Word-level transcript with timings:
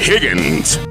Higgins. 0.00 0.87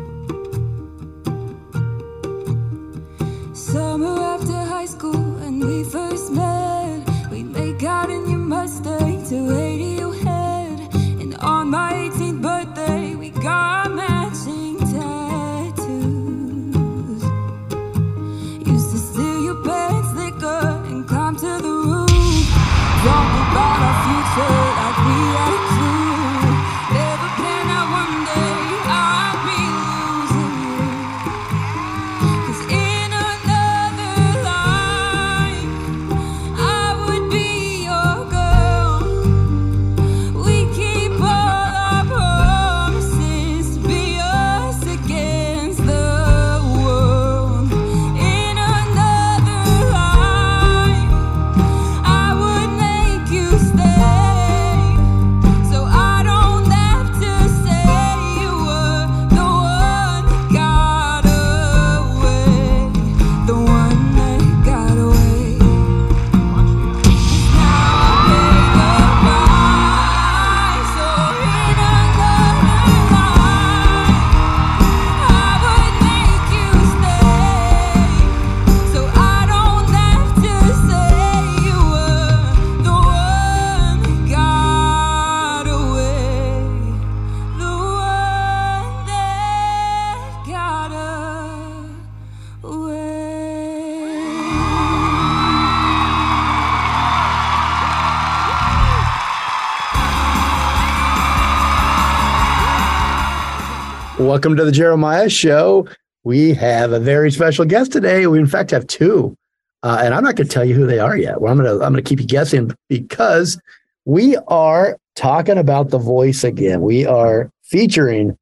Welcome 104.37 104.55
to 104.57 104.65
the 104.65 104.71
Jeremiah 104.71 105.31
Show. 105.31 105.87
We 106.23 106.53
have 106.53 106.91
a 106.91 106.99
very 106.99 107.31
special 107.31 107.65
guest 107.65 107.91
today. 107.91 108.27
We, 108.27 108.37
in 108.37 108.45
fact, 108.45 108.69
have 108.69 108.85
two, 108.85 109.35
uh, 109.81 109.99
and 110.03 110.13
I'm 110.13 110.23
not 110.23 110.35
going 110.35 110.47
to 110.47 110.53
tell 110.53 110.63
you 110.63 110.75
who 110.75 110.85
they 110.85 110.99
are 110.99 111.17
yet. 111.17 111.41
Well, 111.41 111.51
I'm 111.51 111.57
going 111.57 111.67
to 111.67 111.83
I'm 111.83 111.91
going 111.91 112.03
to 112.03 112.07
keep 112.07 112.19
you 112.19 112.27
guessing 112.27 112.69
because 112.87 113.59
we 114.05 114.37
are 114.47 114.95
talking 115.15 115.57
about 115.57 115.89
The 115.89 115.97
Voice 115.97 116.43
again. 116.43 116.83
We 116.83 117.03
are 117.03 117.49
featuring 117.63 118.37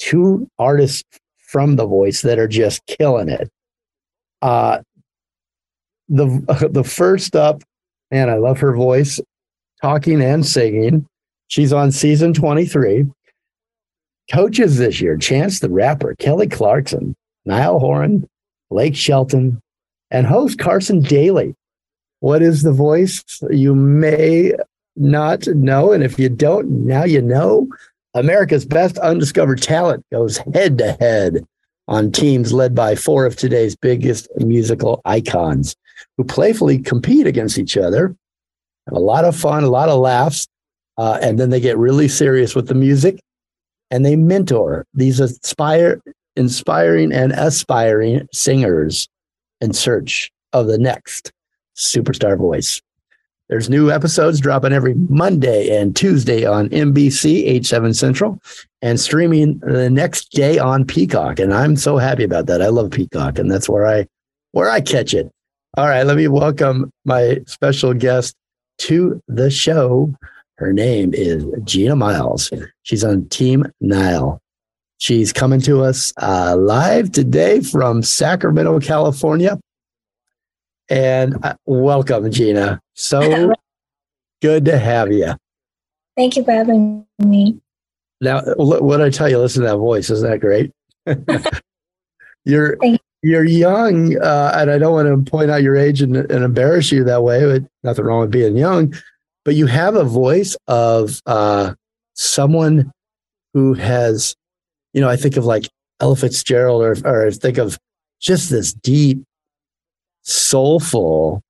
two 0.00 0.50
artists 0.58 1.04
from 1.38 1.76
The 1.76 1.86
Voice 1.86 2.22
that 2.22 2.40
are 2.40 2.48
just 2.48 2.84
killing 2.86 3.28
it. 3.28 3.48
Uh, 4.42 4.78
the 6.08 6.68
the 6.72 6.82
first 6.82 7.36
up, 7.36 7.62
man, 8.10 8.28
I 8.28 8.34
love 8.34 8.58
her 8.58 8.74
voice, 8.74 9.20
talking 9.80 10.20
and 10.20 10.44
singing. 10.44 11.06
She's 11.46 11.72
on 11.72 11.92
season 11.92 12.32
23 12.32 13.06
coaches 14.32 14.78
this 14.78 15.00
year 15.00 15.16
Chance 15.16 15.60
the 15.60 15.70
Rapper, 15.70 16.14
Kelly 16.16 16.48
Clarkson, 16.48 17.14
Niall 17.44 17.78
Horan, 17.78 18.28
Blake 18.70 18.96
Shelton, 18.96 19.60
and 20.10 20.26
host 20.26 20.58
Carson 20.58 21.00
Daly. 21.00 21.54
What 22.20 22.42
is 22.42 22.62
the 22.62 22.72
voice? 22.72 23.22
You 23.50 23.74
may 23.74 24.52
not 24.96 25.46
know. 25.46 25.92
And 25.92 26.02
if 26.02 26.18
you 26.18 26.28
don't, 26.28 26.86
now 26.86 27.04
you 27.04 27.22
know. 27.22 27.68
America's 28.14 28.64
best 28.64 28.96
undiscovered 28.98 29.60
talent 29.60 30.04
goes 30.10 30.38
head 30.54 30.78
to 30.78 30.92
head 30.92 31.46
on 31.86 32.10
teams 32.10 32.52
led 32.52 32.74
by 32.74 32.94
four 32.94 33.26
of 33.26 33.36
today's 33.36 33.76
biggest 33.76 34.28
musical 34.38 35.02
icons 35.04 35.76
who 36.16 36.24
playfully 36.24 36.78
compete 36.78 37.26
against 37.26 37.58
each 37.58 37.76
other. 37.76 38.16
Have 38.88 38.96
a 38.96 39.00
lot 39.00 39.24
of 39.24 39.36
fun, 39.36 39.64
a 39.64 39.68
lot 39.68 39.88
of 39.88 40.00
laughs, 40.00 40.48
uh, 40.96 41.18
and 41.20 41.38
then 41.38 41.50
they 41.50 41.60
get 41.60 41.76
really 41.76 42.08
serious 42.08 42.54
with 42.54 42.68
the 42.68 42.74
music 42.74 43.20
and 43.90 44.04
they 44.04 44.16
mentor 44.16 44.86
these 44.94 45.20
aspire, 45.20 46.00
inspiring 46.36 47.12
and 47.12 47.32
aspiring 47.32 48.28
singers 48.32 49.08
in 49.60 49.72
search 49.72 50.30
of 50.52 50.66
the 50.66 50.78
next 50.78 51.32
superstar 51.76 52.36
voice. 52.36 52.80
There's 53.48 53.70
new 53.70 53.92
episodes 53.92 54.40
dropping 54.40 54.72
every 54.72 54.94
Monday 54.94 55.76
and 55.76 55.94
Tuesday 55.94 56.44
on 56.44 56.68
NBC, 56.70 57.60
H7 57.60 57.94
Central, 57.94 58.40
and 58.82 58.98
streaming 58.98 59.60
the 59.60 59.88
next 59.88 60.32
day 60.32 60.58
on 60.58 60.84
Peacock. 60.84 61.38
And 61.38 61.54
I'm 61.54 61.76
so 61.76 61.96
happy 61.96 62.24
about 62.24 62.46
that. 62.46 62.60
I 62.60 62.68
love 62.68 62.90
Peacock, 62.90 63.38
and 63.38 63.50
that's 63.50 63.68
where 63.68 63.86
I 63.86 64.08
where 64.50 64.68
I 64.68 64.80
catch 64.80 65.14
it. 65.14 65.30
All 65.76 65.86
right, 65.86 66.02
let 66.02 66.16
me 66.16 66.26
welcome 66.26 66.90
my 67.04 67.38
special 67.46 67.94
guest 67.94 68.34
to 68.78 69.22
the 69.28 69.50
show. 69.50 70.12
Her 70.58 70.72
name 70.72 71.12
is 71.12 71.44
Gina 71.64 71.96
Miles. 71.96 72.50
She's 72.82 73.04
on 73.04 73.28
Team 73.28 73.66
Niall. 73.80 74.40
She's 74.98 75.30
coming 75.30 75.60
to 75.62 75.82
us 75.82 76.14
uh, 76.22 76.56
live 76.58 77.12
today 77.12 77.60
from 77.60 78.02
Sacramento, 78.02 78.80
California. 78.80 79.60
And 80.88 81.36
uh, 81.44 81.56
welcome, 81.66 82.30
Gina. 82.30 82.80
So 82.94 83.52
good 84.42 84.64
to 84.64 84.78
have 84.78 85.12
you. 85.12 85.34
Thank 86.16 86.36
you 86.36 86.44
for 86.44 86.52
having 86.52 87.06
me. 87.18 87.60
Now, 88.22 88.40
what 88.56 89.02
I 89.02 89.10
tell 89.10 89.28
you, 89.28 89.38
listen 89.38 89.62
to 89.62 89.68
that 89.68 89.76
voice. 89.76 90.08
Isn't 90.08 90.28
that 90.28 90.40
great? 90.40 90.72
you're 92.46 92.78
you're 93.22 93.44
young, 93.44 94.16
uh, 94.18 94.52
and 94.54 94.70
I 94.70 94.78
don't 94.78 94.94
want 94.94 95.26
to 95.26 95.30
point 95.30 95.50
out 95.50 95.62
your 95.62 95.76
age 95.76 96.00
and, 96.00 96.16
and 96.16 96.44
embarrass 96.44 96.90
you 96.90 97.04
that 97.04 97.22
way. 97.22 97.44
But 97.44 97.68
nothing 97.82 98.06
wrong 98.06 98.20
with 98.20 98.30
being 98.30 98.56
young, 98.56 98.94
but 99.46 99.54
you 99.54 99.66
have 99.66 99.94
a 99.94 100.02
voice 100.04 100.56
of 100.66 101.22
uh, 101.24 101.72
someone 102.14 102.90
who 103.54 103.74
has, 103.74 104.34
you 104.92 105.00
know, 105.00 105.08
I 105.08 105.14
think 105.16 105.36
of 105.36 105.44
like 105.44 105.70
Ella 106.00 106.16
Fitzgerald, 106.16 106.82
or 106.82 106.96
or 107.04 107.28
I 107.28 107.30
think 107.30 107.56
of 107.56 107.78
just 108.20 108.50
this 108.50 108.74
deep, 108.74 109.22
soulful, 110.22 111.42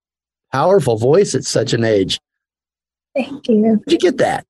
powerful 0.53 0.97
voice 0.97 1.33
at 1.33 1.43
such 1.43 1.73
an 1.73 1.83
age. 1.83 2.19
Thank 3.15 3.47
you. 3.47 3.55
Where'd 3.61 3.81
you 3.87 3.97
get 3.97 4.17
that? 4.17 4.45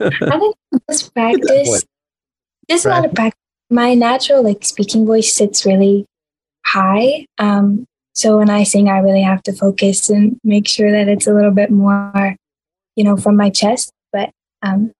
I 0.00 0.38
think 0.38 0.56
that 0.88 1.10
practice. 1.12 1.68
voice. 1.68 1.84
Just 2.70 2.86
a 2.86 2.90
lot 2.90 3.04
of 3.04 3.12
practice. 3.14 3.36
My 3.68 3.94
natural 3.94 4.44
like 4.44 4.64
speaking 4.64 5.04
voice 5.06 5.34
sits 5.34 5.66
really 5.66 6.06
high. 6.64 7.26
Um, 7.38 7.84
So 8.14 8.38
when 8.38 8.50
I 8.50 8.62
sing, 8.64 8.88
I 8.88 8.98
really 8.98 9.22
have 9.22 9.42
to 9.44 9.52
focus 9.52 10.08
and 10.08 10.38
make 10.44 10.68
sure 10.68 10.90
that 10.90 11.08
it's 11.08 11.26
a 11.26 11.34
little 11.34 11.52
bit 11.52 11.70
more, 11.70 12.36
you 12.96 13.04
know, 13.04 13.16
from 13.16 13.36
my 13.36 13.50
chest. 13.50 13.92
But 14.12 14.30
um, 14.62 14.92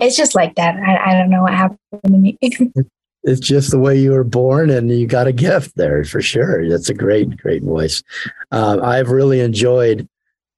it's 0.00 0.16
just 0.16 0.34
like 0.34 0.54
that. 0.56 0.76
I, 0.76 1.10
I 1.10 1.18
don't 1.18 1.30
know 1.30 1.42
what 1.42 1.54
happened 1.54 1.78
to 2.04 2.10
me. 2.10 2.38
It's 3.26 3.40
just 3.40 3.70
the 3.70 3.78
way 3.78 3.98
you 3.98 4.12
were 4.12 4.22
born, 4.22 4.68
and 4.68 4.90
you 4.90 5.06
got 5.06 5.26
a 5.26 5.32
gift 5.32 5.76
there 5.76 6.04
for 6.04 6.20
sure. 6.20 6.68
That's 6.68 6.90
a 6.90 6.94
great, 6.94 7.38
great 7.38 7.62
voice. 7.62 8.02
Um, 8.52 8.82
I've 8.82 9.08
really 9.08 9.40
enjoyed 9.40 10.06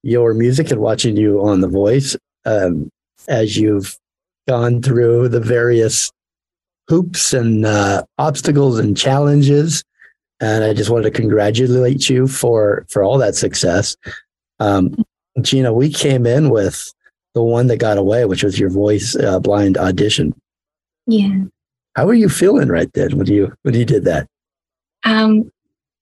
your 0.03 0.35
music 0.35 0.73
and 0.73 0.81
watching 0.81 1.17
you 1.17 1.41
on 1.47 1.61
The 1.61 1.69
Voice 1.69 2.17
um, 2.45 2.91
as 3.29 3.57
you've 3.57 3.97
gone 4.49 4.83
through 4.83 5.29
the 5.29 5.41
various 5.41 6.11
hoops 6.89 7.33
and 7.33 7.65
uh, 7.65 8.03
obstacles 8.19 8.81
and 8.81 8.97
challenges. 8.97 9.85
And 10.41 10.65
I 10.65 10.75
just 10.75 10.91
wanted 10.91 11.05
to 11.05 11.21
congratulate 11.21 12.11
you 12.11 12.27
for 12.27 12.85
for 12.89 13.03
all 13.03 13.19
that 13.19 13.37
success. 13.37 13.97
Um, 14.59 14.97
Gina, 15.41 15.73
we 15.73 15.91
came 15.91 16.27
in 16.27 16.51
with 16.51 16.93
the 17.35 17.43
one 17.43 17.67
that 17.67 17.79
got 17.79 17.99
away, 17.99 18.25
which 18.25 18.43
was 18.43 18.59
your 18.59 18.71
voice 18.71 19.15
uh, 19.17 19.39
blind 19.39 19.77
audition. 19.77 20.35
yeah. 21.07 21.45
How 21.95 22.05
were 22.05 22.15
you 22.15 22.29
feeling 22.29 22.69
right 22.69 22.93
then 22.93 23.17
when 23.17 23.27
you 23.27 23.55
when 23.63 23.75
you 23.75 23.87
did 23.87 24.05
that? 24.05 24.27
Um, 25.05 25.51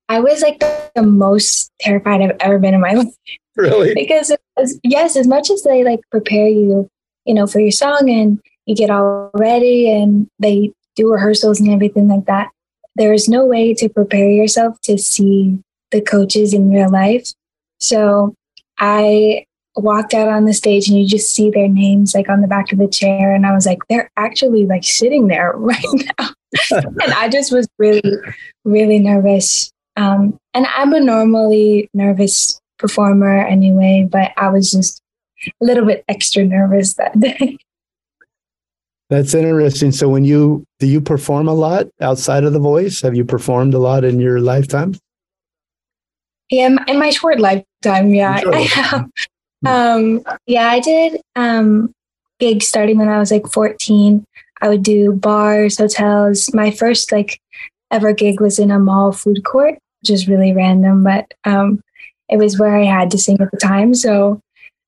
I 0.08 0.18
was 0.18 0.42
like 0.42 0.58
the 0.58 1.02
most 1.02 1.70
terrified 1.80 2.20
I've 2.20 2.36
ever 2.40 2.58
been 2.58 2.74
in 2.74 2.80
my 2.80 2.92
life. 2.94 3.14
Really? 3.56 3.94
because 3.94 4.32
was, 4.56 4.78
yes, 4.82 5.16
as 5.16 5.28
much 5.28 5.50
as 5.50 5.62
they 5.62 5.84
like 5.84 6.00
prepare 6.10 6.48
you, 6.48 6.88
you 7.24 7.34
know, 7.34 7.46
for 7.46 7.60
your 7.60 7.70
song 7.70 8.10
and 8.10 8.40
you 8.66 8.74
get 8.74 8.90
all 8.90 9.30
ready 9.34 9.88
and 9.88 10.28
they 10.40 10.72
do 10.96 11.12
rehearsals 11.12 11.60
and 11.60 11.70
everything 11.70 12.08
like 12.08 12.26
that, 12.26 12.50
there 12.96 13.12
is 13.12 13.28
no 13.28 13.44
way 13.44 13.74
to 13.74 13.88
prepare 13.88 14.28
yourself 14.28 14.80
to 14.82 14.98
see 14.98 15.60
the 15.90 16.00
coaches 16.00 16.52
in 16.52 16.70
real 16.70 16.90
life. 16.90 17.28
So 17.78 18.34
I 18.78 19.46
walked 19.76 20.14
out 20.14 20.28
on 20.28 20.44
the 20.44 20.52
stage 20.52 20.88
and 20.88 20.98
you 20.98 21.06
just 21.06 21.30
see 21.30 21.50
their 21.50 21.68
names 21.68 22.14
like 22.14 22.28
on 22.28 22.40
the 22.40 22.48
back 22.48 22.72
of 22.72 22.78
the 22.78 22.88
chair. 22.88 23.34
And 23.34 23.46
I 23.46 23.52
was 23.52 23.66
like, 23.66 23.78
they're 23.88 24.10
actually 24.16 24.66
like 24.66 24.84
sitting 24.84 25.26
there 25.26 25.52
right 25.56 25.84
now. 26.18 26.28
and 26.70 27.12
I 27.14 27.28
just 27.28 27.52
was 27.52 27.66
really, 27.78 28.02
really 28.64 28.98
nervous. 28.98 29.72
Um, 29.96 30.38
and 30.54 30.66
I'm 30.66 30.92
a 30.92 31.00
normally 31.00 31.88
nervous 31.94 32.60
performer 32.78 33.44
anyway, 33.46 34.08
but 34.10 34.32
I 34.36 34.48
was 34.48 34.72
just 34.72 35.00
a 35.46 35.64
little 35.64 35.84
bit 35.84 36.04
extra 36.08 36.44
nervous 36.44 36.94
that 36.94 37.18
day. 37.20 37.58
That's 39.10 39.34
interesting. 39.34 39.92
So 39.92 40.08
when 40.08 40.24
you 40.24 40.64
do 40.78 40.86
you 40.86 41.00
perform 41.00 41.46
a 41.46 41.54
lot 41.54 41.86
outside 42.00 42.44
of 42.44 42.52
the 42.52 42.58
voice? 42.58 43.02
Have 43.02 43.14
you 43.14 43.24
performed 43.24 43.74
a 43.74 43.78
lot 43.78 44.02
in 44.02 44.18
your 44.18 44.40
lifetime? 44.40 44.94
Yeah, 46.56 46.76
in- 46.86 46.98
my 46.98 47.10
short 47.10 47.40
lifetime, 47.40 48.14
yeah, 48.14 48.40
Sure. 48.40 48.54
I 48.54 48.60
have. 48.60 49.10
Um, 49.66 50.22
yeah, 50.46 50.68
I 50.68 50.80
did 50.80 51.20
um, 51.36 51.92
gigs 52.38 52.68
starting 52.68 52.98
when 52.98 53.08
I 53.08 53.18
was 53.18 53.30
like 53.30 53.46
14. 53.46 54.24
I 54.60 54.68
would 54.68 54.82
do 54.82 55.12
bars, 55.12 55.78
hotels. 55.78 56.52
My 56.52 56.70
first 56.70 57.12
like 57.12 57.40
ever 57.90 58.12
gig 58.12 58.40
was 58.40 58.58
in 58.58 58.70
a 58.70 58.78
mall 58.78 59.12
food 59.12 59.44
court, 59.44 59.78
which 60.00 60.10
is 60.10 60.28
really 60.28 60.52
random, 60.52 61.02
but 61.02 61.32
um, 61.44 61.80
it 62.28 62.36
was 62.36 62.58
where 62.58 62.76
I 62.76 62.84
had 62.84 63.10
to 63.12 63.18
sing 63.18 63.40
at 63.40 63.50
the 63.50 63.56
time. 63.56 63.94
So 63.94 64.40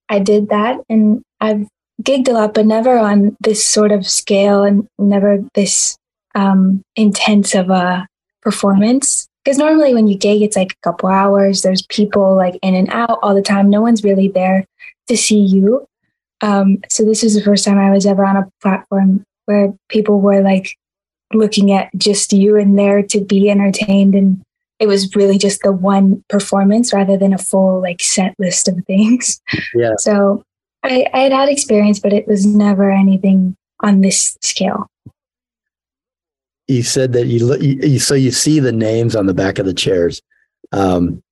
I 0.08 0.18
did 0.18 0.48
that, 0.50 0.80
and 0.88 1.22
I've 1.40 1.66
gigged 2.02 2.28
a 2.28 2.32
lot, 2.32 2.54
but 2.54 2.66
never 2.66 2.98
on 2.98 3.36
this 3.40 3.64
sort 3.66 3.92
of 3.92 4.06
scale, 4.06 4.62
and 4.62 4.86
never 4.98 5.42
this 5.54 5.96
um, 6.34 6.82
intense 6.96 7.54
of 7.54 7.70
a 7.70 8.06
performance. 8.42 9.26
Because 9.46 9.58
normally 9.58 9.94
when 9.94 10.08
you 10.08 10.18
gig, 10.18 10.42
it's 10.42 10.56
like 10.56 10.72
a 10.72 10.82
couple 10.82 11.08
hours. 11.08 11.62
There's 11.62 11.86
people 11.86 12.34
like 12.34 12.58
in 12.62 12.74
and 12.74 12.90
out 12.90 13.20
all 13.22 13.32
the 13.32 13.40
time. 13.40 13.70
No 13.70 13.80
one's 13.80 14.02
really 14.02 14.26
there 14.26 14.66
to 15.06 15.16
see 15.16 15.38
you. 15.38 15.86
Um, 16.40 16.78
so 16.90 17.04
this 17.04 17.22
was 17.22 17.36
the 17.36 17.42
first 17.44 17.64
time 17.64 17.78
I 17.78 17.92
was 17.92 18.06
ever 18.06 18.24
on 18.24 18.36
a 18.36 18.50
platform 18.60 19.22
where 19.44 19.72
people 19.88 20.20
were 20.20 20.42
like 20.42 20.76
looking 21.32 21.70
at 21.70 21.90
just 21.96 22.32
you 22.32 22.56
and 22.56 22.76
there 22.76 23.04
to 23.04 23.20
be 23.20 23.48
entertained, 23.48 24.16
and 24.16 24.42
it 24.80 24.88
was 24.88 25.14
really 25.14 25.38
just 25.38 25.62
the 25.62 25.70
one 25.70 26.24
performance 26.28 26.92
rather 26.92 27.16
than 27.16 27.32
a 27.32 27.38
full 27.38 27.80
like 27.80 28.02
set 28.02 28.34
list 28.40 28.66
of 28.66 28.84
things. 28.88 29.40
Yeah. 29.76 29.92
So 29.98 30.42
I, 30.82 31.06
I 31.14 31.20
had 31.20 31.32
had 31.32 31.48
experience, 31.48 32.00
but 32.00 32.12
it 32.12 32.26
was 32.26 32.44
never 32.44 32.90
anything 32.90 33.54
on 33.78 34.00
this 34.00 34.36
scale. 34.42 34.88
You 36.68 36.82
said 36.82 37.12
that 37.12 37.26
you, 37.26 37.44
look- 37.46 37.62
you 37.62 37.98
so 37.98 38.14
you 38.14 38.30
see 38.30 38.60
the 38.60 38.72
names 38.72 39.14
on 39.14 39.26
the 39.26 39.34
back 39.34 39.58
of 39.58 39.66
the 39.66 39.74
chairs, 39.74 40.20
um, 40.72 41.22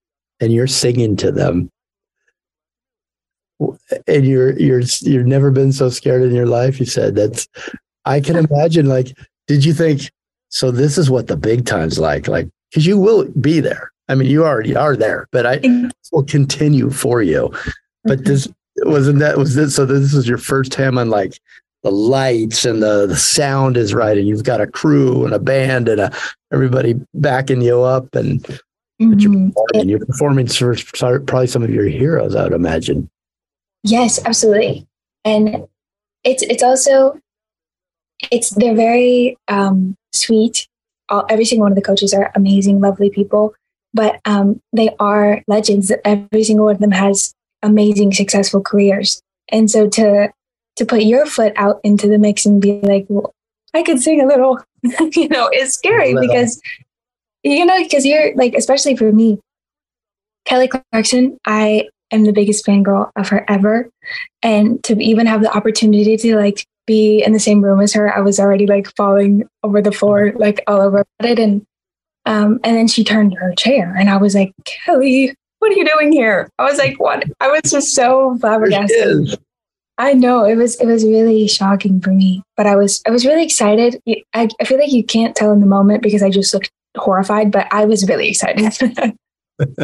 and 0.40 0.52
you're 0.52 0.66
singing 0.68 1.16
to 1.16 1.32
them, 1.32 1.70
and 4.06 4.26
you're 4.26 4.58
you're 4.58 4.82
you've 5.00 5.26
never 5.26 5.50
been 5.50 5.72
so 5.72 5.88
scared 5.88 6.22
in 6.22 6.34
your 6.34 6.46
life. 6.46 6.78
You 6.78 6.86
said 6.86 7.14
that's. 7.16 7.48
I 8.04 8.20
can 8.20 8.36
imagine. 8.36 8.86
Like, 8.86 9.16
did 9.46 9.64
you 9.64 9.72
think? 9.72 10.10
So 10.50 10.70
this 10.70 10.98
is 10.98 11.10
what 11.10 11.26
the 11.26 11.36
big 11.36 11.66
times 11.66 11.98
like, 11.98 12.28
like 12.28 12.48
because 12.70 12.86
you 12.86 12.98
will 12.98 13.24
be 13.40 13.60
there. 13.60 13.90
I 14.08 14.14
mean, 14.14 14.28
you 14.30 14.44
already 14.44 14.76
are 14.76 14.96
there, 14.96 15.26
but 15.32 15.46
I 15.46 15.56
this 15.56 15.92
will 16.12 16.24
continue 16.24 16.90
for 16.90 17.22
you. 17.22 17.52
But 18.04 18.24
this 18.24 18.46
wasn't 18.78 19.18
that 19.20 19.38
was 19.38 19.54
this 19.54 19.74
so 19.74 19.86
this 19.86 20.12
was 20.12 20.28
your 20.28 20.38
first 20.38 20.70
time 20.70 20.98
on 20.98 21.08
like 21.08 21.40
the 21.84 21.92
lights 21.92 22.64
and 22.64 22.82
the, 22.82 23.06
the 23.06 23.16
sound 23.16 23.76
is 23.76 23.94
right 23.94 24.18
and 24.18 24.26
you've 24.26 24.42
got 24.42 24.60
a 24.60 24.66
crew 24.66 25.24
and 25.24 25.32
a 25.32 25.38
band 25.38 25.88
and 25.88 26.00
a, 26.00 26.12
everybody 26.52 26.94
backing 27.14 27.62
you 27.62 27.82
up 27.82 28.14
and, 28.16 28.42
but 28.42 29.20
you're, 29.20 29.32
performing. 29.32 29.88
you're 29.88 30.06
performing 30.06 30.46
for 30.48 30.74
for 30.74 31.20
probably 31.20 31.46
some 31.46 31.62
of 31.62 31.70
your 31.70 31.86
heroes 31.86 32.34
i 32.34 32.42
would 32.42 32.52
imagine 32.52 33.08
Yes, 33.84 34.18
absolutely. 34.24 34.88
And 35.24 35.68
it's 36.24 36.42
it's 36.42 36.62
also 36.62 37.20
it's 38.30 38.50
they're 38.50 38.74
very 38.74 39.36
um, 39.46 39.94
sweet. 40.12 40.66
All, 41.10 41.26
every 41.28 41.44
single 41.44 41.64
one 41.64 41.72
of 41.72 41.76
the 41.76 41.82
coaches 41.82 42.14
are 42.14 42.32
amazing, 42.34 42.80
lovely 42.80 43.10
people, 43.10 43.54
but 43.92 44.20
um, 44.24 44.60
they 44.72 44.90
are 44.98 45.42
legends. 45.46 45.92
Every 46.02 46.44
single 46.44 46.64
one 46.64 46.74
of 46.74 46.80
them 46.80 46.92
has 46.92 47.34
amazing, 47.62 48.14
successful 48.14 48.62
careers. 48.62 49.20
And 49.50 49.70
so 49.70 49.86
to 49.90 50.32
to 50.76 50.84
put 50.84 51.02
your 51.02 51.26
foot 51.26 51.52
out 51.56 51.80
into 51.84 52.08
the 52.08 52.18
mix 52.18 52.46
and 52.46 52.60
be 52.60 52.80
like, 52.80 53.06
well, 53.08 53.32
I 53.74 53.82
could 53.82 54.00
sing 54.00 54.20
a 54.20 54.26
little, 54.26 54.58
you 54.82 55.28
know, 55.28 55.48
it's 55.52 55.74
scary 55.74 56.14
because 56.14 56.60
you 57.42 57.64
know 57.64 57.82
because 57.82 58.06
you're 58.06 58.34
like, 58.36 58.54
especially 58.54 58.96
for 58.96 59.12
me, 59.12 59.38
Kelly 60.44 60.68
Clarkson. 60.68 61.38
I 61.46 61.88
am 62.10 62.24
the 62.24 62.32
biggest 62.32 62.64
fangirl 62.64 63.10
of 63.16 63.28
her 63.28 63.44
ever. 63.48 63.90
And 64.42 64.82
to 64.84 65.02
even 65.02 65.26
have 65.26 65.42
the 65.42 65.54
opportunity 65.54 66.16
to 66.16 66.36
like 66.36 66.64
be 66.86 67.22
in 67.22 67.32
the 67.32 67.40
same 67.40 67.62
room 67.62 67.80
as 67.80 67.92
her, 67.94 68.14
I 68.14 68.20
was 68.20 68.38
already 68.38 68.66
like 68.66 68.94
falling 68.96 69.48
over 69.62 69.80
the 69.80 69.92
floor, 69.92 70.32
like 70.36 70.62
all 70.66 70.80
over 70.80 71.04
it. 71.20 71.38
And 71.38 71.66
um, 72.26 72.60
and 72.64 72.76
then 72.76 72.88
she 72.88 73.04
turned 73.04 73.34
her 73.34 73.52
chair 73.54 73.94
and 73.98 74.08
I 74.08 74.16
was 74.16 74.34
like, 74.34 74.52
Kelly, 74.64 75.34
what 75.58 75.72
are 75.72 75.74
you 75.74 75.84
doing 75.84 76.10
here? 76.12 76.48
I 76.58 76.64
was 76.64 76.78
like, 76.78 76.98
what? 76.98 77.24
I 77.40 77.48
was 77.48 77.70
just 77.70 77.94
so 77.94 78.38
flabbergasted. 78.40 79.38
I 79.98 80.12
know 80.12 80.44
it 80.44 80.56
was 80.56 80.76
it 80.80 80.86
was 80.86 81.04
really 81.04 81.46
shocking 81.46 82.00
for 82.00 82.10
me, 82.10 82.42
but 82.56 82.66
I 82.66 82.74
was 82.74 83.00
I 83.06 83.10
was 83.10 83.24
really 83.24 83.44
excited. 83.44 84.00
I, 84.34 84.48
I 84.60 84.64
feel 84.64 84.78
like 84.78 84.92
you 84.92 85.04
can't 85.04 85.36
tell 85.36 85.52
in 85.52 85.60
the 85.60 85.66
moment 85.66 86.02
because 86.02 86.22
I 86.22 86.30
just 86.30 86.52
looked 86.52 86.70
horrified, 86.96 87.52
but 87.52 87.68
I 87.72 87.84
was 87.84 88.08
really 88.08 88.28
excited. 88.28 89.16
well, 89.58 89.76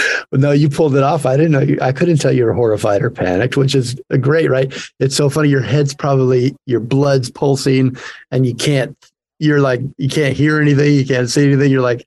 no, 0.32 0.52
you 0.52 0.68
pulled 0.68 0.94
it 0.94 1.02
off. 1.02 1.26
I 1.26 1.36
didn't 1.36 1.52
know 1.52 1.60
you. 1.60 1.78
I 1.82 1.90
couldn't 1.90 2.18
tell 2.18 2.32
you 2.32 2.44
were 2.44 2.52
horrified 2.52 3.02
or 3.02 3.10
panicked, 3.10 3.56
which 3.56 3.74
is 3.74 4.00
great, 4.20 4.48
right? 4.48 4.72
It's 5.00 5.16
so 5.16 5.28
funny. 5.28 5.48
Your 5.48 5.62
head's 5.62 5.94
probably 5.94 6.54
your 6.66 6.80
blood's 6.80 7.30
pulsing, 7.30 7.96
and 8.30 8.46
you 8.46 8.54
can't. 8.54 8.96
You're 9.40 9.60
like 9.60 9.80
you 9.96 10.08
can't 10.08 10.36
hear 10.36 10.60
anything. 10.60 10.94
You 10.94 11.06
can't 11.06 11.28
see 11.28 11.44
anything. 11.44 11.72
You're 11.72 11.82
like 11.82 12.06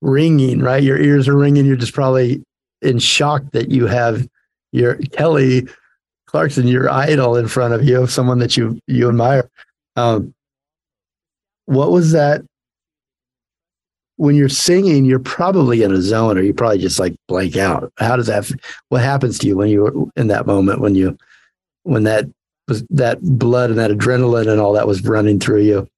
ringing, 0.00 0.60
right? 0.60 0.82
Your 0.82 0.98
ears 0.98 1.26
are 1.26 1.36
ringing. 1.36 1.66
You're 1.66 1.76
just 1.76 1.94
probably 1.94 2.42
in 2.82 3.00
shock 3.00 3.42
that 3.50 3.70
you 3.72 3.86
have 3.86 4.28
your 4.70 4.94
Kelly 4.96 5.66
Clarkson, 6.28 6.68
your 6.68 6.90
idol, 6.90 7.36
in 7.36 7.48
front 7.48 7.74
of 7.74 7.84
you, 7.84 8.06
someone 8.06 8.38
that 8.38 8.56
you 8.56 8.78
you 8.86 9.08
admire. 9.08 9.50
Um, 9.96 10.34
what 11.66 11.90
was 11.90 12.12
that? 12.12 12.42
when 14.18 14.34
you're 14.34 14.48
singing, 14.48 15.04
you're 15.04 15.20
probably 15.20 15.84
in 15.84 15.92
a 15.92 16.02
zone 16.02 16.36
or 16.36 16.42
you 16.42 16.52
probably 16.52 16.78
just 16.78 16.98
like 16.98 17.14
blank 17.28 17.56
out. 17.56 17.90
How 17.98 18.16
does 18.16 18.26
that, 18.26 18.50
what 18.88 19.00
happens 19.00 19.38
to 19.38 19.46
you 19.46 19.56
when 19.56 19.68
you're 19.68 19.92
in 20.16 20.26
that 20.26 20.44
moment, 20.44 20.80
when 20.80 20.96
you, 20.96 21.16
when 21.84 22.02
that 22.02 22.26
was 22.66 22.84
that 22.90 23.22
blood 23.22 23.70
and 23.70 23.78
that 23.78 23.92
adrenaline 23.92 24.50
and 24.50 24.60
all 24.60 24.72
that 24.72 24.88
was 24.88 25.04
running 25.04 25.38
through 25.38 25.62
you? 25.62 25.88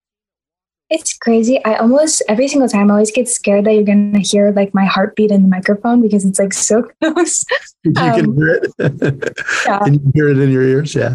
It's 0.90 1.16
crazy. 1.16 1.64
I 1.64 1.76
almost 1.76 2.20
every 2.28 2.48
single 2.48 2.68
time 2.68 2.90
I 2.90 2.94
always 2.94 3.12
get 3.12 3.28
scared 3.28 3.64
that 3.64 3.74
you're 3.74 3.84
gonna 3.84 4.18
hear 4.18 4.50
like 4.50 4.74
my 4.74 4.84
heartbeat 4.84 5.30
in 5.30 5.42
the 5.42 5.48
microphone 5.48 6.02
because 6.02 6.24
it's 6.24 6.38
like 6.40 6.52
so 6.52 6.82
close. 7.02 7.44
You 7.84 7.92
can 7.92 8.24
Um, 8.30 8.36
hear 8.36 8.60
it. 8.78 9.38
yeah. 9.66 9.78
Can 9.84 9.94
you 9.94 10.12
hear 10.14 10.28
it 10.28 10.38
in 10.38 10.50
your 10.50 10.62
ears? 10.62 10.94
Yeah. 10.94 11.14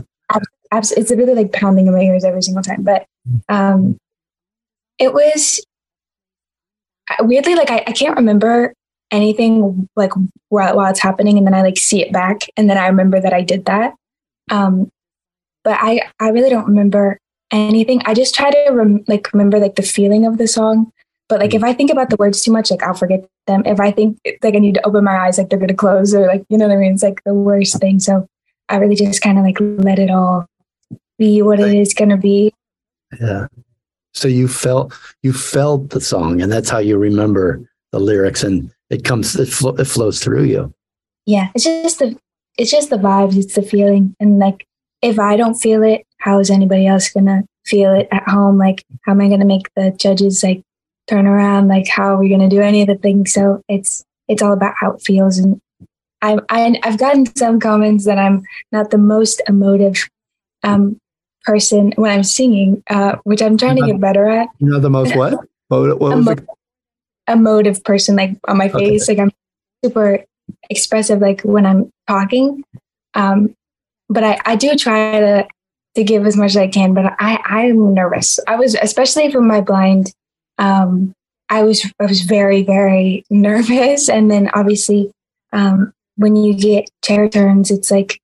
Abs- 0.71 0.93
It's 0.93 1.11
really 1.11 1.35
like 1.35 1.51
pounding 1.51 1.87
in 1.87 1.93
my 1.93 1.99
ears 2.01 2.23
every 2.23 2.41
single 2.41 2.63
time. 2.63 2.83
But 2.83 3.05
um, 3.49 3.97
it 4.97 5.13
was 5.13 5.63
uh, 7.09 7.23
weirdly 7.25 7.55
like 7.55 7.69
I, 7.69 7.83
I 7.85 7.91
can't 7.91 8.15
remember 8.15 8.73
anything 9.11 9.87
like 9.97 10.11
while, 10.49 10.75
while 10.77 10.89
it's 10.89 11.01
happening 11.01 11.37
and 11.37 11.45
then 11.45 11.53
I 11.53 11.61
like 11.61 11.77
see 11.77 12.01
it 12.01 12.11
back 12.13 12.47
and 12.57 12.69
then 12.69 12.77
I 12.77 12.87
remember 12.87 13.19
that 13.19 13.33
I 13.33 13.41
did 13.41 13.65
that. 13.65 13.93
Um, 14.49 14.89
but 15.63 15.77
I, 15.81 16.01
I 16.19 16.29
really 16.29 16.49
don't 16.49 16.65
remember 16.67 17.19
anything. 17.55 18.01
I 18.05 18.13
just 18.13 18.35
try 18.35 18.51
to 18.51 18.71
rem- 18.71 19.03
like 19.07 19.31
remember 19.33 19.59
like 19.59 19.75
the 19.75 19.83
feeling 19.83 20.25
of 20.25 20.37
the 20.37 20.47
song. 20.47 20.91
But 21.27 21.39
like 21.39 21.53
if 21.53 21.61
mm. 21.61 21.67
I 21.67 21.73
think 21.73 21.91
about 21.91 22.09
the 22.09 22.17
words 22.17 22.43
too 22.43 22.51
much, 22.51 22.69
like 22.69 22.83
I'll 22.83 22.93
forget 22.93 23.27
them. 23.47 23.63
If 23.65 23.79
I 23.79 23.91
think 23.91 24.19
like 24.43 24.55
I 24.55 24.59
need 24.59 24.75
to 24.75 24.85
open 24.85 25.03
my 25.03 25.17
eyes, 25.17 25.37
like 25.37 25.49
they're 25.49 25.59
gonna 25.59 25.73
close 25.73 26.13
or 26.13 26.27
like 26.27 26.45
you 26.49 26.57
know 26.57 26.67
what 26.67 26.75
I 26.75 26.79
mean. 26.79 26.93
It's 26.93 27.03
like 27.03 27.23
the 27.25 27.33
worst 27.33 27.79
thing. 27.79 27.99
So 27.99 28.27
I 28.69 28.77
really 28.77 28.95
just 28.95 29.21
kind 29.21 29.37
of 29.37 29.43
like 29.43 29.57
let 29.59 29.99
it 29.99 30.09
all 30.09 30.45
be 31.17 31.41
what 31.41 31.59
it 31.59 31.73
is 31.73 31.93
gonna 31.93 32.17
be. 32.17 32.53
Yeah. 33.19 33.47
So 34.13 34.27
you 34.27 34.47
felt 34.47 34.93
you 35.23 35.33
felt 35.33 35.89
the 35.89 36.01
song, 36.01 36.41
and 36.41 36.51
that's 36.51 36.69
how 36.69 36.77
you 36.77 36.97
remember 36.97 37.67
the 37.91 37.99
lyrics, 37.99 38.43
and 38.43 38.71
it 38.89 39.03
comes 39.03 39.35
it, 39.35 39.49
flo- 39.49 39.75
it 39.75 39.85
flows 39.85 40.23
through 40.23 40.43
you. 40.43 40.73
Yeah, 41.25 41.49
it's 41.55 41.63
just 41.63 41.99
the 41.99 42.17
it's 42.57 42.71
just 42.71 42.89
the 42.89 42.97
vibes, 42.97 43.37
it's 43.37 43.55
the 43.55 43.61
feeling, 43.61 44.15
and 44.19 44.39
like 44.39 44.65
if 45.01 45.19
I 45.19 45.37
don't 45.37 45.55
feel 45.55 45.83
it, 45.83 46.05
how 46.19 46.39
is 46.39 46.49
anybody 46.49 46.87
else 46.87 47.09
gonna 47.09 47.43
feel 47.65 47.93
it 47.93 48.07
at 48.11 48.27
home? 48.27 48.57
Like, 48.57 48.83
how 49.03 49.11
am 49.11 49.21
I 49.21 49.29
gonna 49.29 49.45
make 49.45 49.73
the 49.75 49.91
judges 49.91 50.43
like 50.43 50.61
turn 51.07 51.27
around? 51.27 51.67
Like, 51.67 51.87
how 51.87 52.15
are 52.15 52.17
we 52.17 52.29
gonna 52.29 52.49
do 52.49 52.61
any 52.61 52.81
of 52.81 52.87
the 52.87 52.95
things? 52.95 53.33
So 53.33 53.61
it's 53.67 54.03
it's 54.27 54.41
all 54.41 54.53
about 54.53 54.75
how 54.79 54.91
it 54.91 55.01
feels, 55.01 55.37
and 55.37 55.61
I, 56.21 56.37
I 56.49 56.79
I've 56.83 56.97
gotten 56.97 57.25
some 57.35 57.59
comments 57.59 58.05
that 58.05 58.17
I'm 58.17 58.43
not 58.71 58.89
the 58.91 58.97
most 58.97 59.41
emotive 59.47 60.09
um, 60.63 60.97
person 61.43 61.93
when 61.95 62.11
I'm 62.11 62.23
singing, 62.23 62.83
uh, 62.89 63.17
which 63.23 63.41
I'm 63.41 63.57
trying 63.57 63.75
to 63.77 63.85
get 63.85 64.01
better 64.01 64.27
at. 64.27 64.49
You 64.59 64.69
know 64.69 64.79
the 64.79 64.89
most 64.89 65.15
what? 65.15 65.33
What, 65.67 65.99
what 65.99 66.15
was 66.15 66.27
it? 66.27 66.39
emotive 67.27 67.83
person 67.83 68.15
like 68.15 68.37
on 68.47 68.57
my 68.57 68.69
Okay. 68.69 68.85
face 68.85 69.07
like 69.07 69.19
i'm 69.19 69.31
super 69.83 70.23
expressive 70.69 71.19
like 71.19 71.41
when 71.41 71.65
i'm 71.65 71.91
talking 72.07 72.63
um 73.15 73.55
but 74.09 74.23
i 74.23 74.39
i 74.45 74.55
do 74.55 74.75
try 74.75 75.19
to 75.19 75.47
to 75.95 76.03
give 76.03 76.25
as 76.25 76.35
much 76.35 76.51
as 76.51 76.57
i 76.57 76.67
can 76.67 76.93
but 76.93 77.13
i 77.19 77.39
i'm 77.45 77.93
nervous 77.93 78.39
i 78.47 78.55
was 78.55 78.75
especially 78.75 79.31
for 79.31 79.41
my 79.41 79.61
blind 79.61 80.13
um 80.57 81.13
i 81.49 81.63
was 81.63 81.85
i 81.99 82.05
was 82.05 82.21
very 82.21 82.63
very 82.63 83.23
nervous 83.29 84.09
and 84.09 84.29
then 84.29 84.49
obviously 84.53 85.11
um 85.53 85.91
when 86.17 86.35
you 86.35 86.53
get 86.53 86.89
chair 87.03 87.27
turns 87.29 87.71
it's 87.71 87.91
like 87.91 88.19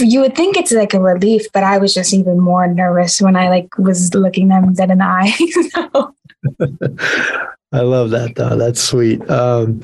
you 0.00 0.20
would 0.20 0.34
think 0.34 0.56
it's 0.56 0.72
like 0.72 0.94
a 0.94 1.00
relief 1.00 1.46
but 1.52 1.62
i 1.62 1.76
was 1.78 1.92
just 1.92 2.14
even 2.14 2.40
more 2.40 2.66
nervous 2.66 3.20
when 3.20 3.36
i 3.36 3.48
like 3.48 3.76
was 3.78 4.14
looking 4.14 4.48
them 4.48 4.72
dead 4.72 4.90
in 4.90 4.98
the 4.98 5.04
eye 5.04 6.12
I 7.72 7.80
love 7.80 8.10
that 8.10 8.34
though. 8.36 8.56
That's 8.56 8.80
sweet. 8.80 9.28
Um, 9.28 9.82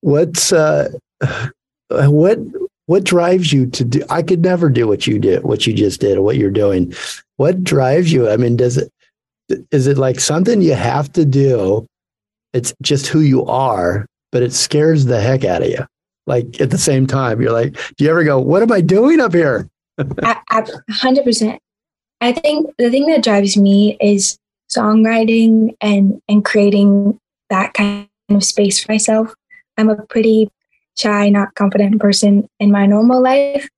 what's 0.00 0.52
uh, 0.52 0.90
what 1.88 2.38
what 2.86 3.04
drives 3.04 3.52
you 3.52 3.66
to 3.70 3.84
do? 3.84 4.02
I 4.10 4.22
could 4.22 4.42
never 4.42 4.68
do 4.68 4.88
what 4.88 5.06
you 5.06 5.18
did, 5.18 5.44
what 5.44 5.66
you 5.66 5.72
just 5.72 6.00
did, 6.00 6.18
or 6.18 6.22
what 6.22 6.36
you're 6.36 6.50
doing. 6.50 6.92
What 7.36 7.62
drives 7.62 8.12
you? 8.12 8.28
I 8.28 8.36
mean, 8.36 8.56
does 8.56 8.76
it 8.76 8.92
is 9.70 9.86
it 9.86 9.98
like 9.98 10.20
something 10.20 10.62
you 10.62 10.74
have 10.74 11.12
to 11.12 11.24
do? 11.24 11.86
It's 12.52 12.74
just 12.82 13.06
who 13.06 13.20
you 13.20 13.44
are, 13.46 14.06
but 14.30 14.42
it 14.42 14.52
scares 14.52 15.04
the 15.04 15.20
heck 15.20 15.44
out 15.44 15.62
of 15.62 15.68
you. 15.68 15.86
Like 16.26 16.60
at 16.60 16.70
the 16.70 16.78
same 16.78 17.06
time, 17.06 17.40
you're 17.40 17.52
like, 17.52 17.74
do 17.96 18.04
you 18.04 18.10
ever 18.10 18.24
go, 18.24 18.38
"What 18.38 18.62
am 18.62 18.72
I 18.72 18.80
doing 18.80 19.20
up 19.20 19.32
here?" 19.32 19.68
A 19.98 20.66
hundred 20.90 21.24
percent. 21.24 21.60
I 22.20 22.32
think 22.32 22.70
the 22.78 22.90
thing 22.90 23.06
that 23.06 23.24
drives 23.24 23.56
me 23.56 23.96
is 24.00 24.38
songwriting 24.70 25.76
and 25.80 26.20
and 26.28 26.44
creating 26.44 27.18
that 27.50 27.74
kind 27.74 28.08
of 28.30 28.44
space 28.44 28.82
for 28.82 28.92
myself. 28.92 29.34
I'm 29.76 29.88
a 29.88 29.96
pretty 30.06 30.50
shy, 30.98 31.28
not 31.28 31.54
confident 31.54 32.00
person 32.00 32.48
in 32.60 32.70
my 32.70 32.86
normal 32.86 33.22
life, 33.22 33.68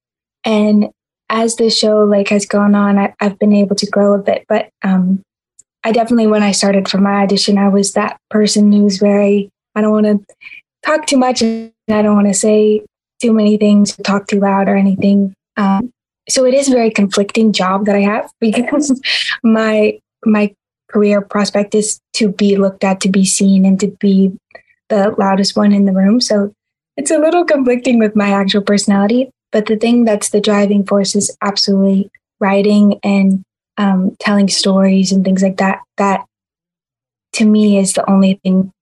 and 0.45 0.89
as 1.31 1.57
the 1.57 1.71
show 1.71 2.05
like 2.05 2.29
has 2.29 2.47
gone 2.47 2.75
on, 2.75 2.99
I, 2.99 3.15
I've 3.21 3.39
been 3.39 3.53
able 3.53 3.77
to 3.77 3.87
grow 3.87 4.15
a 4.15 4.19
bit. 4.19 4.45
But 4.49 4.69
um, 4.83 5.23
I 5.83 5.93
definitely, 5.93 6.27
when 6.27 6.43
I 6.43 6.53
started 6.53 6.89
for 6.89 6.99
my 6.99 7.23
audition, 7.23 7.59
I 7.59 7.69
was 7.69 7.93
that 7.93 8.19
person 8.31 8.73
who's 8.73 8.99
very 8.99 9.51
I 9.75 9.81
don't 9.81 9.93
want 9.93 10.07
to 10.07 10.35
talk 10.85 11.07
too 11.07 11.17
much, 11.17 11.43
and 11.43 11.73
I 11.89 12.03
don't 12.03 12.15
want 12.15 12.29
to 12.29 12.35
say 12.35 12.85
too 13.21 13.33
many 13.33 13.57
things, 13.57 13.97
talk 13.97 14.27
too 14.27 14.41
loud 14.41 14.69
or 14.69 14.77
anything. 14.77 15.35
Um, 15.57 15.93
so 16.29 16.45
it 16.45 16.55
is 16.55 16.69
a 16.69 16.73
very 16.73 16.91
conflicting 16.91 17.53
job 17.53 17.87
that 17.87 17.97
I 17.97 18.01
have 18.01 18.31
because 18.41 19.01
my 19.43 19.99
my 20.25 20.55
career 20.91 21.21
prospect 21.21 21.75
is 21.75 22.01
to 22.15 22.31
be 22.31 22.57
looked 22.57 22.85
at, 22.85 23.01
to 23.01 23.09
be 23.09 23.25
seen, 23.25 23.65
and 23.65 23.81
to 23.81 23.89
be 24.01 24.33
the 24.89 25.15
loudest 25.19 25.57
one 25.57 25.73
in 25.73 25.87
the 25.87 25.93
room. 25.93 26.21
So 26.21 26.53
it's 26.97 27.11
a 27.11 27.19
little 27.19 27.45
conflicting 27.45 27.99
with 27.99 28.17
my 28.17 28.31
actual 28.31 28.63
personality. 28.63 29.31
But 29.53 29.67
the 29.67 29.77
thing 29.77 30.05
that's 30.05 30.31
the 30.31 30.41
driving 30.41 30.85
force 30.85 31.15
is 31.15 31.37
absolutely 31.41 32.11
writing 32.41 32.99
and 33.03 33.45
um, 33.79 34.17
telling 34.19 34.49
stories 34.49 35.13
and 35.13 35.25
things 35.25 35.43
like 35.43 35.59
that. 35.59 35.81
That 35.97 36.25
to 37.35 37.45
me 37.45 37.79
is 37.79 37.93
the 37.93 38.09
only 38.11 38.41
thing 38.43 38.73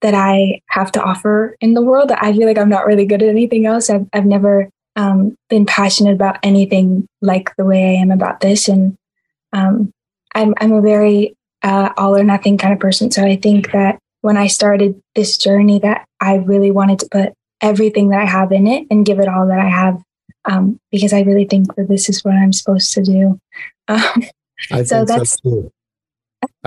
that 0.00 0.14
I 0.14 0.60
have 0.68 0.92
to 0.92 1.02
offer 1.02 1.56
in 1.60 1.74
the 1.74 1.82
world. 1.82 2.12
I 2.12 2.32
feel 2.32 2.46
like 2.46 2.58
I'm 2.58 2.68
not 2.68 2.86
really 2.86 3.06
good 3.06 3.22
at 3.22 3.28
anything 3.28 3.66
else. 3.66 3.90
I've, 3.90 4.06
I've 4.12 4.26
never 4.26 4.70
um, 4.96 5.36
been 5.48 5.66
passionate 5.66 6.14
about 6.14 6.38
anything 6.42 7.06
like 7.20 7.54
the 7.56 7.64
way 7.64 7.82
I 7.82 8.00
am 8.00 8.10
about 8.10 8.40
this. 8.40 8.68
And 8.68 8.96
um, 9.52 9.92
I'm, 10.34 10.54
I'm 10.60 10.72
a 10.72 10.82
very 10.82 11.34
uh, 11.62 11.90
all 11.96 12.16
or 12.16 12.22
nothing 12.22 12.58
kind 12.58 12.72
of 12.72 12.80
person. 12.80 13.10
So 13.10 13.24
I 13.24 13.36
think 13.36 13.72
that 13.72 13.98
when 14.20 14.36
I 14.36 14.46
started 14.46 15.00
this 15.14 15.36
journey, 15.36 15.78
that 15.80 16.06
I 16.20 16.36
really 16.36 16.70
wanted 16.70 16.98
to 17.00 17.08
put 17.10 17.32
everything 17.60 18.08
that 18.10 18.20
I 18.20 18.26
have 18.26 18.52
in 18.52 18.66
it 18.66 18.86
and 18.90 19.04
give 19.06 19.18
it 19.20 19.28
all 19.28 19.46
that 19.48 19.58
I 19.58 19.68
have, 19.68 20.02
um, 20.44 20.78
because 20.90 21.12
I 21.12 21.22
really 21.22 21.44
think 21.44 21.74
that 21.76 21.88
this 21.88 22.08
is 22.08 22.24
what 22.24 22.34
I'm 22.34 22.52
supposed 22.52 22.92
to 22.94 23.02
do. 23.02 23.40
Um, 23.90 24.22
I 24.70 24.82
So 24.82 24.96
think 25.06 25.08
that's- 25.08 25.40
so 25.42 25.72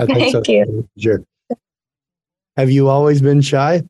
think 0.06 0.32
so 0.32 0.42
Thank 0.42 0.48
you. 0.48 0.90
Sure. 0.98 1.24
Have 2.58 2.72
you 2.72 2.90
always 2.90 3.22
been 3.22 3.42
shy? 3.42 3.84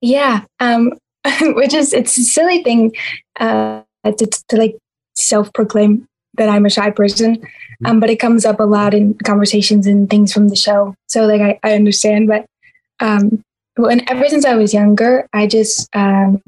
Yeah, 0.00 0.42
um, 0.60 0.92
which 1.40 1.72
is 1.74 1.92
it's 1.92 2.16
a 2.18 2.22
silly 2.24 2.62
thing 2.64 2.94
uh, 3.38 3.82
to, 4.04 4.26
to 4.48 4.56
like 4.56 4.76
self-proclaim 5.14 6.06
that 6.34 6.48
I'm 6.48 6.66
a 6.66 6.70
shy 6.70 6.90
person, 6.90 7.42
um, 7.84 8.00
but 8.00 8.10
it 8.10 8.16
comes 8.20 8.44
up 8.44 8.60
a 8.60 8.64
lot 8.64 8.94
in 8.94 9.14
conversations 9.24 9.86
and 9.86 10.08
things 10.08 10.32
from 10.32 10.48
the 10.48 10.56
show. 10.56 10.94
So 11.08 11.26
like 11.26 11.40
I, 11.40 11.58
I 11.62 11.74
understand, 11.74 12.28
but 12.28 12.44
um, 13.00 13.42
when 13.78 14.08
ever 14.10 14.28
since 14.28 14.44
I 14.44 14.54
was 14.54 14.74
younger, 14.74 15.28
I 15.32 15.46
just 15.46 15.88
um, 15.94 16.42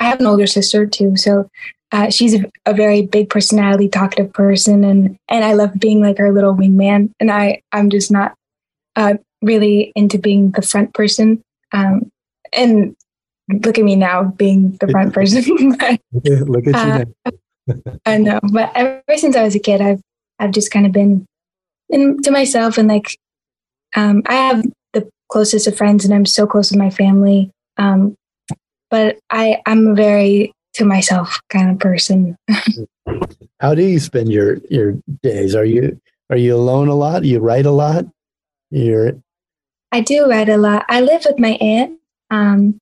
I 0.00 0.04
have 0.04 0.20
an 0.20 0.26
older 0.26 0.46
sister 0.46 0.86
too, 0.86 1.16
so 1.16 1.48
uh, 1.92 2.10
she's 2.10 2.34
a, 2.34 2.44
a 2.66 2.74
very 2.74 3.02
big 3.02 3.30
personality, 3.30 3.88
talkative 3.88 4.32
person, 4.32 4.84
and 4.84 5.16
and 5.28 5.44
I 5.44 5.54
love 5.54 5.78
being 5.78 6.00
like 6.00 6.18
her 6.18 6.32
little 6.32 6.54
wingman, 6.54 7.10
and 7.20 7.30
I 7.30 7.62
I'm 7.72 7.90
just 7.90 8.10
not 8.10 8.34
uh, 8.96 9.14
really 9.42 9.92
into 9.94 10.18
being 10.18 10.50
the 10.50 10.62
front 10.62 10.94
person. 10.94 11.42
Um, 11.72 12.10
and 12.52 12.94
look 13.48 13.78
at 13.78 13.84
me 13.84 13.96
now 13.96 14.24
being 14.24 14.76
the 14.80 14.88
front 14.88 15.14
person. 15.18 15.76
But 15.78 16.00
Look 16.48 16.66
at 16.66 16.74
Uh, 16.74 17.04
you 17.04 17.34
now. 17.74 17.96
I 18.06 18.18
know, 18.18 18.40
but 18.52 18.72
ever 18.74 19.02
since 19.16 19.36
I 19.36 19.42
was 19.42 19.54
a 19.54 19.60
kid, 19.60 19.80
I've 19.80 20.00
I've 20.38 20.50
just 20.50 20.70
kind 20.70 20.86
of 20.86 20.92
been 20.92 21.24
in, 21.88 22.20
to 22.22 22.30
myself 22.30 22.76
and 22.76 22.88
like 22.88 23.16
um, 23.96 24.22
I 24.26 24.34
have 24.34 24.64
closest 25.28 25.66
of 25.66 25.76
friends, 25.76 26.04
and 26.04 26.14
I'm 26.14 26.26
so 26.26 26.46
close 26.46 26.70
with 26.70 26.78
my 26.78 26.90
family. 26.90 27.50
Um, 27.76 28.16
but 28.90 29.18
I 29.30 29.60
I'm 29.66 29.88
a 29.88 29.94
very 29.94 30.52
to 30.74 30.84
myself 30.84 31.40
kind 31.48 31.70
of 31.70 31.78
person. 31.78 32.36
How 33.60 33.74
do 33.74 33.82
you 33.82 33.98
spend 33.98 34.32
your 34.32 34.58
your 34.70 34.94
days? 35.22 35.54
Are 35.54 35.64
you 35.64 36.00
are 36.30 36.36
you 36.36 36.54
alone 36.54 36.88
a 36.88 36.94
lot? 36.94 37.24
You 37.24 37.40
write 37.40 37.66
a 37.66 37.70
lot? 37.70 38.04
You're 38.70 39.12
I 39.92 40.00
do 40.00 40.28
write 40.28 40.48
a 40.48 40.56
lot. 40.56 40.84
I 40.88 41.00
live 41.00 41.24
with 41.24 41.38
my 41.38 41.52
aunt, 41.60 41.98
um, 42.30 42.78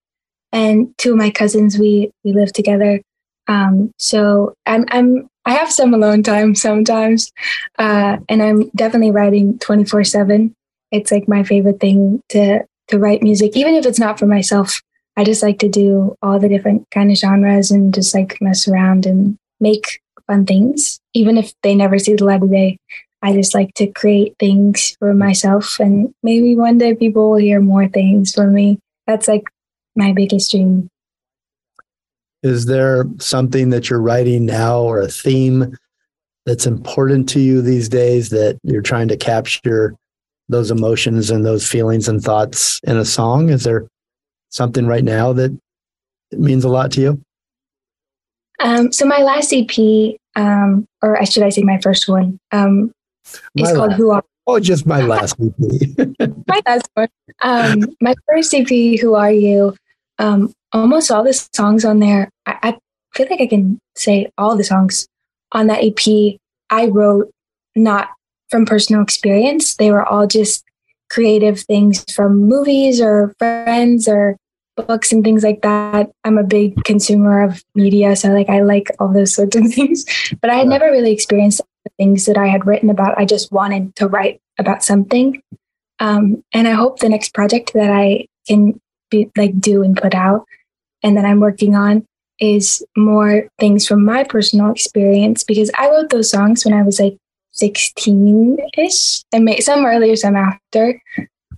and 0.50 0.96
two 0.98 1.12
of 1.12 1.18
my 1.18 1.30
cousins. 1.30 1.78
We 1.78 2.10
we 2.24 2.32
live 2.32 2.52
together. 2.52 3.00
Um, 3.48 3.92
so 3.98 4.54
I'm 4.66 4.86
I'm 4.88 5.28
I 5.44 5.54
have 5.54 5.70
some 5.70 5.92
alone 5.92 6.22
time 6.22 6.54
sometimes, 6.54 7.30
uh, 7.78 8.16
and 8.28 8.42
I'm 8.42 8.70
definitely 8.70 9.10
writing 9.10 9.58
twenty 9.58 9.84
four 9.84 10.04
seven. 10.04 10.54
It's 10.92 11.10
like 11.10 11.26
my 11.26 11.42
favorite 11.42 11.80
thing 11.80 12.20
to 12.28 12.64
to 12.88 12.98
write 12.98 13.22
music, 13.22 13.56
even 13.56 13.74
if 13.74 13.86
it's 13.86 13.98
not 13.98 14.18
for 14.18 14.26
myself. 14.26 14.80
I 15.16 15.24
just 15.24 15.42
like 15.42 15.58
to 15.58 15.68
do 15.68 16.14
all 16.22 16.38
the 16.38 16.48
different 16.48 16.88
kind 16.90 17.10
of 17.10 17.18
genres 17.18 17.70
and 17.70 17.92
just 17.92 18.14
like 18.14 18.38
mess 18.40 18.66
around 18.68 19.06
and 19.06 19.36
make 19.60 20.00
fun 20.26 20.46
things, 20.46 21.00
even 21.14 21.36
if 21.36 21.52
they 21.62 21.74
never 21.74 21.98
see 21.98 22.14
the 22.14 22.24
light 22.24 22.42
of 22.42 22.50
day. 22.50 22.78
I 23.22 23.32
just 23.32 23.54
like 23.54 23.72
to 23.74 23.86
create 23.86 24.34
things 24.38 24.96
for 24.98 25.14
myself, 25.14 25.78
and 25.78 26.12
maybe 26.22 26.56
one 26.56 26.78
day 26.78 26.94
people 26.94 27.30
will 27.30 27.38
hear 27.38 27.60
more 27.60 27.88
things 27.88 28.32
from 28.32 28.52
me. 28.52 28.78
That's 29.06 29.28
like 29.28 29.44
my 29.94 30.12
biggest 30.12 30.50
dream. 30.50 30.88
is 32.42 32.66
there 32.66 33.04
something 33.18 33.70
that 33.70 33.88
you're 33.88 34.00
writing 34.00 34.44
now 34.44 34.80
or 34.80 35.00
a 35.00 35.08
theme 35.08 35.76
that's 36.44 36.66
important 36.66 37.28
to 37.28 37.40
you 37.40 37.62
these 37.62 37.88
days 37.88 38.30
that 38.30 38.58
you're 38.64 38.82
trying 38.82 39.08
to 39.08 39.16
capture 39.16 39.94
those 40.52 40.70
emotions 40.70 41.30
and 41.30 41.44
those 41.44 41.66
feelings 41.66 42.08
and 42.08 42.22
thoughts 42.22 42.80
in 42.84 42.96
a 42.96 43.04
song? 43.04 43.48
Is 43.48 43.64
there 43.64 43.86
something 44.50 44.86
right 44.86 45.04
now 45.04 45.32
that 45.32 45.56
means 46.32 46.64
a 46.64 46.68
lot 46.68 46.92
to 46.92 47.00
you? 47.00 47.22
Um, 48.60 48.92
so 48.92 49.04
my 49.04 49.18
last 49.18 49.52
EP, 49.52 50.16
um, 50.36 50.86
or 51.02 51.20
I 51.20 51.24
should 51.24 51.42
I 51.42 51.48
say 51.48 51.62
my 51.62 51.80
first 51.80 52.08
one, 52.08 52.38
um, 52.52 52.92
My 53.56 53.70
is 53.70 53.76
called 53.76 53.94
Who 53.94 54.10
Are 54.10 54.22
Oh, 54.46 54.60
just 54.60 54.86
my 54.86 55.00
last 55.06 55.36
EP. 55.40 56.16
my 56.46 56.62
last 56.66 56.88
one. 56.94 57.08
Um, 57.42 57.84
my 58.00 58.14
first 58.28 58.54
EP, 58.54 58.68
Who 59.00 59.14
Are 59.14 59.32
You? 59.32 59.74
Um, 60.18 60.52
almost 60.72 61.10
all 61.10 61.24
the 61.24 61.32
songs 61.32 61.84
on 61.84 61.98
there, 61.98 62.30
I, 62.46 62.58
I 62.62 62.78
feel 63.14 63.26
like 63.30 63.40
I 63.40 63.46
can 63.46 63.78
say 63.96 64.30
all 64.38 64.56
the 64.56 64.64
songs 64.64 65.06
on 65.52 65.66
that 65.66 65.82
EP 65.82 66.38
I 66.70 66.86
wrote 66.86 67.30
not 67.76 68.10
from 68.52 68.66
personal 68.66 69.02
experience. 69.02 69.74
They 69.74 69.90
were 69.90 70.06
all 70.06 70.28
just 70.28 70.62
creative 71.10 71.60
things 71.60 72.04
from 72.14 72.48
movies 72.48 73.00
or 73.00 73.34
friends 73.38 74.06
or 74.06 74.36
books 74.76 75.10
and 75.10 75.24
things 75.24 75.42
like 75.42 75.62
that. 75.62 76.10
I'm 76.22 76.38
a 76.38 76.44
big 76.44 76.84
consumer 76.84 77.42
of 77.42 77.64
media, 77.74 78.14
so 78.14 78.28
like 78.28 78.48
I 78.48 78.60
like 78.60 78.88
all 79.00 79.12
those 79.12 79.34
sorts 79.38 79.56
of 79.56 79.72
things. 79.72 80.04
But 80.40 80.50
I 80.50 80.54
had 80.54 80.68
never 80.68 80.86
really 80.86 81.12
experienced 81.12 81.62
the 81.84 81.90
things 81.96 82.26
that 82.26 82.38
I 82.38 82.46
had 82.46 82.66
written 82.66 82.90
about. 82.90 83.18
I 83.18 83.24
just 83.24 83.50
wanted 83.50 83.96
to 83.96 84.06
write 84.06 84.40
about 84.58 84.84
something. 84.84 85.42
Um, 85.98 86.44
and 86.52 86.68
I 86.68 86.72
hope 86.72 86.98
the 86.98 87.08
next 87.08 87.34
project 87.34 87.72
that 87.72 87.90
I 87.90 88.26
can 88.46 88.80
be 89.10 89.30
like 89.36 89.58
do 89.60 89.82
and 89.82 89.96
put 89.96 90.14
out 90.14 90.46
and 91.02 91.16
that 91.16 91.24
I'm 91.24 91.40
working 91.40 91.74
on 91.74 92.06
is 92.40 92.84
more 92.96 93.48
things 93.58 93.86
from 93.86 94.04
my 94.04 94.24
personal 94.24 94.70
experience 94.70 95.44
because 95.44 95.70
I 95.78 95.88
wrote 95.88 96.10
those 96.10 96.30
songs 96.30 96.64
when 96.64 96.74
I 96.74 96.82
was 96.82 96.98
like 96.98 97.16
16 97.52 98.58
ish 98.76 99.22
and 99.32 99.44
may, 99.44 99.60
some 99.60 99.84
earlier, 99.84 100.16
some 100.16 100.36
after. 100.36 101.00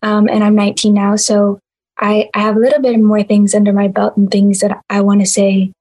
Um, 0.02 0.28
and 0.28 0.44
I'm 0.44 0.54
19 0.54 0.92
now. 0.92 1.16
So 1.16 1.58
I, 1.98 2.28
I 2.34 2.40
have 2.40 2.56
a 2.56 2.60
little 2.60 2.82
bit 2.82 2.98
more 3.00 3.22
things 3.22 3.54
under 3.54 3.72
my 3.72 3.88
belt 3.88 4.16
and 4.16 4.30
things 4.30 4.60
that 4.60 4.80
I 4.90 5.00
want 5.00 5.20
to 5.20 5.26
say 5.26 5.72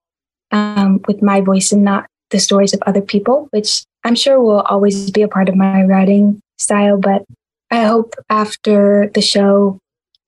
um, 0.51 1.01
with 1.07 1.21
my 1.21 1.41
voice 1.41 1.71
and 1.71 1.83
not 1.83 2.05
the 2.29 2.39
stories 2.39 2.73
of 2.73 2.81
other 2.85 3.01
people, 3.01 3.47
which 3.51 3.83
I'm 4.03 4.15
sure 4.15 4.39
will 4.41 4.61
always 4.61 5.11
be 5.11 5.21
a 5.21 5.27
part 5.27 5.49
of 5.49 5.55
my 5.55 5.83
writing 5.83 6.39
style. 6.57 6.97
But 6.97 7.23
I 7.71 7.83
hope 7.83 8.13
after 8.29 9.09
the 9.13 9.21
show 9.21 9.79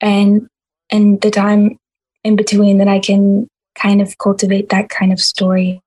and 0.02 0.48
and 0.90 1.22
the 1.22 1.32
time 1.32 1.78
in 2.24 2.36
between 2.36 2.80
that 2.80 2.88
I 2.88 3.00
can 3.00 3.48
kind 3.76 4.02
of 4.02 4.18
cultivate 4.18 4.70
that 4.70 4.90
kind 4.90 5.12
of 5.14 5.20
story 5.20 5.82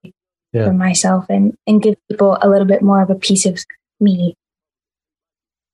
Yeah. 0.52 0.66
for 0.66 0.72
myself 0.72 1.26
and 1.28 1.54
and 1.66 1.82
give 1.82 1.96
people 2.08 2.38
a 2.40 2.48
little 2.48 2.66
bit 2.66 2.80
more 2.82 3.02
of 3.02 3.10
a 3.10 3.14
piece 3.14 3.44
of 3.44 3.58
me. 4.00 4.34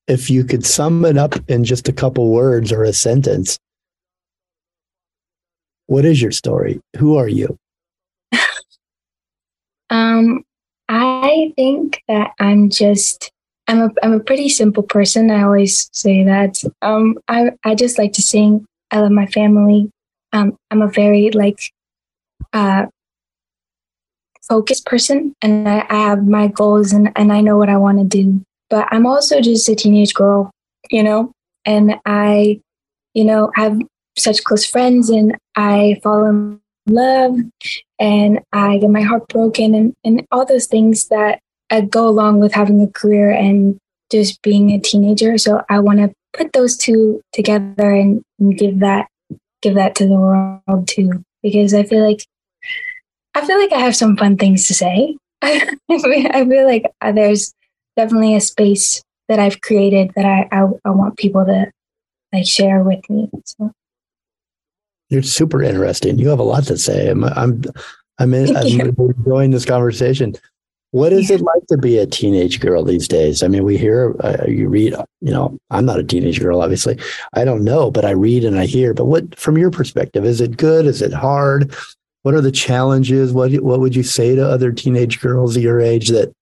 if 0.07 0.29
you 0.31 0.45
could 0.45 0.67
sum 0.67 1.05
it 1.05 1.17
up 1.17 1.35
in 1.49 1.65
just 1.65 1.89
a 1.89 1.93
couple 1.93 2.31
words 2.31 2.73
or 2.73 2.85
a 2.85 2.93
sentence, 2.93 3.59
what 5.87 6.05
is 6.05 6.21
your 6.21 6.31
story? 6.31 6.81
Who 6.99 7.17
are 7.17 7.29
you? 7.29 7.57
Um, 9.91 10.43
I 10.89 11.53
think 11.57 12.03
that 12.09 12.33
I'm 12.41 12.71
just 12.71 13.31
I'm 13.69 13.83
a 13.83 13.91
I'm 14.03 14.13
a 14.15 14.19
pretty 14.19 14.49
simple 14.49 14.83
person. 14.83 15.31
I 15.31 15.43
always 15.43 15.89
say 15.93 16.25
that. 16.25 16.63
Um, 16.83 17.19
I 17.29 17.51
I 17.65 17.75
just 17.75 17.99
like 17.99 18.13
to 18.15 18.23
sing. 18.23 18.67
I 18.91 19.01
love 19.01 19.13
my 19.13 19.27
family. 19.27 19.91
Um, 20.33 20.57
I'm 20.71 20.83
a 20.83 20.89
very 20.89 21.31
like 21.31 21.61
uh 22.55 22.87
focused 24.49 24.87
person, 24.87 25.35
and 25.43 25.69
I, 25.69 25.87
I 25.89 26.09
have 26.09 26.27
my 26.27 26.49
goals, 26.49 26.93
and 26.93 27.11
and 27.17 27.33
I 27.33 27.41
know 27.41 27.57
what 27.57 27.69
I 27.69 27.77
want 27.77 27.99
to 27.99 28.05
do. 28.05 28.43
But 28.71 28.89
I'm 28.91 29.07
also 29.07 29.41
just 29.41 29.69
a 29.69 29.75
teenage 29.75 30.15
girl, 30.15 30.51
you 30.91 31.03
know, 31.03 31.33
and 31.65 31.97
I, 32.07 32.61
you 33.13 33.25
know, 33.25 33.51
have 33.55 33.79
such 34.17 34.45
close 34.45 34.65
friends, 34.65 35.11
and 35.11 35.37
I 35.57 36.01
fall 36.03 36.25
in 36.25 36.61
love 36.87 37.37
and 37.99 38.41
I 38.53 38.79
get 38.79 38.91
my 38.91 39.01
heart 39.01 39.29
broken 39.29 39.75
and, 39.75 39.95
and 40.05 40.27
all 40.31 40.45
those 40.45 40.67
things 40.67 41.09
that 41.09 41.41
uh, 41.71 41.81
go 41.83 42.07
along 42.07 42.41
with 42.41 42.53
having 42.53 42.83
a 42.83 42.89
career 42.89 43.31
and 43.31 43.79
just 44.11 44.43
being 44.43 44.71
a 44.71 44.79
teenager. 44.79 45.39
So 45.39 45.63
I 45.69 45.79
want 45.79 46.01
to 46.01 46.13
put 46.33 46.53
those 46.53 46.77
two 46.77 47.21
together 47.33 47.91
and, 47.91 48.23
and 48.39 48.57
give 48.57 48.81
that 48.81 49.07
give 49.63 49.75
that 49.77 49.95
to 49.95 50.07
the 50.07 50.15
world 50.15 50.87
too 50.87 51.25
because 51.43 51.73
I 51.73 51.85
feel 51.85 52.07
like 52.07 52.21
I 53.35 53.47
feel 53.47 53.59
like 53.59 53.73
I 53.73 53.81
have 53.81 53.97
some 53.97 54.17
fun 54.17 54.37
things 54.37 54.67
to 54.69 54.75
say. 54.75 55.17
I 55.43 55.77
feel, 55.89 56.27
I 56.31 56.45
feel 56.47 56.67
like 56.67 56.85
uh, 57.01 57.13
there's 57.13 57.53
definitely 57.97 58.35
a 58.35 58.41
space 58.41 59.03
that 59.29 59.39
I've 59.39 59.61
created 59.61 60.13
that 60.17 60.25
I, 60.25 60.49
I 60.53 60.69
I 60.85 60.91
want 60.91 61.17
people 61.17 61.45
to 61.45 61.71
like 62.33 62.47
share 62.47 62.83
with 62.83 63.09
me. 63.09 63.29
So 63.45 63.73
You're 65.11 65.23
super 65.23 65.63
interesting. 65.63 66.19
You 66.19 66.29
have 66.29 66.39
a 66.39 66.45
lot 66.45 66.65
to 66.65 66.79
say. 66.79 67.09
I'm 67.11 67.25
I'm 67.25 67.63
I'm, 68.19 68.33
in, 68.33 68.57
I'm 68.57 68.95
enjoying 68.99 69.51
this 69.51 69.65
conversation. 69.65 70.35
What 70.93 71.13
is 71.13 71.29
it 71.29 71.41
like 71.41 71.67
to 71.71 71.77
be 71.77 71.99
a 71.99 72.07
teenage 72.07 72.61
girl 72.61 72.85
these 72.85 73.09
days? 73.09 73.43
I 73.43 73.49
mean, 73.49 73.65
we 73.65 73.77
hear, 73.77 74.15
uh, 74.23 74.45
you 74.47 74.69
read, 74.69 74.95
you 75.21 75.33
know, 75.33 75.59
I'm 75.71 75.85
not 75.85 75.99
a 75.99 76.05
teenage 76.05 76.39
girl, 76.39 76.63
obviously. 76.63 76.97
I 77.33 77.45
don't 77.45 77.65
know, 77.65 77.91
but 77.91 78.05
I 78.05 78.11
read 78.11 78.45
and 78.45 78.57
I 78.57 78.67
hear. 78.67 78.95
But 78.95 79.07
what, 79.07 79.37
from 79.37 79.59
your 79.59 79.73
perspective, 79.73 80.25
is 80.25 80.41
it 80.41 80.57
good? 80.57 80.87
Is 80.87 81.03
it 81.03 81.13
hard? 81.13 81.75
What 82.25 82.35
are 82.35 82.41
the 82.41 82.51
challenges? 82.51 83.35
What 83.35 83.53
what 83.57 83.81
would 83.81 83.95
you 83.95 84.03
say 84.03 84.35
to 84.35 84.49
other 84.49 84.73
teenage 84.73 85.21
girls 85.21 85.59
your 85.59 85.79
age 85.79 86.09
that 86.09 86.33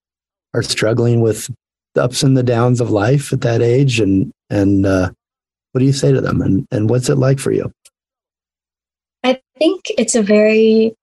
are 0.55 0.62
struggling 0.62 1.21
with 1.21 1.51
the 1.95 2.05
ups 2.05 2.23
and 2.23 2.37
the 2.37 2.45
downs 2.45 2.81
of 2.81 2.90
life 2.90 3.33
at 3.33 3.40
that 3.40 3.62
age? 3.62 3.99
And 3.99 4.31
and 4.49 4.87
uh, 4.87 5.11
what 5.73 5.81
do 5.81 5.85
you 5.85 5.92
say 5.92 6.12
to 6.12 6.21
them? 6.21 6.40
And 6.40 6.68
and 6.71 6.88
what's 6.88 7.09
it 7.09 7.16
like 7.16 7.40
for 7.40 7.51
you? 7.51 7.73
I 9.25 9.40
think 9.59 9.83
it's 9.99 10.14
a 10.14 10.23
very 10.23 10.95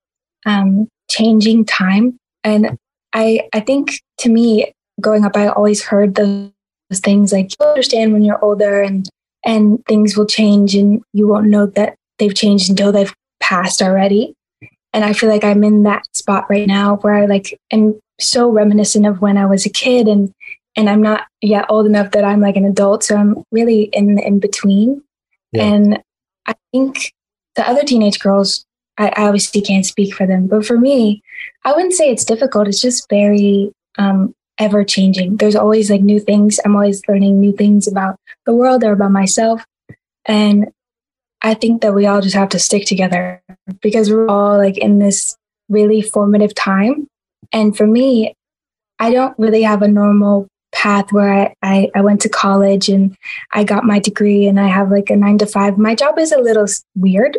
um, 0.46 0.88
changing 1.12 1.66
time, 1.66 2.18
and 2.46 2.78
I 3.12 3.50
I 3.54 3.60
think 3.60 4.00
to 4.20 4.30
me, 4.30 4.72
growing 5.02 5.26
up, 5.26 5.36
I 5.36 5.48
always 5.48 5.84
heard 5.84 6.16
those, 6.16 6.52
those 6.90 7.02
things 7.02 7.34
like 7.34 7.52
you 7.60 7.66
understand 7.66 8.14
when 8.14 8.24
you're 8.24 8.42
older, 8.42 8.82
and 8.82 9.10
and 9.46 9.86
things 9.88 10.16
will 10.16 10.26
change, 10.26 10.74
and 10.74 11.04
you 11.12 11.28
won't 11.28 11.48
know 11.48 11.66
that 11.66 11.96
they've 12.18 12.34
changed 12.34 12.70
until 12.70 12.94
they've 12.94 13.14
passed 13.42 13.82
already. 13.82 14.36
And 14.94 15.06
I 15.06 15.14
feel 15.14 15.30
like 15.30 15.44
I'm 15.44 15.64
in 15.64 15.84
that 15.84 16.04
spot 16.16 16.50
right 16.50 16.68
now 16.68 16.98
where 16.98 17.14
I 17.14 17.26
like 17.26 17.60
am 17.72 18.00
so 18.20 18.50
reminiscent 18.50 19.06
of 19.06 19.22
when 19.22 19.38
I 19.38 19.46
was 19.46 19.66
a 19.66 19.70
kid, 19.70 20.08
and 20.08 20.34
and 20.76 20.90
I'm 20.90 21.02
not 21.02 21.28
yet 21.42 21.66
old 21.70 21.86
enough 21.86 22.12
that 22.12 22.24
I'm 22.24 22.42
like 22.42 22.56
an 22.56 22.66
adult, 22.66 23.04
so 23.04 23.16
I'm 23.16 23.44
really 23.52 23.84
in 23.94 24.16
the 24.16 24.26
in 24.26 24.40
between. 24.40 25.04
Yeah. 25.52 25.64
And 25.64 26.04
I 26.46 26.56
think 26.72 27.14
the 27.56 27.68
other 27.68 27.84
teenage 27.84 28.20
girls, 28.20 28.66
I, 28.98 29.10
I 29.10 29.28
obviously 29.28 29.62
can't 29.62 29.86
speak 29.86 30.14
for 30.14 30.26
them, 30.26 30.48
but 30.48 30.66
for 30.66 30.78
me, 30.78 31.22
I 31.66 31.74
wouldn't 31.74 31.94
say 31.94 32.10
it's 32.10 32.26
difficult. 32.26 32.68
It's 32.68 32.82
just 32.82 33.10
very 33.10 33.72
um, 33.98 34.34
ever 34.60 34.84
changing. 34.84 35.38
There's 35.38 35.56
always 35.56 35.90
like 35.90 36.02
new 36.02 36.20
things. 36.20 36.60
I'm 36.64 36.76
always 36.76 37.02
learning 37.08 37.40
new 37.40 37.54
things 37.56 37.88
about 37.88 38.18
the 38.46 38.54
world 38.54 38.84
or 38.84 38.92
about 38.92 39.12
myself. 39.12 39.64
And 40.26 40.72
I 41.42 41.54
think 41.54 41.82
that 41.82 41.94
we 41.94 42.06
all 42.06 42.22
just 42.22 42.36
have 42.36 42.50
to 42.50 42.60
stick 42.60 42.86
together 42.86 43.42
because 43.82 44.12
we're 44.12 44.28
all 44.28 44.58
like 44.58 44.78
in 44.78 45.00
this 45.00 45.38
really 45.70 46.02
formative 46.02 46.54
time. 46.54 47.08
And 47.54 47.76
for 47.76 47.88
me, 47.88 48.34
I 49.00 49.12
don't 49.12 49.38
really 49.40 49.62
have 49.62 49.82
a 49.82 49.88
normal 49.88 50.48
path 50.72 51.12
where 51.12 51.34
I, 51.34 51.54
I, 51.64 51.92
I 51.96 52.02
went 52.02 52.22
to 52.22 52.30
college 52.30 52.90
and 52.90 53.16
I 53.54 53.64
got 53.64 53.86
my 53.86 54.00
degree 54.00 54.48
and 54.48 54.60
I 54.60 54.68
have 54.68 54.92
like 54.92 55.10
a 55.10 55.16
nine 55.16 55.38
to 55.40 55.46
five. 55.46 55.78
My 55.78 55.96
job 55.96 56.20
is 56.20 56.32
a 56.32 56.40
little 56.40 56.68
weird 56.96 57.38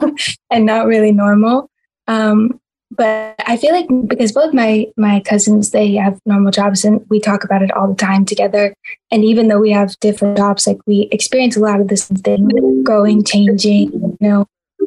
and 0.50 0.66
not 0.66 0.86
really 0.86 1.12
normal. 1.12 1.68
Um, 2.08 2.58
but 2.94 3.34
I 3.46 3.56
feel 3.56 3.72
like 3.72 3.86
because 4.06 4.32
both 4.32 4.52
my 4.52 4.86
my 4.96 5.20
cousins 5.20 5.70
they 5.70 5.94
have 5.94 6.20
normal 6.26 6.52
jobs 6.52 6.84
and 6.84 7.04
we 7.08 7.20
talk 7.20 7.42
about 7.42 7.62
it 7.62 7.70
all 7.72 7.88
the 7.88 7.94
time 7.94 8.26
together. 8.26 8.74
And 9.10 9.24
even 9.24 9.48
though 9.48 9.60
we 9.60 9.70
have 9.70 9.98
different 10.00 10.36
jobs, 10.36 10.66
like 10.66 10.78
we 10.86 11.08
experience 11.10 11.56
a 11.56 11.60
lot 11.60 11.80
of 11.80 11.88
the 11.88 11.96
same 11.96 12.18
thing, 12.18 12.84
growing, 12.84 13.24
changing, 13.24 13.92
you 13.92 14.16
know, 14.20 14.46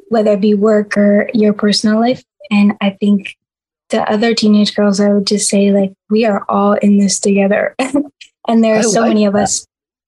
whether 0.10 0.34
it 0.34 0.42
be 0.42 0.54
work 0.54 0.98
or 0.98 1.30
your 1.34 1.54
personal 1.54 2.00
life. 2.00 2.24
And 2.52 2.74
I 2.80 2.92
think 2.92 3.36
to 3.90 4.02
other 4.12 4.36
teenage 4.36 4.76
girls, 4.76 5.00
I 5.00 5.10
would 5.10 5.26
just 5.26 5.50
say 5.50 5.72
like 5.72 5.94
we 6.10 6.26
are 6.26 6.46
all 6.48 6.74
in 6.74 6.98
this 6.98 7.20
together, 7.20 7.76
and 8.48 8.64
there 8.64 8.76
I 8.76 8.80
are 8.80 8.84
so 8.84 9.02
like 9.02 9.10
many 9.10 9.26
of 9.26 9.34
that. 9.34 9.44
us. 9.44 9.66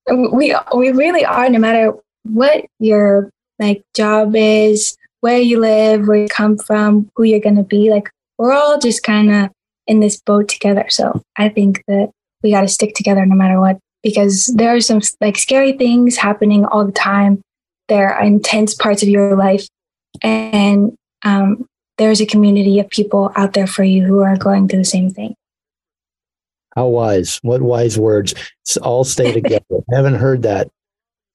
We 0.10 0.56
we 0.76 0.92
really 0.92 1.26
are. 1.26 1.50
No 1.50 1.60
matter 1.60 1.94
what 2.24 2.66
your 2.80 3.32
like 3.60 3.84
job 3.96 4.36
is, 4.36 4.96
where 5.22 5.40
you 5.40 5.60
live, 5.60 6.08
where 6.08 6.18
you 6.18 6.28
come 6.28 6.58
from, 6.58 7.10
who 7.16 7.24
you're 7.24 7.40
gonna 7.40 7.64
be, 7.64 7.90
like 7.90 8.10
we're 8.38 8.54
all 8.54 8.78
just 8.78 9.04
kind 9.04 9.32
of 9.32 9.50
in 9.88 10.00
this 10.00 10.20
boat 10.22 10.48
together. 10.48 10.86
So 10.90 11.22
I 11.38 11.50
think 11.50 11.84
that 11.88 12.12
we 12.44 12.52
got 12.52 12.62
to 12.62 12.68
stick 12.68 12.94
together 12.94 13.26
no 13.26 13.36
matter 13.36 13.60
what, 13.60 13.80
because 14.04 14.46
there 14.56 14.76
are 14.76 14.82
some 14.82 15.02
like 15.22 15.38
scary 15.38 15.74
things 15.74 16.18
happening 16.18 16.66
all 16.66 16.86
the 16.86 16.92
time. 16.92 17.42
There 17.88 18.14
are 18.14 18.24
intense 18.24 18.76
parts 18.76 19.02
of 19.02 19.10
your 19.10 19.36
life, 19.36 19.68
and 20.22 20.96
um, 21.24 21.66
there's 21.98 22.22
a 22.22 22.26
community 22.26 22.80
of 22.80 22.90
people 22.90 23.32
out 23.36 23.54
there 23.54 23.68
for 23.68 23.84
you 23.84 24.06
who 24.06 24.20
are 24.20 24.38
going 24.38 24.68
through 24.68 24.80
the 24.80 24.86
same 24.86 25.10
thing. 25.10 25.36
How 26.76 26.88
wise. 26.88 27.40
What 27.42 27.62
wise 27.62 27.98
words. 27.98 28.36
S- 28.68 28.78
All 28.78 29.04
stay 29.04 29.32
together. 29.34 29.64
I 29.92 29.96
haven't 29.96 30.16
heard 30.16 30.44
that 30.44 30.70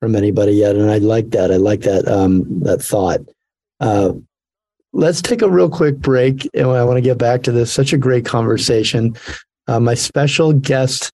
from 0.01 0.15
anybody 0.15 0.53
yet. 0.53 0.77
And 0.77 0.91
I 0.91 0.99
like 0.99 1.31
that. 1.31 1.51
I 1.51 1.57
like 1.57 1.81
that 1.81 2.07
um 2.07 2.61
that 2.61 2.83
thought. 2.83 3.21
Uh, 3.83 4.13
let's 4.93 5.21
take 5.21 5.43
a 5.43 5.51
real 5.51 5.69
quick 5.69 5.99
break. 5.99 6.49
And 6.55 6.69
I 6.69 6.85
want 6.85 6.97
to 6.97 7.03
get 7.03 7.19
back 7.19 7.43
to 7.43 7.53
this. 7.53 7.71
Such 7.71 7.93
a 7.93 7.99
great 7.99 8.25
conversation. 8.25 9.17
Uh, 9.67 9.81
my 9.81 9.95
special 9.95 10.53
guest 10.53 11.11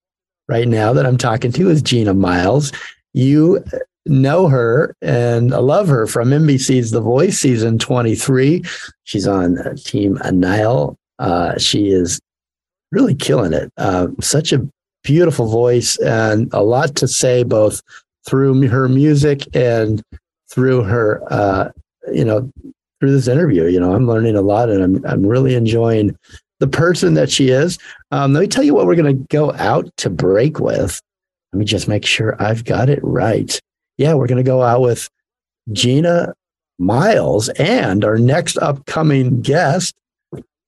right 0.49 0.69
now 0.69 0.93
that 0.93 1.07
I'm 1.07 1.19
talking 1.19 1.51
to 1.53 1.71
is 1.71 1.83
Gina 1.83 2.15
Miles. 2.15 2.73
You 3.15 3.65
know 4.07 4.49
her 4.49 4.95
and 5.03 5.53
I 5.53 5.59
love 5.59 5.89
her 5.89 6.07
from 6.07 6.31
NBC's 6.31 6.91
The 6.91 7.01
Voice 7.01 7.39
season 7.39 7.79
23. 7.79 8.63
She's 9.05 9.27
on 9.27 9.59
uh, 9.59 9.75
Team 9.77 10.19
Niall. 10.33 10.97
Uh, 11.19 11.59
she 11.59 11.89
is 11.89 12.21
really 12.91 13.15
killing 13.15 13.53
it. 13.53 13.73
Uh, 13.77 14.09
such 14.21 14.53
a 14.53 14.67
beautiful 15.05 15.49
voice 15.49 15.99
and 15.99 16.53
a 16.53 16.63
lot 16.63 16.95
to 16.97 17.09
say 17.09 17.43
both 17.43 17.83
through 18.27 18.67
her 18.69 18.89
music 18.89 19.47
and 19.55 20.03
through 20.51 20.83
her, 20.83 21.23
uh, 21.31 21.71
you 22.13 22.25
know, 22.25 22.51
through 23.01 23.13
this 23.13 23.29
interview. 23.29 23.67
You 23.67 23.81
know, 23.81 23.95
I'm 23.95 24.07
learning 24.07 24.37
a 24.37 24.43
lot 24.43 24.71
and 24.71 24.83
I'm, 24.83 25.07
I'm 25.07 25.27
really 25.27 25.55
enjoying 25.55 26.17
the 26.61 26.69
person 26.69 27.15
that 27.15 27.31
she 27.31 27.51
is. 27.51 27.79
Um, 28.11 28.33
let 28.33 28.41
me 28.41 28.49
tell 28.49 28.65
you 28.65 28.75
what 28.75 28.87
we're 28.87 28.97
going 28.97 29.17
to 29.17 29.27
go 29.29 29.53
out 29.55 29.89
to 29.99 30.11
break 30.11 30.59
with. 30.59 31.01
Let 31.53 31.59
me 31.59 31.65
just 31.65 31.89
make 31.89 32.05
sure 32.05 32.41
I've 32.43 32.65
got 32.65 32.89
it 32.89 33.01
right. 33.03 33.59
Yeah, 33.97 34.15
we're 34.15 34.27
going 34.27 34.43
to 34.43 34.49
go 34.49 34.63
out 34.63 34.81
with 34.81 35.09
Gina 35.73 36.35
Miles 36.79 37.49
and 37.51 38.05
our 38.05 38.19
next 38.19 38.59
upcoming 38.59 39.41
guest, 39.41 39.95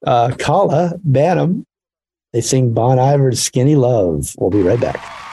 uh, 0.07 0.33
Kala 0.39 0.95
Banham. 1.09 1.65
They 2.33 2.41
sing 2.41 2.73
Bon 2.73 2.99
Iver's 2.99 3.43
Skinny 3.43 3.77
Love. 3.77 4.35
We'll 4.39 4.51
be 4.51 4.63
right 4.63 4.81
back. 4.81 5.30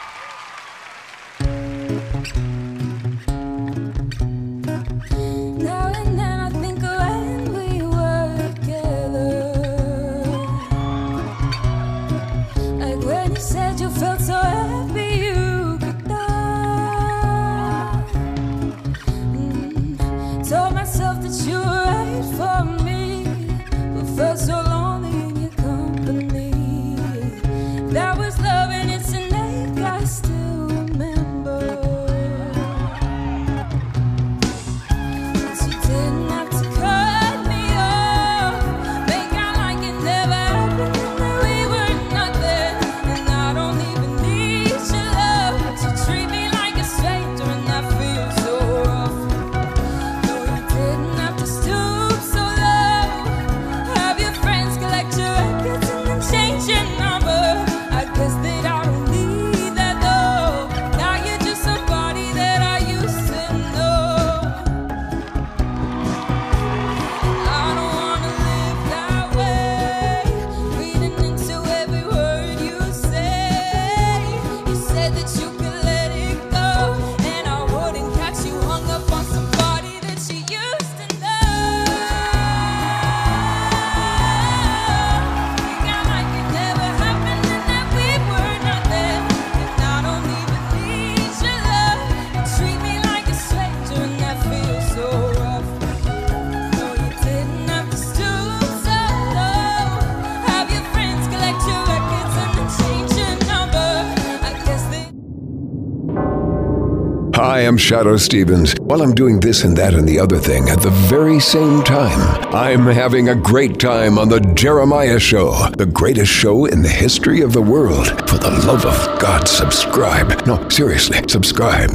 I'm 107.67 107.77
Shadoe 107.77 108.17
Stevens. 108.17 108.75
While 108.79 109.01
I'm 109.01 109.13
doing 109.13 109.41
this 109.41 109.65
and 109.65 109.75
that 109.75 109.93
and 109.93 110.07
the 110.07 110.19
other 110.19 110.37
thing 110.37 110.69
at 110.69 110.79
the 110.81 110.89
very 110.89 111.41
same 111.41 111.83
time, 111.83 112.17
I'm 112.55 112.85
having 112.85 113.27
a 113.27 113.35
great 113.35 113.77
time 113.77 114.17
on 114.17 114.29
The 114.29 114.39
Jeremiah 114.39 115.19
Show, 115.19 115.51
the 115.77 115.85
greatest 115.85 116.31
show 116.31 116.63
in 116.63 116.81
the 116.81 116.87
history 116.87 117.41
of 117.41 117.51
the 117.51 117.61
world. 117.61 118.07
For 118.29 118.37
the 118.37 118.51
love 118.65 118.85
of 118.85 119.19
God, 119.19 119.49
subscribe. 119.49 120.47
No, 120.47 120.69
seriously, 120.69 121.19
subscribe. 121.27 121.91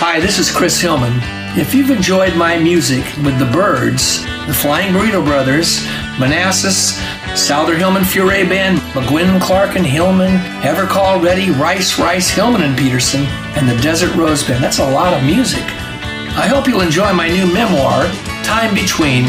Hi, 0.00 0.18
this 0.18 0.38
is 0.38 0.50
Chris 0.50 0.80
Hillman. 0.80 1.12
If 1.58 1.74
you've 1.74 1.90
enjoyed 1.90 2.36
my 2.36 2.58
music 2.58 3.04
with 3.22 3.38
the 3.38 3.50
Byrds, 3.52 4.24
the 4.46 4.54
Flying 4.54 4.94
Burrito 4.94 5.22
Brothers, 5.22 5.84
Manassas, 6.18 6.98
Souther 7.38 7.76
Hillman 7.76 8.02
Furay 8.02 8.46
Band, 8.46 8.78
McGuinn 8.92 9.40
Clark 9.40 9.76
and 9.76 9.86
Hillman, 9.86 10.34
Ever 10.64 10.86
Call 10.86 11.20
Ready, 11.20 11.50
Rice 11.52 11.98
Rice 11.98 12.28
Hillman 12.28 12.62
and 12.62 12.76
Pedersen, 12.76 13.22
and 13.56 13.68
the 13.68 13.80
Desert 13.80 14.14
Rose 14.16 14.42
Band, 14.42 14.62
that's 14.62 14.80
a 14.80 14.90
lot 14.90 15.14
of 15.14 15.22
music. 15.22 15.62
I 15.62 16.46
hope 16.46 16.66
you'll 16.66 16.80
enjoy 16.80 17.12
my 17.12 17.28
new 17.28 17.50
memoir, 17.50 18.06
Time 18.42 18.74
Between 18.74 19.22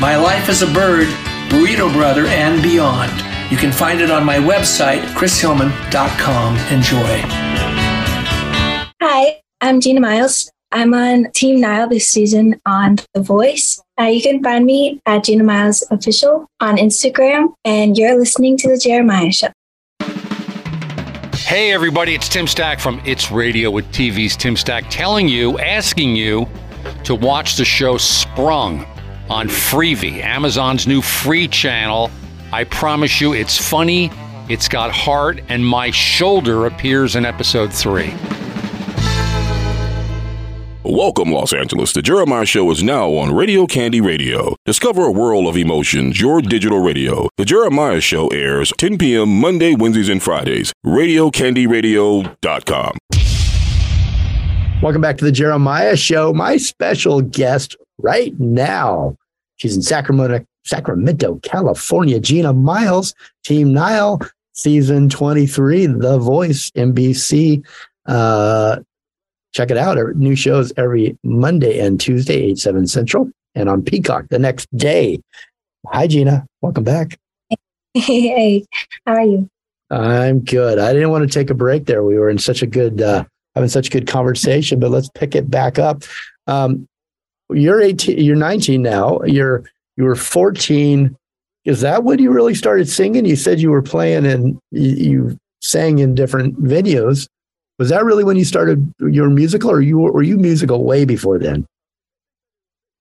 My 0.00 0.16
Life 0.16 0.48
as 0.48 0.62
a 0.62 0.66
Byrd, 0.66 1.06
Burrito 1.48 1.90
Brother, 1.92 2.26
and 2.26 2.62
Beyond. 2.62 3.12
You 3.50 3.56
can 3.56 3.72
find 3.72 4.00
it 4.00 4.10
on 4.10 4.24
my 4.24 4.36
website, 4.36 5.02
chrishillman.com. 5.14 6.56
Enjoy. 6.70 7.20
Hi, 9.00 9.40
I'm 9.60 9.80
Gina 9.80 10.00
Miles. 10.00 10.50
I'm 10.72 10.94
on 10.94 11.30
Team 11.32 11.60
Niall 11.60 11.88
this 11.88 12.08
season 12.08 12.60
on 12.66 12.96
The 13.14 13.22
Voice. 13.22 13.80
Uh, 14.02 14.06
you 14.06 14.20
can 14.20 14.42
find 14.42 14.66
me 14.66 15.00
at 15.06 15.22
Gina 15.22 15.44
Miles 15.44 15.86
Official 15.92 16.48
on 16.58 16.76
Instagram, 16.76 17.54
and 17.64 17.96
you're 17.96 18.18
listening 18.18 18.56
to 18.56 18.68
The 18.68 18.76
Jeremiah 18.76 19.30
Show. 19.30 19.52
Hey, 21.36 21.72
everybody, 21.72 22.12
it's 22.12 22.28
Tim 22.28 22.48
Stack 22.48 22.80
from 22.80 23.00
It's 23.04 23.30
Radio 23.30 23.70
with 23.70 23.86
TV's 23.92 24.36
Tim 24.36 24.56
Stack 24.56 24.86
telling 24.90 25.28
you, 25.28 25.56
asking 25.60 26.16
you 26.16 26.48
to 27.04 27.14
watch 27.14 27.56
the 27.56 27.64
show 27.64 27.96
Sprung 27.96 28.84
on 29.30 29.46
Freevee, 29.46 30.20
Amazon's 30.20 30.88
new 30.88 31.00
free 31.00 31.46
channel. 31.46 32.10
I 32.52 32.64
promise 32.64 33.20
you, 33.20 33.34
it's 33.34 33.56
funny, 33.56 34.10
it's 34.48 34.66
got 34.66 34.90
heart, 34.90 35.40
and 35.48 35.64
my 35.64 35.92
shoulder 35.92 36.66
appears 36.66 37.14
in 37.14 37.24
episode 37.24 37.72
three. 37.72 38.12
Welcome, 40.84 41.30
Los 41.30 41.52
Angeles. 41.52 41.92
The 41.92 42.02
Jeremiah 42.02 42.44
Show 42.44 42.68
is 42.72 42.82
now 42.82 43.10
on 43.10 43.32
Radio 43.32 43.68
Candy 43.68 44.00
Radio. 44.00 44.56
Discover 44.66 45.04
a 45.04 45.12
world 45.12 45.46
of 45.46 45.56
emotions, 45.56 46.20
your 46.20 46.42
digital 46.42 46.80
radio. 46.80 47.28
The 47.36 47.44
Jeremiah 47.44 48.00
Show 48.00 48.26
airs 48.28 48.72
10 48.78 48.98
p.m. 48.98 49.40
Monday, 49.40 49.76
Wednesdays, 49.76 50.08
and 50.08 50.20
Fridays. 50.20 50.72
RadioCandyRadio.com. 50.84 52.98
Welcome 54.82 55.00
back 55.00 55.18
to 55.18 55.24
the 55.24 55.30
Jeremiah 55.30 55.96
Show. 55.96 56.32
My 56.32 56.56
special 56.56 57.20
guest 57.20 57.76
right 57.98 58.34
now, 58.40 59.16
she's 59.58 59.76
in 59.76 59.82
Sacramento, 59.82 60.44
Sacramento, 60.64 61.38
California. 61.44 62.18
Gina 62.18 62.52
Miles, 62.52 63.14
Team 63.44 63.72
Niall, 63.72 64.20
season 64.54 65.08
23, 65.08 65.86
The 65.86 66.18
Voice, 66.18 66.72
NBC. 66.72 67.64
Uh, 68.06 68.80
check 69.52 69.70
it 69.70 69.76
out. 69.76 69.98
Our 69.98 70.14
New 70.14 70.34
shows 70.34 70.72
every 70.76 71.16
Monday 71.22 71.78
and 71.78 72.00
Tuesday, 72.00 72.50
8, 72.50 72.58
7 72.58 72.86
Central, 72.86 73.30
and 73.54 73.68
on 73.68 73.82
Peacock 73.82 74.26
the 74.30 74.38
next 74.38 74.74
day. 74.76 75.20
Hi, 75.86 76.06
Gina. 76.06 76.46
Welcome 76.60 76.84
back. 76.84 77.18
hey, 77.94 78.64
how 79.06 79.14
are 79.14 79.24
you? 79.24 79.48
I'm 79.90 80.40
good. 80.40 80.78
I 80.78 80.92
didn't 80.92 81.10
want 81.10 81.30
to 81.30 81.32
take 81.32 81.50
a 81.50 81.54
break 81.54 81.84
there. 81.84 82.02
We 82.02 82.18
were 82.18 82.30
in 82.30 82.38
such 82.38 82.62
a 82.62 82.66
good, 82.66 83.02
uh, 83.02 83.24
having 83.54 83.68
such 83.68 83.88
a 83.88 83.90
good 83.90 84.06
conversation, 84.06 84.80
but 84.80 84.90
let's 84.90 85.10
pick 85.14 85.34
it 85.34 85.50
back 85.50 85.78
up. 85.78 86.02
Um, 86.46 86.88
you're 87.50 87.82
18, 87.82 88.18
you're 88.18 88.36
19 88.36 88.80
now. 88.80 89.20
You're, 89.24 89.64
you 89.96 90.04
were 90.04 90.16
14. 90.16 91.14
Is 91.66 91.82
that 91.82 92.04
when 92.04 92.18
you 92.18 92.30
really 92.30 92.54
started 92.54 92.88
singing? 92.88 93.26
You 93.26 93.36
said 93.36 93.60
you 93.60 93.70
were 93.70 93.82
playing 93.82 94.24
and 94.24 94.58
you, 94.70 94.90
you 94.90 95.38
sang 95.60 95.98
in 95.98 96.14
different 96.14 96.60
venues. 96.62 97.28
Was 97.82 97.88
that 97.88 98.04
really 98.04 98.22
when 98.22 98.36
you 98.36 98.44
started 98.44 98.94
your 99.00 99.28
musical 99.28 99.68
or 99.68 99.80
you 99.80 99.98
were 99.98 100.22
you 100.22 100.36
musical 100.36 100.84
way 100.84 101.04
before 101.04 101.36
then? 101.36 101.66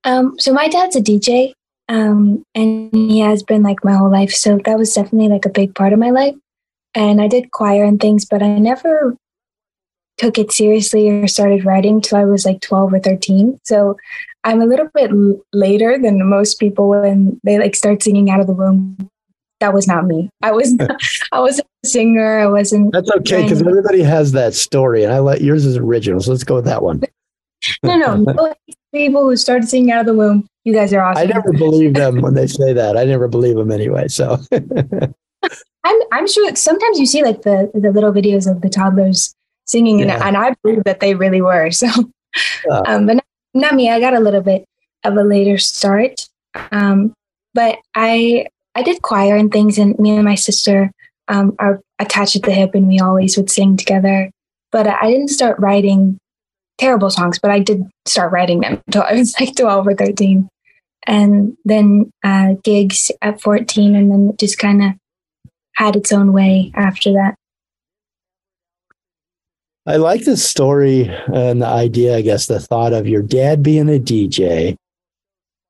Um, 0.06 0.40
so 0.40 0.52
my 0.52 0.68
dad's 0.70 0.96
a 0.96 1.02
DJ, 1.02 1.54
um, 1.88 2.42
and 2.56 2.90
he 2.92 3.20
has 3.20 3.44
been 3.44 3.62
like 3.62 3.84
my 3.84 3.94
whole 3.94 4.10
life. 4.10 4.32
So 4.32 4.58
that 4.66 4.80
was 4.80 4.92
definitely 4.92 5.30
like 5.30 5.46
a 5.46 5.50
big 5.50 5.76
part 5.76 5.94
of 5.94 6.00
my 6.00 6.10
life. 6.10 6.34
And 6.96 7.22
I 7.22 7.28
did 7.28 7.52
choir 7.52 7.84
and 7.84 8.02
things, 8.02 8.26
but 8.26 8.42
I 8.42 8.58
never 8.58 9.16
took 10.18 10.40
it 10.40 10.52
seriously 10.52 11.08
or 11.12 11.28
started 11.28 11.64
writing 11.64 12.02
till 12.02 12.18
I 12.18 12.26
was 12.26 12.44
like 12.44 12.62
12 12.62 12.94
or 12.94 13.00
13. 13.00 13.60
So 13.64 13.98
I'm 14.44 14.64
a 14.64 14.66
little 14.66 14.90
bit 14.96 15.12
later 15.54 16.00
than 16.00 16.28
most 16.28 16.60
people 16.60 16.90
when 16.90 17.40
they 17.44 17.60
like 17.60 17.76
start 17.76 18.02
singing 18.02 18.32
out 18.32 18.40
of 18.40 18.48
the 18.48 18.54
womb. 18.54 19.11
That 19.62 19.74
was 19.74 19.88
not 19.88 20.06
me. 20.06 20.30
I 20.42 20.52
was 20.52 20.74
not, 20.74 21.00
I 21.32 21.40
wasn't 21.40 21.68
a 21.86 21.88
singer. 21.88 22.40
I 22.40 22.48
wasn't. 22.48 22.92
That's 22.92 23.10
okay 23.12 23.44
because 23.44 23.62
everybody 23.62 24.02
has 24.04 24.34
that 24.34 24.54
story, 24.54 25.04
and 25.04 25.14
I 25.14 25.20
let 25.20 25.42
yours 25.42 25.66
is 25.66 25.78
original. 25.78 26.20
So 26.20 26.32
let's 26.32 26.44
go 26.44 26.56
with 26.56 26.66
that 26.66 26.84
one. 26.84 27.02
no, 27.84 27.96
no, 27.98 28.16
no. 28.18 28.54
People 28.94 29.24
who 29.24 29.38
started 29.38 29.70
singing 29.70 29.92
out 29.92 30.02
of 30.02 30.06
the 30.08 30.14
womb. 30.14 30.46
You 30.66 30.74
guys 30.74 30.92
are 30.94 31.02
awesome. 31.02 31.24
I 31.24 31.26
never 31.26 31.54
believe 31.54 31.94
them 31.94 32.22
when 32.22 32.34
they 32.34 32.46
say 32.48 32.74
that. 32.74 32.98
I 32.98 33.06
never 33.06 33.28
believe 33.28 33.56
them 33.56 33.72
anyway. 33.72 34.08
So 34.10 34.38
I'm 35.84 36.00
I'm 36.12 36.28
sure 36.28 36.56
sometimes 36.56 37.00
you 37.00 37.06
see 37.06 37.24
like 37.24 37.44
the 37.44 37.72
the 37.74 37.92
little 37.92 38.12
videos 38.12 38.50
of 38.50 38.62
the 38.62 38.70
toddlers 38.70 39.34
singing, 39.66 40.00
Yeah. 40.00 40.16
and, 40.16 40.24
and 40.24 40.38
I 40.38 40.56
believe 40.64 40.84
that 40.84 41.00
they 41.00 41.16
really 41.16 41.42
were. 41.42 41.72
So, 41.72 41.88
Yeah. 42.68 42.80
um, 42.88 43.06
but 43.08 43.14
not, 43.16 43.26
not 43.54 43.76
me. 43.76 43.90
I 43.90 44.00
got 44.00 44.14
a 44.14 44.20
little 44.20 44.42
bit 44.42 44.66
of 45.04 45.16
a 45.16 45.24
later 45.24 45.58
start, 45.58 46.28
um, 46.72 47.14
but 47.54 47.80
I 47.96 48.48
I 48.76 48.84
did 48.84 49.02
choir 49.02 49.36
and 49.36 49.52
things, 49.52 49.78
and 49.78 49.98
me 50.00 50.12
and 50.12 50.26
my 50.26 50.36
sister 50.36 50.92
um, 51.28 51.56
are 51.60 51.82
attached 52.00 52.36
at 52.36 52.44
the 52.44 52.52
hip, 52.52 52.74
and 52.74 52.88
we 52.88 53.00
always 53.00 53.38
would 53.38 53.50
sing 53.50 53.78
together. 53.78 54.32
But 54.72 54.88
I 54.88 55.12
didn't 55.12 55.30
start 55.30 55.60
writing 55.60 56.18
terrible 56.78 57.10
songs, 57.10 57.40
but 57.40 57.52
I 57.52 57.60
did 57.60 57.84
start 58.06 58.32
writing 58.32 58.62
them 58.62 58.82
until 58.88 59.04
I 59.04 59.14
was 59.14 59.40
like 59.40 59.56
twelve 59.56 59.88
or 59.88 59.96
thirteen, 59.96 60.50
and 61.06 61.58
then 61.66 62.12
uh, 62.24 62.56
gigs 62.64 63.12
at 63.22 63.42
fourteen, 63.42 63.96
and 63.96 64.12
then 64.12 64.30
it 64.30 64.40
just 64.40 64.58
kind 64.58 64.84
of 64.84 64.92
had 65.76 65.96
its 65.96 66.12
own 66.12 66.34
way 66.34 66.72
after 66.76 67.12
that. 67.14 67.36
I 69.86 69.98
like 69.98 70.26
the 70.26 70.38
story 70.38 71.10
and 71.34 71.62
the 71.62 71.68
idea, 71.68 72.16
I 72.16 72.22
guess, 72.22 72.46
the 72.46 72.60
thought 72.60 72.94
of 72.94 73.08
your 73.08 73.24
dad 73.24 73.64
being 73.64 73.90
a 73.90 74.00
DJ. 74.00 74.76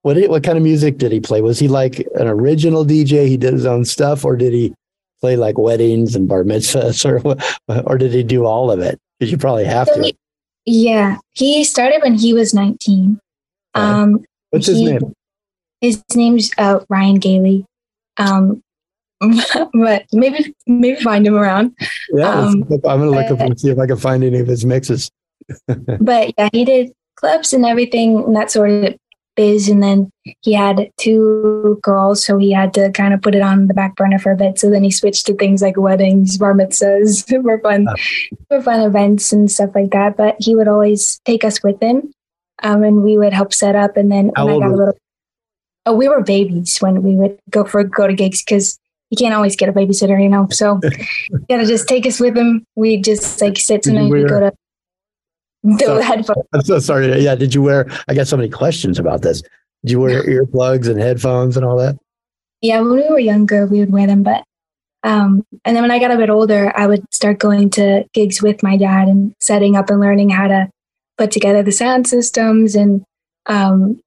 What 0.04 0.16
did, 0.16 0.30
what 0.30 0.44
kind 0.44 0.58
of 0.58 0.64
music 0.64 0.98
did 0.98 1.12
he 1.12 1.20
play? 1.20 1.42
Was 1.42 1.60
he 1.60 1.68
like 1.68 2.00
an 2.16 2.28
original 2.28 2.86
DJ? 2.86 3.28
He 3.28 3.38
did 3.38 3.54
his 3.54 3.66
own 3.66 3.86
stuff, 3.86 4.26
or 4.26 4.36
did 4.36 4.52
he 4.54 4.74
play 5.22 5.36
like 5.36 5.58
weddings 5.58 6.16
and 6.16 6.28
bar 6.28 6.44
mitzvahs, 6.44 7.06
or 7.68 7.82
or 7.86 7.98
did 7.98 8.12
he 8.14 8.24
do 8.24 8.46
all 8.46 8.72
of 8.72 8.80
it? 8.80 9.00
Because 9.20 9.32
you 9.32 9.38
probably 9.38 9.66
have 9.66 9.88
So 9.88 9.96
to. 9.96 10.04
he- 10.04 10.18
yeah, 10.66 11.18
he 11.32 11.64
started 11.64 12.02
when 12.04 12.14
he 12.16 12.34
was 12.34 12.54
19. 12.54 13.20
Okay. 13.76 13.84
Um, 13.86 14.24
What's 14.52 14.68
his 14.68 14.78
he- 14.78 14.86
name? 14.92 15.14
His 15.82 16.04
name's 16.16 16.52
uh, 16.60 16.80
Ryan 16.90 17.16
Gailey. 17.16 17.66
Um, 18.18 18.62
but 19.74 20.06
maybe 20.14 20.54
maybe 20.68 21.00
find 21.02 21.26
him 21.26 21.36
around. 21.36 21.76
Yeah, 22.14 22.30
um, 22.30 22.64
I'm 22.70 22.80
gonna 22.82 23.10
look 23.12 23.32
up 23.32 23.40
uh, 23.40 23.46
and 23.46 23.60
see 23.60 23.70
if 23.70 23.78
I 23.80 23.86
can 23.88 23.98
find 23.98 24.24
any 24.24 24.40
of 24.40 24.48
his 24.48 24.66
mixes. 24.66 25.10
But 26.00 26.34
yeah, 26.38 26.50
he 26.54 26.66
did 26.66 26.92
clubs 27.18 27.54
and 27.54 27.66
everything 27.66 28.18
and 28.24 28.36
that 28.36 28.50
sort 28.52 28.72
of 28.72 28.96
biz. 29.36 29.70
And 29.70 29.82
then 29.82 30.12
he 30.42 30.54
had 30.54 30.90
two 30.98 31.80
girls, 31.82 32.24
so 32.24 32.38
he 32.38 32.52
had 32.52 32.74
to 32.76 32.92
kind 32.92 33.14
of 33.14 33.22
put 33.22 33.36
it 33.36 33.42
on 33.42 33.68
the 33.68 33.74
back 33.74 33.96
burner 33.96 34.20
for 34.20 34.32
a 34.32 34.36
bit. 34.36 34.60
So 34.60 34.70
then 34.70 34.84
he 34.84 34.92
switched 34.92 35.26
to 35.28 35.34
things 35.34 35.62
like 35.62 35.78
weddings, 35.78 36.38
bar 36.38 36.54
mitzvahs, 36.54 37.28
for 37.44 37.60
fun, 37.60 37.88
for 38.48 38.62
fun 38.62 38.82
events 38.82 39.32
and 39.32 39.50
stuff 39.50 39.72
like 39.76 39.92
that. 39.92 40.18
But 40.18 40.36
he 40.40 40.56
would 40.56 40.68
always 40.68 41.20
take 41.26 41.44
us 41.44 41.64
with 41.64 41.82
him, 41.82 42.12
um, 42.64 42.84
and 42.84 43.04
we 43.04 43.18
would 43.18 43.34
help 43.34 43.54
set 43.54 43.76
up. 43.76 43.98
And 43.98 44.12
then 44.12 44.32
How 44.36 44.46
when 44.46 44.56
I 44.56 44.60
got 44.60 44.74
a 44.74 44.78
little, 44.78 44.98
oh, 45.86 45.96
we 45.96 46.08
were 46.08 46.22
babies 46.22 46.78
when 46.80 47.04
we 47.04 47.16
would 47.16 47.38
go 47.50 47.66
for 47.66 47.84
go 47.84 48.08
to 48.08 48.14
gigs 48.14 48.44
because 48.44 48.80
you 49.10 49.18
can't 49.18 49.34
always 49.34 49.56
get 49.56 49.70
a 49.70 49.74
babysitter, 49.74 50.22
you 50.22 50.30
know. 50.30 50.48
So 50.52 50.80
you 51.30 51.46
gotta 51.50 51.66
just 51.66 51.88
take 51.88 52.06
us 52.06 52.20
with 52.20 52.38
him. 52.38 52.66
We 52.76 53.02
just 53.02 53.42
like 53.42 53.58
sit 53.58 53.84
tonight. 53.84 54.10
We 54.10 54.24
go 54.24 54.40
to 54.40 54.54
the 55.64 55.86
Sorry. 55.86 56.04
headphones. 56.04 56.48
I'm 56.54 56.62
so 56.62 56.80
sorry. 56.80 57.22
Yeah, 57.22 57.36
did 57.36 57.54
you 57.54 57.62
wear? 57.62 57.88
I 58.08 58.14
got 58.14 58.28
so 58.28 58.38
many 58.38 58.50
questions 58.50 59.00
about 59.00 59.22
this. 59.22 59.42
Did 59.84 59.92
you 59.92 60.00
wear 60.00 60.24
earplugs 60.24 60.90
and 60.90 61.00
headphones 61.00 61.58
and 61.58 61.66
all 61.66 61.78
that? 61.78 61.98
Yeah, 62.62 62.82
when 62.82 62.94
we 62.94 63.10
were 63.10 63.20
younger, 63.20 63.66
we 63.66 63.80
would 63.80 63.92
wear 63.92 64.06
them, 64.08 64.24
but 64.24 64.44
um, 65.04 65.44
and 65.66 65.76
then 65.76 65.84
when 65.84 65.92
I 65.92 66.00
got 66.00 66.12
a 66.12 66.18
bit 66.18 66.30
older, 66.30 66.72
I 66.76 66.86
would 66.86 67.04
start 67.12 67.40
going 67.40 67.72
to 67.72 68.06
gigs 68.14 68.42
with 68.42 68.62
my 68.62 68.78
dad 68.78 69.08
and 69.08 69.34
setting 69.40 69.76
up 69.76 69.90
and 69.90 70.00
learning 70.00 70.30
how 70.30 70.48
to 70.48 70.70
put 71.18 71.32
together 71.32 71.64
the 71.64 71.72
sound 71.72 72.08
systems 72.08 72.76
and 72.76 73.04
um, 73.48 74.00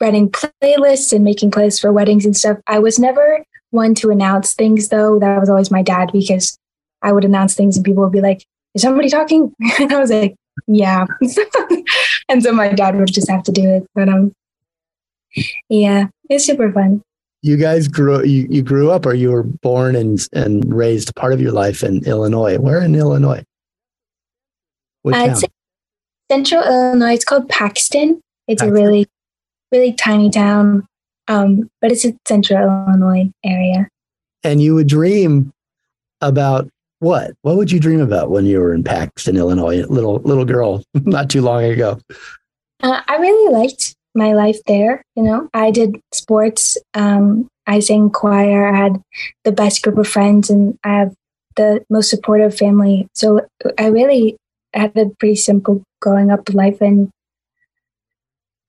writing 0.00 0.30
playlists 0.30 1.12
and 1.12 1.24
making 1.24 1.52
playlists 1.52 1.80
for 1.80 1.92
weddings 1.92 2.24
and 2.24 2.36
stuff. 2.36 2.58
I 2.66 2.80
was 2.80 2.98
never 2.98 3.44
one 3.70 3.94
to 3.96 4.10
announce 4.10 4.54
things 4.54 4.88
though. 4.88 5.18
That 5.20 5.38
was 5.38 5.48
always 5.48 5.70
my 5.70 5.82
dad 5.82 6.10
because 6.12 6.58
I 7.02 7.12
would 7.12 7.24
announce 7.24 7.54
things 7.54 7.76
and 7.76 7.84
people 7.84 8.02
would 8.02 8.12
be 8.12 8.20
like, 8.20 8.44
"Is 8.74 8.82
somebody 8.82 9.08
talking?" 9.08 9.54
And 9.78 9.92
I 9.92 10.00
was 10.00 10.10
like, 10.10 10.34
"Yeah," 10.66 11.06
and 12.28 12.42
so 12.42 12.52
my 12.52 12.72
dad 12.72 12.96
would 12.96 13.12
just 13.12 13.30
have 13.30 13.42
to 13.44 13.52
do 13.52 13.68
it. 13.68 13.86
But 13.94 14.08
um, 14.08 14.32
yeah, 15.68 16.08
it's 16.28 16.44
super 16.44 16.70
fun. 16.72 17.02
You 17.42 17.56
guys 17.56 17.88
grew 17.88 18.24
you, 18.24 18.46
you 18.48 18.62
grew 18.62 18.90
up 18.90 19.04
or 19.04 19.14
you 19.14 19.32
were 19.32 19.42
born 19.42 19.96
and 19.96 20.26
and 20.32 20.72
raised 20.72 21.14
part 21.16 21.32
of 21.32 21.40
your 21.40 21.52
life 21.52 21.82
in 21.82 22.04
Illinois. 22.04 22.58
Where 22.58 22.80
in 22.80 22.94
Illinois? 22.94 23.44
Uh, 25.04 25.10
town? 25.10 25.30
it's 25.30 25.44
Central 26.30 26.62
Illinois. 26.62 27.14
It's 27.14 27.24
called 27.24 27.48
Paxton. 27.48 28.20
It's 28.46 28.62
a 28.62 28.70
really, 28.70 29.06
really 29.72 29.92
tiny 29.92 30.30
town, 30.30 30.86
um, 31.28 31.70
but 31.80 31.90
it's 31.90 32.04
a 32.04 32.14
Central 32.26 32.58
Illinois 32.58 33.30
area. 33.44 33.88
and 34.44 34.60
you 34.60 34.74
would 34.74 34.88
dream 34.88 35.52
about 36.20 36.68
what? 37.02 37.32
What 37.42 37.56
would 37.56 37.72
you 37.72 37.80
dream 37.80 38.00
about 38.00 38.30
when 38.30 38.46
you 38.46 38.60
were 38.60 38.72
in 38.72 38.84
Paxton, 38.84 39.36
Illinois, 39.36 39.84
little 39.86 40.20
little 40.20 40.44
girl, 40.44 40.84
not 40.94 41.28
too 41.28 41.42
long 41.42 41.64
ago? 41.64 41.98
Uh, 42.80 43.00
I 43.08 43.16
really 43.16 43.52
liked 43.52 43.96
my 44.14 44.34
life 44.34 44.58
there. 44.68 45.02
You 45.16 45.24
know, 45.24 45.48
I 45.52 45.72
did 45.72 46.00
sports. 46.12 46.78
Um, 46.94 47.48
I 47.66 47.80
sang 47.80 48.10
choir. 48.10 48.68
I 48.68 48.76
had 48.76 49.02
the 49.42 49.50
best 49.50 49.82
group 49.82 49.98
of 49.98 50.06
friends, 50.06 50.48
and 50.48 50.78
I 50.84 51.00
have 51.00 51.14
the 51.56 51.84
most 51.90 52.08
supportive 52.08 52.56
family. 52.56 53.08
So 53.14 53.48
I 53.78 53.86
really 53.86 54.36
had 54.72 54.96
a 54.96 55.10
pretty 55.18 55.36
simple 55.36 55.82
growing 56.00 56.30
up 56.30 56.54
life, 56.54 56.80
and 56.80 57.10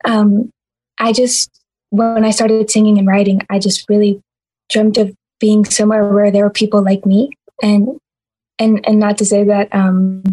um, 0.06 0.50
I 0.98 1.14
just 1.14 1.52
when 1.92 2.26
I 2.26 2.32
started 2.32 2.72
singing 2.72 2.98
and 2.98 3.08
writing, 3.08 3.42
I 3.52 3.60
just 3.60 3.88
really 3.88 4.22
dreamt 4.72 4.98
of 4.98 5.14
being 5.40 5.66
somewhere 5.66 6.12
where 6.12 6.32
there 6.32 6.46
were 6.46 6.50
people 6.50 6.84
like 6.84 7.06
me, 7.06 7.30
and 7.62 8.00
and 8.64 8.80
and 8.88 9.00
not 9.00 9.18
to 9.18 9.26
say 9.26 9.44
that 9.44 9.74
um, 9.74 10.24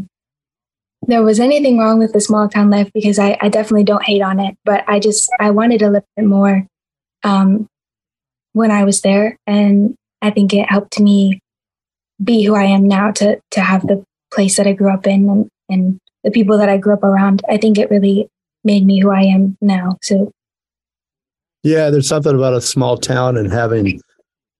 there 1.06 1.22
was 1.22 1.40
anything 1.40 1.78
wrong 1.78 1.98
with 1.98 2.12
the 2.12 2.20
small 2.20 2.48
town 2.48 2.70
life 2.70 2.90
because 2.94 3.18
I, 3.18 3.36
I 3.40 3.48
definitely 3.48 3.84
don't 3.84 4.04
hate 4.04 4.22
on 4.22 4.38
it, 4.38 4.56
but 4.64 4.84
I 4.86 5.00
just 5.00 5.30
I 5.40 5.50
wanted 5.50 5.82
a 5.82 5.90
little 5.90 6.08
bit 6.16 6.26
more 6.26 6.66
um, 7.24 7.66
when 8.52 8.70
I 8.70 8.84
was 8.84 9.00
there, 9.02 9.36
and 9.46 9.94
I 10.22 10.30
think 10.30 10.54
it 10.54 10.70
helped 10.70 11.00
me 11.00 11.40
be 12.22 12.44
who 12.44 12.54
I 12.54 12.64
am 12.64 12.86
now 12.86 13.10
to 13.12 13.40
to 13.50 13.60
have 13.60 13.86
the 13.86 14.04
place 14.32 14.56
that 14.56 14.66
I 14.66 14.72
grew 14.72 14.92
up 14.92 15.06
in 15.06 15.28
and 15.28 15.48
and 15.68 15.98
the 16.22 16.30
people 16.30 16.58
that 16.58 16.68
I 16.68 16.76
grew 16.76 16.94
up 16.94 17.02
around. 17.02 17.42
I 17.48 17.56
think 17.56 17.78
it 17.78 17.90
really 17.90 18.28
made 18.62 18.84
me 18.84 19.00
who 19.00 19.10
I 19.10 19.22
am 19.22 19.56
now. 19.60 19.96
So 20.02 20.30
Yeah, 21.62 21.90
there's 21.90 22.08
something 22.08 22.34
about 22.34 22.54
a 22.54 22.60
small 22.60 22.98
town 22.98 23.36
and 23.36 23.50
having 23.50 24.00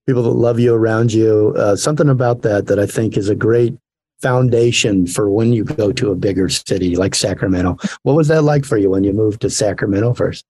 people 0.07 0.23
that 0.23 0.31
love 0.31 0.59
you 0.59 0.75
around 0.75 1.13
you. 1.13 1.55
Uh, 1.57 1.77
something 1.77 2.09
about 2.09 2.43
that 2.43 2.67
that 2.67 2.79
I 2.79 2.87
think 2.87 3.17
is 3.17 3.29
a 3.29 3.35
great 3.35 3.77
foundation 4.23 5.07
for 5.07 5.31
when 5.31 5.53
you 5.53 5.65
go 5.65 5.93
to 5.93 6.11
a 6.11 6.15
bigger 6.15 6.49
city 6.49 6.97
like 6.97 7.15
Sacramento. 7.15 7.79
What 8.03 8.17
was 8.17 8.29
that 8.29 8.43
like 8.43 8.65
for 8.65 8.77
you 8.77 8.91
when 8.91 9.05
you 9.05 9.13
moved 9.13 9.41
to 9.43 9.51
Sacramento 9.51 10.15
first? 10.15 10.45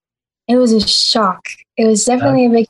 it 0.51 0.57
was 0.57 0.73
a 0.73 0.85
shock. 0.85 1.47
It 1.77 1.87
was 1.87 2.03
definitely 2.05 2.45
a 2.45 2.49
big, 2.49 2.67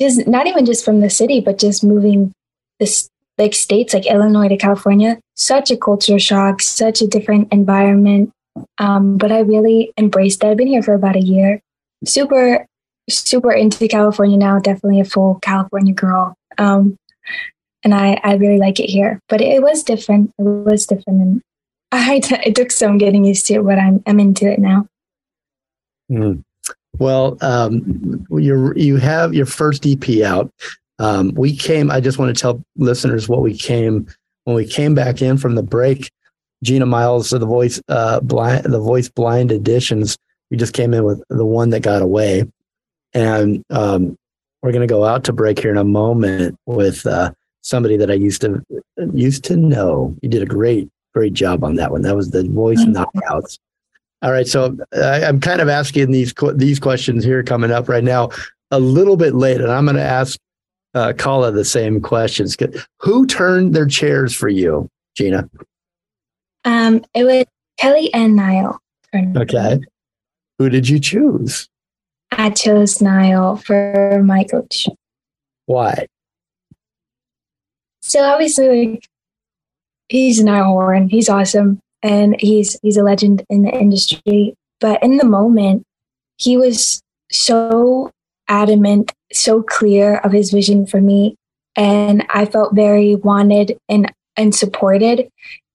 just 0.00 0.26
not 0.26 0.46
even 0.46 0.66
just 0.66 0.84
from 0.84 1.00
the 1.00 1.10
city, 1.10 1.40
but 1.40 1.58
just 1.58 1.84
moving 1.84 2.32
this 2.80 3.08
like 3.38 3.54
states 3.54 3.94
like 3.94 4.06
Illinois 4.06 4.48
to 4.48 4.56
California. 4.56 5.18
Such 5.36 5.70
a 5.70 5.76
culture 5.76 6.18
shock, 6.18 6.60
such 6.60 7.00
a 7.00 7.06
different 7.06 7.52
environment. 7.52 8.32
Um, 8.78 9.16
but 9.18 9.32
I 9.32 9.40
really 9.40 9.92
embraced 9.96 10.42
it. 10.42 10.48
I've 10.48 10.56
been 10.56 10.66
here 10.66 10.82
for 10.82 10.94
about 10.94 11.16
a 11.16 11.20
year. 11.20 11.60
Super, 12.04 12.66
super 13.08 13.52
into 13.52 13.86
California 13.88 14.36
now. 14.36 14.58
Definitely 14.58 15.00
a 15.00 15.04
full 15.04 15.38
California 15.42 15.92
girl. 15.92 16.34
Um, 16.58 16.96
and 17.84 17.94
I, 17.94 18.20
I 18.22 18.34
really 18.34 18.58
like 18.58 18.80
it 18.80 18.88
here. 18.88 19.20
But 19.28 19.40
it, 19.40 19.62
was 19.62 19.82
different. 19.82 20.32
It 20.38 20.42
was 20.42 20.86
different, 20.86 21.20
and 21.20 21.42
I 21.92 22.20
it 22.44 22.54
took 22.54 22.70
some 22.70 22.98
getting 22.98 23.24
used 23.24 23.46
to 23.46 23.54
it. 23.54 23.64
But 23.64 23.78
I'm 23.78 24.02
I'm 24.06 24.20
into 24.20 24.50
it 24.50 24.58
now. 24.58 24.86
Mm. 26.10 26.42
Well, 26.98 27.38
um, 27.40 28.26
you 28.30 28.72
you 28.76 28.96
have 28.96 29.34
your 29.34 29.46
first 29.46 29.86
EP 29.86 30.22
out. 30.22 30.50
Um, 30.98 31.32
we 31.34 31.56
came. 31.56 31.90
I 31.90 32.00
just 32.00 32.18
want 32.18 32.34
to 32.34 32.40
tell 32.40 32.62
listeners 32.76 33.28
what 33.28 33.42
we 33.42 33.56
came 33.56 34.06
when 34.44 34.56
we 34.56 34.66
came 34.66 34.94
back 34.94 35.22
in 35.22 35.38
from 35.38 35.54
the 35.54 35.62
break. 35.62 36.10
Gina 36.62 36.86
Miles 36.86 37.32
of 37.32 37.40
the 37.40 37.46
voice 37.46 37.82
uh, 37.88 38.20
blind, 38.20 38.64
the 38.64 38.78
voice 38.78 39.08
blind 39.08 39.50
auditions 39.50 40.16
We 40.50 40.56
just 40.56 40.74
came 40.74 40.94
in 40.94 41.02
with 41.02 41.20
the 41.28 41.44
one 41.44 41.70
that 41.70 41.80
got 41.80 42.02
away, 42.02 42.44
and 43.14 43.64
um, 43.70 44.16
we're 44.62 44.72
going 44.72 44.86
to 44.86 44.92
go 44.92 45.04
out 45.04 45.24
to 45.24 45.32
break 45.32 45.58
here 45.58 45.70
in 45.70 45.76
a 45.76 45.84
moment 45.84 46.56
with 46.66 47.06
uh, 47.06 47.32
somebody 47.62 47.96
that 47.96 48.10
I 48.10 48.14
used 48.14 48.40
to 48.42 48.62
used 49.12 49.44
to 49.44 49.56
know. 49.56 50.14
You 50.22 50.28
did 50.28 50.42
a 50.42 50.46
great 50.46 50.88
great 51.14 51.34
job 51.34 51.64
on 51.64 51.76
that 51.76 51.90
one. 51.90 52.02
That 52.02 52.16
was 52.16 52.30
the 52.30 52.44
voice 52.44 52.80
knockouts. 52.84 53.58
All 54.22 54.30
right, 54.30 54.46
so 54.46 54.76
I, 54.94 55.24
I'm 55.24 55.40
kind 55.40 55.60
of 55.60 55.68
asking 55.68 56.12
these 56.12 56.32
these 56.54 56.78
questions 56.78 57.24
here 57.24 57.42
coming 57.42 57.70
up 57.70 57.88
right 57.88 58.04
now 58.04 58.30
a 58.70 58.78
little 58.78 59.16
bit 59.16 59.34
late, 59.34 59.60
and 59.60 59.70
I'm 59.70 59.84
going 59.84 59.96
to 59.96 60.02
ask 60.02 60.38
uh, 60.94 61.12
Kala 61.16 61.50
the 61.50 61.64
same 61.64 62.00
questions. 62.00 62.56
Who 63.00 63.26
turned 63.26 63.74
their 63.74 63.86
chairs 63.86 64.34
for 64.34 64.48
you, 64.48 64.88
Gina? 65.16 65.48
Um, 66.64 67.04
it 67.14 67.24
was 67.24 67.44
Kelly 67.78 68.12
and 68.14 68.36
Niall. 68.36 68.78
Okay. 69.14 69.80
Who 70.58 70.68
did 70.68 70.88
you 70.88 71.00
choose? 71.00 71.68
I 72.32 72.50
chose 72.50 73.00
Niall 73.00 73.56
for 73.56 74.22
my 74.24 74.44
coach. 74.44 74.88
Why? 75.66 76.06
So 78.00 78.22
obviously, 78.22 78.86
like, 78.86 79.08
he's 80.08 80.42
Niall 80.42 80.72
Horan. 80.72 81.08
He's 81.08 81.28
awesome, 81.28 81.78
and 82.02 82.36
he's 82.40 82.78
he's 82.82 82.96
a 82.96 83.02
legend 83.02 83.44
in 83.48 83.62
the 83.62 83.70
industry. 83.70 84.54
But 84.80 85.02
in 85.02 85.18
the 85.18 85.26
moment, 85.26 85.84
he 86.38 86.56
was 86.56 87.00
so 87.30 88.10
adamant, 88.48 89.12
so 89.32 89.62
clear 89.62 90.16
of 90.18 90.32
his 90.32 90.50
vision 90.50 90.86
for 90.86 91.00
me, 91.00 91.36
and 91.76 92.26
I 92.30 92.46
felt 92.46 92.74
very 92.74 93.14
wanted 93.14 93.78
and 93.88 94.12
and 94.36 94.54
supported. 94.54 95.28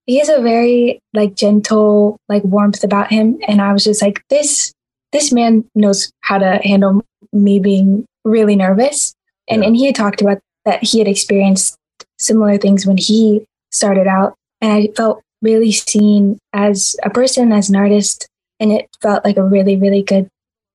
He 0.05 0.19
has 0.19 0.29
a 0.29 0.41
very 0.41 0.99
like 1.13 1.35
gentle 1.35 2.17
like 2.27 2.43
warmth 2.43 2.83
about 2.83 3.11
him, 3.11 3.37
and 3.47 3.61
I 3.61 3.73
was 3.73 3.83
just 3.83 4.01
like 4.01 4.21
this 4.29 4.73
this 5.11 5.31
man 5.31 5.63
knows 5.75 6.11
how 6.21 6.37
to 6.37 6.59
handle 6.63 7.03
me 7.33 7.59
being 7.59 8.05
really 8.23 8.55
nervous. 8.55 9.13
And 9.47 9.63
and 9.63 9.75
he 9.75 9.85
had 9.85 9.95
talked 9.95 10.21
about 10.21 10.39
that 10.65 10.83
he 10.83 10.99
had 10.99 11.07
experienced 11.07 11.77
similar 12.19 12.57
things 12.57 12.85
when 12.85 12.97
he 12.97 13.45
started 13.71 14.07
out. 14.07 14.35
And 14.61 14.71
I 14.71 14.89
felt 14.95 15.21
really 15.41 15.71
seen 15.71 16.39
as 16.53 16.95
a 17.03 17.09
person, 17.09 17.51
as 17.51 17.69
an 17.69 17.75
artist. 17.75 18.27
And 18.59 18.71
it 18.71 18.89
felt 19.01 19.23
like 19.23 19.37
a 19.37 19.43
really, 19.43 19.75
really 19.75 20.01
good 20.01 20.27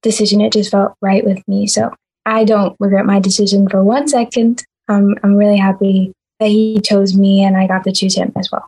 decision. 0.03 0.41
It 0.41 0.53
just 0.53 0.71
felt 0.71 0.95
right 1.03 1.25
with 1.25 1.47
me. 1.49 1.67
So 1.67 1.93
I 2.25 2.45
don't 2.45 2.77
regret 2.79 3.07
my 3.07 3.19
decision 3.19 3.69
for 3.69 3.83
one 3.83 4.09
second. 4.09 4.65
Um, 4.89 5.17
I'm 5.23 5.35
really 5.35 5.57
happy 5.57 6.13
that 6.39 6.49
he 6.49 6.81
chose 6.81 7.17
me 7.17 7.45
and 7.45 7.57
I 7.57 7.67
got 7.67 7.85
to 7.85 7.93
choose 7.93 8.17
him 8.17 8.33
as 8.37 8.51
well. 8.51 8.67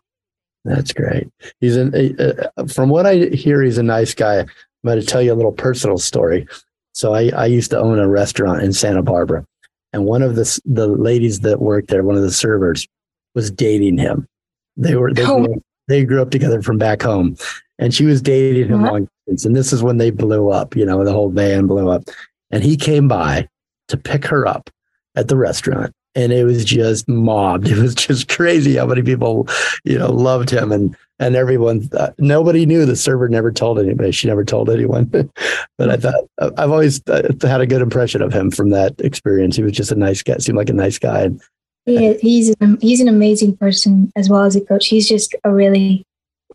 That's 0.64 0.92
great. 0.92 1.28
He's 1.60 1.76
an, 1.76 1.94
uh, 2.18 2.66
from 2.66 2.88
what 2.88 3.06
I 3.06 3.16
hear, 3.16 3.62
he's 3.62 3.78
a 3.78 3.82
nice 3.82 4.14
guy. 4.14 4.46
I'm 4.84 4.88
going 4.90 5.00
to 5.00 5.06
tell 5.06 5.22
you 5.22 5.32
a 5.32 5.34
little 5.34 5.52
personal 5.52 5.96
story. 5.98 6.46
So 6.92 7.14
I, 7.14 7.30
I 7.30 7.46
used 7.46 7.70
to 7.70 7.78
own 7.78 7.98
a 7.98 8.08
restaurant 8.08 8.62
in 8.62 8.72
Santa 8.72 9.02
Barbara, 9.02 9.44
and 9.92 10.04
one 10.04 10.22
of 10.22 10.36
the 10.36 10.60
the 10.64 10.86
ladies 10.86 11.40
that 11.40 11.60
worked 11.60 11.88
there, 11.88 12.02
one 12.04 12.16
of 12.16 12.22
the 12.22 12.30
servers, 12.30 12.86
was 13.34 13.50
dating 13.50 13.98
him. 13.98 14.28
They 14.76 14.94
were 14.94 15.12
they, 15.12 15.24
Oh. 15.24 15.44
grew, 15.44 15.62
they 15.88 16.04
grew 16.04 16.22
up 16.22 16.30
together 16.30 16.62
from 16.62 16.78
back 16.78 17.02
home, 17.02 17.36
and 17.78 17.92
she 17.94 18.04
was 18.04 18.22
dating 18.22 18.68
him 18.68 18.82
What? 18.82 18.92
long 18.92 19.08
distance. 19.26 19.44
And 19.44 19.56
this 19.56 19.72
is 19.72 19.82
when 19.82 19.96
they 19.96 20.10
blew 20.10 20.50
up. 20.50 20.76
You 20.76 20.84
know, 20.86 21.02
the 21.04 21.12
whole 21.12 21.30
van 21.30 21.66
blew 21.66 21.88
up, 21.88 22.04
and 22.50 22.62
he 22.62 22.76
came 22.76 23.08
by 23.08 23.48
to 23.88 23.96
pick 23.96 24.24
her 24.26 24.46
up 24.46 24.70
at 25.16 25.28
the 25.28 25.36
restaurant. 25.36 25.92
And 26.16 26.32
it 26.32 26.44
was 26.44 26.64
just 26.64 27.08
mobbed. 27.08 27.68
It 27.74 27.78
was 27.78 27.94
just 27.94 28.28
crazy 28.28 28.76
how 28.76 28.86
many 28.86 29.02
people, 29.02 29.48
you 29.84 29.98
know, 29.98 30.12
loved 30.12 30.50
him, 30.50 30.70
and 30.72 30.96
and 31.18 31.34
everyone. 31.36 31.88
Uh, 31.92 32.10
nobody 32.18 32.66
knew. 32.66 32.86
The 32.86 32.96
server 32.96 33.28
never 33.28 33.50
told 33.50 33.78
anybody. 33.78 34.12
She 34.12 34.28
never 34.28 34.44
told 34.44 34.70
anyone. 34.70 35.04
but 35.78 35.90
I 35.90 35.96
thought 35.96 36.24
I've 36.56 36.70
always 36.70 37.02
uh, 37.08 37.28
had 37.42 37.60
a 37.60 37.66
good 37.66 37.82
impression 37.82 38.22
of 38.22 38.32
him 38.32 38.50
from 38.50 38.70
that 38.70 39.00
experience. 39.00 39.56
He 39.56 39.62
was 39.62 39.72
just 39.72 39.90
a 39.92 39.96
nice 39.96 40.22
guy. 40.22 40.36
Seemed 40.38 40.58
like 40.58 40.70
a 40.70 40.74
nice 40.74 40.98
guy. 40.98 41.22
And 41.22 41.42
He 41.86 42.06
is, 42.06 42.20
he's 42.20 42.54
an, 42.60 42.78
he's 42.80 43.00
an 43.00 43.08
amazing 43.08 43.56
person 43.56 44.12
as 44.16 44.28
well 44.28 44.44
as 44.44 44.54
a 44.56 44.60
coach. 44.60 44.86
He's 44.86 45.08
just 45.08 45.34
a 45.44 45.52
really 45.52 46.04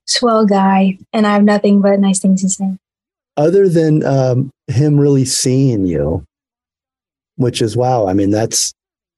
swell 0.06 0.46
guy, 0.46 0.98
and 1.14 1.28
I 1.28 1.34
have 1.34 1.44
nothing 1.44 1.82
but 1.82 2.00
nice 2.00 2.20
things 2.20 2.42
to 2.42 2.50
say. 2.50 2.78
other 3.38 3.70
than 3.70 4.04
um, 4.06 4.50
him 4.68 5.00
really 5.00 5.26
seeing 5.26 5.86
you, 5.86 6.24
which 7.36 7.62
is 7.62 7.78
wow. 7.78 8.08
I 8.08 8.14
mean, 8.14 8.32
that's 8.32 8.74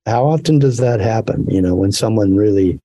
how 0.05 0.25
often 0.25 0.59
does 0.59 0.77
that 0.77 0.99
happen? 0.99 1.45
You 1.49 1.61
know, 1.61 1.75
when 1.75 1.91
someone 1.91 2.35
really 2.35 2.79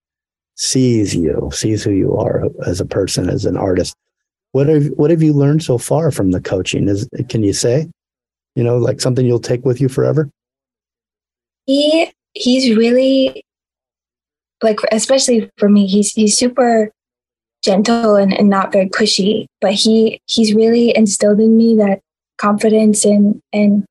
sees 0.57 1.15
you, 1.15 1.51
sees 1.53 1.83
who 1.85 1.91
you 1.91 2.17
are 2.17 2.45
as 2.67 2.81
a 2.81 2.87
person, 2.87 3.29
as 3.29 3.45
an 3.45 3.57
artist. 3.57 3.95
What 4.53 4.69
have 4.69 4.87
what 4.97 5.11
have 5.11 5.23
you 5.23 5.33
learned 5.33 5.63
so 5.63 5.79
far 5.79 6.11
from 6.11 6.31
the 6.31 6.41
coaching? 6.41 6.89
Is 6.89 7.09
can 7.29 7.43
you 7.43 7.53
say, 7.53 7.89
you 8.55 8.65
know, 8.65 8.79
like 8.79 9.01
something 9.01 9.27
you'll 9.27 9.39
take 9.39 9.65
with 9.65 9.81
you 9.81 9.89
forever? 9.89 10.31
He 11.67 12.11
he's 12.33 12.77
really 12.77 13.45
like 14.63 14.79
especially 14.93 15.51
for 15.59 15.69
me, 15.69 15.87
he's 15.87 16.13
he's 16.13 16.37
super 16.37 16.91
gentle 17.63 18.17
and, 18.17 18.33
and 18.33 18.49
not 18.49 18.73
very 18.73 18.89
pushy, 18.89 19.47
but 19.61 19.75
he 19.75 20.21
he's 20.27 20.55
really 20.55 20.97
instilled 20.97 21.41
in 21.41 21.57
me 21.57 21.77
that 21.77 22.01
confidence 22.39 23.05
and 23.05 23.41
and 23.53 23.85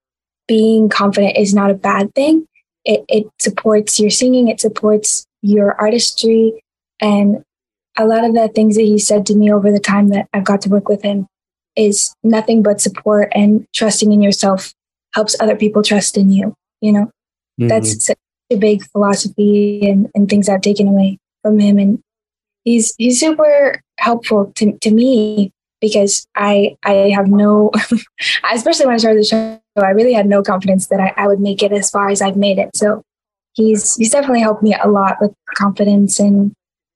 being 0.47 0.89
confident 0.89 1.37
is 1.37 1.53
not 1.53 1.71
a 1.71 1.75
bad 1.75 2.13
thing. 2.15 2.47
It 2.85 3.03
it 3.07 3.25
supports 3.39 3.99
your 3.99 4.09
singing, 4.09 4.47
it 4.47 4.61
supports 4.61 5.25
your 5.41 5.79
artistry 5.79 6.63
and 7.01 7.43
a 7.97 8.05
lot 8.05 8.25
of 8.25 8.33
the 8.33 8.47
things 8.49 8.75
that 8.75 8.83
he 8.83 8.97
said 8.97 9.25
to 9.27 9.35
me 9.35 9.51
over 9.51 9.71
the 9.71 9.79
time 9.79 10.09
that 10.09 10.27
I've 10.33 10.43
got 10.43 10.61
to 10.61 10.69
work 10.69 10.89
with 10.89 11.01
him 11.01 11.27
is 11.75 12.13
nothing 12.23 12.61
but 12.63 12.81
support 12.81 13.29
and 13.33 13.65
trusting 13.73 14.11
in 14.11 14.21
yourself 14.21 14.73
helps 15.13 15.35
other 15.39 15.55
people 15.55 15.81
trust 15.81 16.17
in 16.17 16.29
you, 16.29 16.53
you 16.81 16.91
know? 16.91 17.05
Mm-hmm. 17.59 17.67
That's 17.67 18.05
such 18.05 18.17
a 18.51 18.57
big 18.57 18.83
philosophy 18.91 19.87
and, 19.87 20.09
and 20.13 20.29
things 20.29 20.49
I've 20.49 20.61
taken 20.61 20.87
away 20.87 21.17
from 21.41 21.59
him. 21.59 21.77
And 21.77 21.99
he's 22.63 22.93
he's 22.97 23.19
super 23.19 23.81
helpful 23.97 24.51
to, 24.55 24.77
to 24.79 24.91
me 24.91 25.51
because 25.81 26.27
I 26.35 26.77
I 26.83 27.11
have 27.15 27.27
no 27.27 27.71
especially 28.53 28.85
when 28.85 28.95
I 28.95 28.97
started 28.97 29.19
the 29.21 29.25
show, 29.25 29.59
I 29.77 29.91
really 29.91 30.13
had 30.13 30.27
no 30.27 30.41
confidence 30.41 30.87
that 30.87 30.99
I, 30.99 31.13
I 31.17 31.27
would 31.27 31.39
make 31.39 31.61
it 31.61 31.71
as 31.71 31.89
far 31.89 32.09
as 32.09 32.21
I've 32.21 32.37
made 32.37 32.59
it. 32.59 32.75
So 32.75 33.03
he's 33.53 33.95
he's 33.95 34.11
definitely 34.11 34.41
helped 34.41 34.63
me 34.63 34.75
a 34.81 34.89
lot 34.89 35.17
with 35.19 35.33
confidence 35.55 36.19
and 36.19 36.53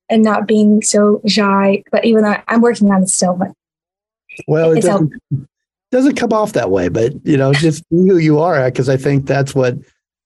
and 0.10 0.24
not 0.24 0.48
being 0.48 0.82
so 0.82 1.22
shy. 1.28 1.84
But 1.92 2.06
even 2.06 2.24
though 2.24 2.36
I'm 2.48 2.62
working 2.62 2.92
on 2.92 3.04
it 3.04 3.10
still, 3.10 3.36
but 3.36 3.52
Well, 4.48 4.72
it 4.72 4.82
doesn't, 4.82 5.14
doesn't 5.92 6.16
come 6.16 6.34
off 6.34 6.54
that 6.54 6.72
way, 6.72 6.90
but 6.90 7.14
you 7.26 7.38
know, 7.38 7.54
just 7.66 7.88
be 7.90 7.98
who 7.98 8.18
you 8.18 8.40
are, 8.40 8.66
because 8.66 8.90
I 8.90 8.98
think 8.98 9.26
that's 9.26 9.56
what 9.56 9.78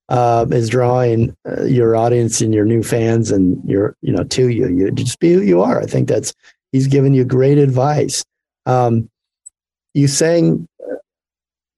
um, 0.09 0.51
is 0.51 0.69
drawing 0.69 1.35
uh, 1.47 1.63
your 1.63 1.95
audience 1.95 2.41
and 2.41 2.53
your 2.53 2.65
new 2.65 2.83
fans 2.83 3.31
and 3.31 3.61
your, 3.67 3.95
you 4.01 4.11
know, 4.11 4.23
to 4.23 4.49
you. 4.49 4.67
You 4.67 4.91
just 4.91 5.19
be 5.19 5.33
who 5.33 5.41
you 5.41 5.61
are. 5.61 5.81
I 5.81 5.85
think 5.85 6.07
that's 6.07 6.33
he's 6.71 6.87
given 6.87 7.13
you 7.13 7.23
great 7.23 7.57
advice. 7.57 8.23
Um, 8.65 9.09
you 9.93 10.07
sang, 10.07 10.67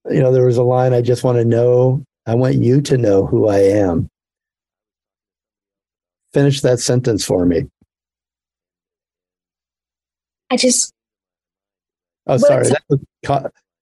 you 0.09 0.21
know, 0.21 0.31
there 0.31 0.45
was 0.45 0.57
a 0.57 0.63
line. 0.63 0.93
I 0.93 1.01
just 1.01 1.23
want 1.23 1.37
to 1.37 1.45
know. 1.45 2.03
I 2.25 2.35
want 2.35 2.55
you 2.55 2.81
to 2.81 2.97
know 2.97 3.25
who 3.25 3.47
I 3.47 3.59
am. 3.59 4.09
Finish 6.33 6.61
that 6.61 6.79
sentence 6.79 7.23
for 7.23 7.45
me. 7.45 7.65
I 10.51 10.57
just 10.57 10.95
Oh, 12.27 12.37
sorry. 12.37 12.69
That 12.69 12.83
was, 12.89 12.99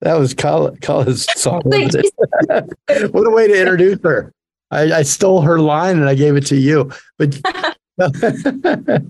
that 0.01 0.19
was 0.19 0.34
Kala's 0.34 1.25
song. 1.36 1.61
what 1.65 3.28
a 3.28 3.32
way 3.32 3.47
to 3.47 3.59
introduce 3.59 3.99
her. 4.03 4.34
I, 4.71 4.91
I 4.91 5.01
stole 5.03 5.41
her 5.41 5.59
line 5.59 5.97
and 5.97 6.09
I 6.09 6.15
gave 6.15 6.36
it 6.36 6.45
to 6.47 6.57
you. 6.57 6.91
But 7.17 7.39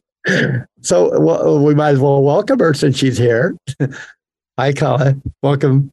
so 0.82 1.20
well, 1.20 1.64
we 1.64 1.76
might 1.76 1.92
as 1.92 2.00
well 2.00 2.24
welcome 2.24 2.60
her 2.60 2.74
since 2.74 2.98
she's 2.98 3.18
here. 3.18 3.56
Hi, 4.60 4.72
Kala. 4.72 5.16
Welcome. 5.42 5.92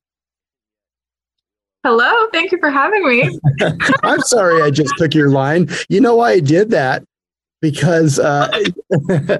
Hello, 1.83 2.29
thank 2.31 2.53
you 2.53 2.59
for 2.59 2.71
having 2.71 3.07
me. 3.09 3.39
I'm 4.03 4.21
sorry 4.21 4.61
I 4.61 4.71
just 4.71 4.93
took 4.99 5.15
your 5.15 5.31
line. 5.31 5.69
You 5.89 6.03
know 6.03 6.17
why 6.17 6.33
I 6.33 6.41
did 6.41 6.71
that? 6.71 7.03
Because, 7.63 8.19
uh, 8.19 8.49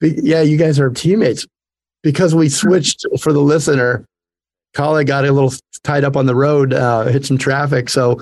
yeah, 0.00 0.42
you 0.42 0.56
guys 0.56 0.80
are 0.80 0.90
teammates. 0.90 1.46
Because 2.02 2.34
we 2.34 2.48
switched 2.48 3.06
for 3.20 3.32
the 3.32 3.40
listener, 3.40 4.04
Kala 4.74 5.04
got 5.04 5.24
a 5.24 5.32
little 5.32 5.52
tied 5.84 6.04
up 6.04 6.16
on 6.16 6.26
the 6.26 6.34
road, 6.34 6.72
uh, 6.72 7.04
hit 7.04 7.26
some 7.26 7.38
traffic. 7.38 7.88
So 7.88 8.20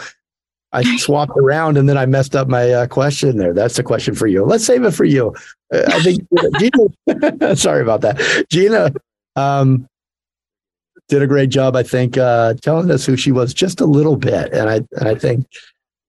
I 0.72 0.96
swapped 0.96 1.36
around 1.36 1.78
and 1.78 1.88
then 1.88 1.96
I 1.96 2.06
messed 2.06 2.36
up 2.36 2.48
my 2.48 2.70
uh, 2.70 2.86
question 2.86 3.38
there. 3.38 3.54
That's 3.54 3.76
the 3.76 3.82
question 3.82 4.14
for 4.14 4.26
you. 4.26 4.44
Let's 4.44 4.64
save 4.64 4.84
it 4.84 4.92
for 4.92 5.04
you. 5.04 5.34
Uh, 5.72 5.82
I 5.88 6.02
think 6.02 6.26
Gina, 6.58 7.56
sorry 7.56 7.82
about 7.82 8.00
that. 8.02 8.46
Gina 8.50 8.92
um, 9.36 9.88
did 11.08 11.22
a 11.22 11.26
great 11.26 11.50
job, 11.50 11.76
I 11.76 11.82
think, 11.82 12.18
uh, 12.18 12.54
telling 12.54 12.90
us 12.90 13.06
who 13.06 13.16
she 13.16 13.32
was 13.32 13.54
just 13.54 13.80
a 13.80 13.86
little 13.86 14.16
bit. 14.16 14.52
And 14.52 14.68
I, 14.68 14.76
and 14.98 15.08
I 15.08 15.14
think 15.14 15.46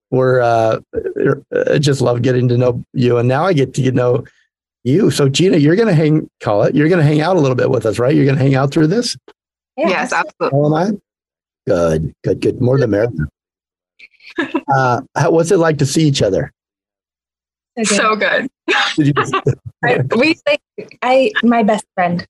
we're 0.09 0.39
uh, 0.39 0.79
I 1.69 1.77
just 1.77 2.01
love 2.01 2.21
getting 2.21 2.47
to 2.47 2.57
know 2.57 2.83
you. 2.93 3.17
And 3.17 3.27
now 3.27 3.45
I 3.45 3.53
get 3.53 3.73
to 3.75 3.81
get 3.81 3.93
know 3.93 4.25
you. 4.83 5.11
So 5.11 5.29
Gina, 5.29 5.57
you're 5.57 5.75
going 5.75 5.89
to 5.89 5.93
hang, 5.93 6.29
call 6.41 6.63
it, 6.63 6.75
you're 6.75 6.89
going 6.89 7.01
to 7.01 7.07
hang 7.07 7.21
out 7.21 7.35
a 7.35 7.39
little 7.39 7.55
bit 7.55 7.69
with 7.69 7.85
us, 7.85 7.99
right? 7.99 8.15
You're 8.15 8.25
going 8.25 8.37
to 8.37 8.43
hang 8.43 8.55
out 8.55 8.71
through 8.71 8.87
this. 8.87 9.17
Yeah, 9.77 9.89
yes, 9.89 10.13
absolutely. 10.13 10.59
Oh, 10.59 10.65
am 10.65 10.73
I? 10.73 10.91
Good, 11.67 12.13
good, 12.23 12.39
good. 12.39 12.61
More 12.61 12.79
than 12.79 12.89
merrier. 12.89 13.11
uh, 14.75 15.01
how, 15.15 15.31
what's 15.31 15.51
it 15.51 15.57
like 15.57 15.77
to 15.79 15.85
see 15.85 16.03
each 16.07 16.21
other? 16.21 16.51
So 17.83 18.15
good. 18.15 18.49
So 18.69 18.73
good. 18.73 18.83
Did 18.95 19.07
you, 19.07 19.41
I, 19.83 20.01
we 20.17 20.35
like 20.47 20.61
I 21.01 21.31
my 21.43 21.63
best 21.63 21.85
friend. 21.93 22.25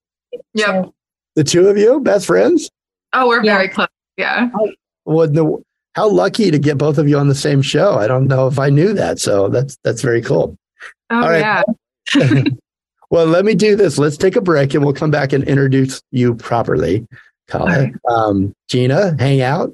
Yep. 0.53 0.66
So, 0.86 0.93
the 1.36 1.43
two 1.43 1.68
of 1.68 1.78
you, 1.78 1.99
best 2.01 2.26
friends? 2.26 2.70
oh, 3.14 3.28
we're 3.28 3.43
Yeah. 3.43 3.55
very 3.55 3.70
close. 3.70 3.88
Yeah. 4.18 4.49
Well, 5.05 5.30
no, 5.30 5.64
how 5.95 6.10
lucky 6.10 6.51
to 6.51 6.60
get 6.60 6.78
both 6.78 6.97
of 6.97 7.08
you 7.08 7.18
on 7.18 7.30
the 7.30 7.36
same 7.36 7.62
show. 7.62 7.93
I 7.95 8.08
don't 8.08 8.28
know 8.28 8.47
if 8.47 8.60
I 8.60 8.70
knew 8.70 8.91
that, 8.93 9.20
so 9.20 9.47
that's 9.47 9.78
that's 9.84 10.01
very 10.01 10.22
cool. 10.22 10.58
Oh 11.10 11.22
All 11.24 11.30
right. 11.30 11.64
yeah. 12.14 12.43
well, 13.10 13.26
let 13.26 13.45
me 13.45 13.55
do 13.55 13.76
this. 13.78 13.97
Let's 13.97 14.18
take 14.18 14.36
a 14.36 14.41
break 14.41 14.74
and 14.74 14.84
we'll 14.84 14.93
come 14.93 15.12
back 15.12 15.32
and 15.32 15.43
introduce 15.45 16.01
you 16.12 16.36
properly. 16.36 17.08
Colin, 17.47 17.97
um, 18.10 18.53
Gina, 18.68 19.16
hang 19.18 19.41
out. 19.41 19.74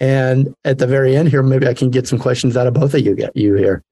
And 0.00 0.54
at 0.64 0.78
the 0.78 0.86
very 0.86 1.16
end 1.16 1.28
here, 1.28 1.42
maybe 1.42 1.66
I 1.66 1.74
can 1.74 1.90
get 1.90 2.06
some 2.06 2.18
questions 2.18 2.56
out 2.56 2.66
of 2.66 2.74
both 2.74 2.94
of 2.94 3.00
you, 3.00 3.14
get 3.14 3.36
you 3.36 3.54
here. 3.54 3.82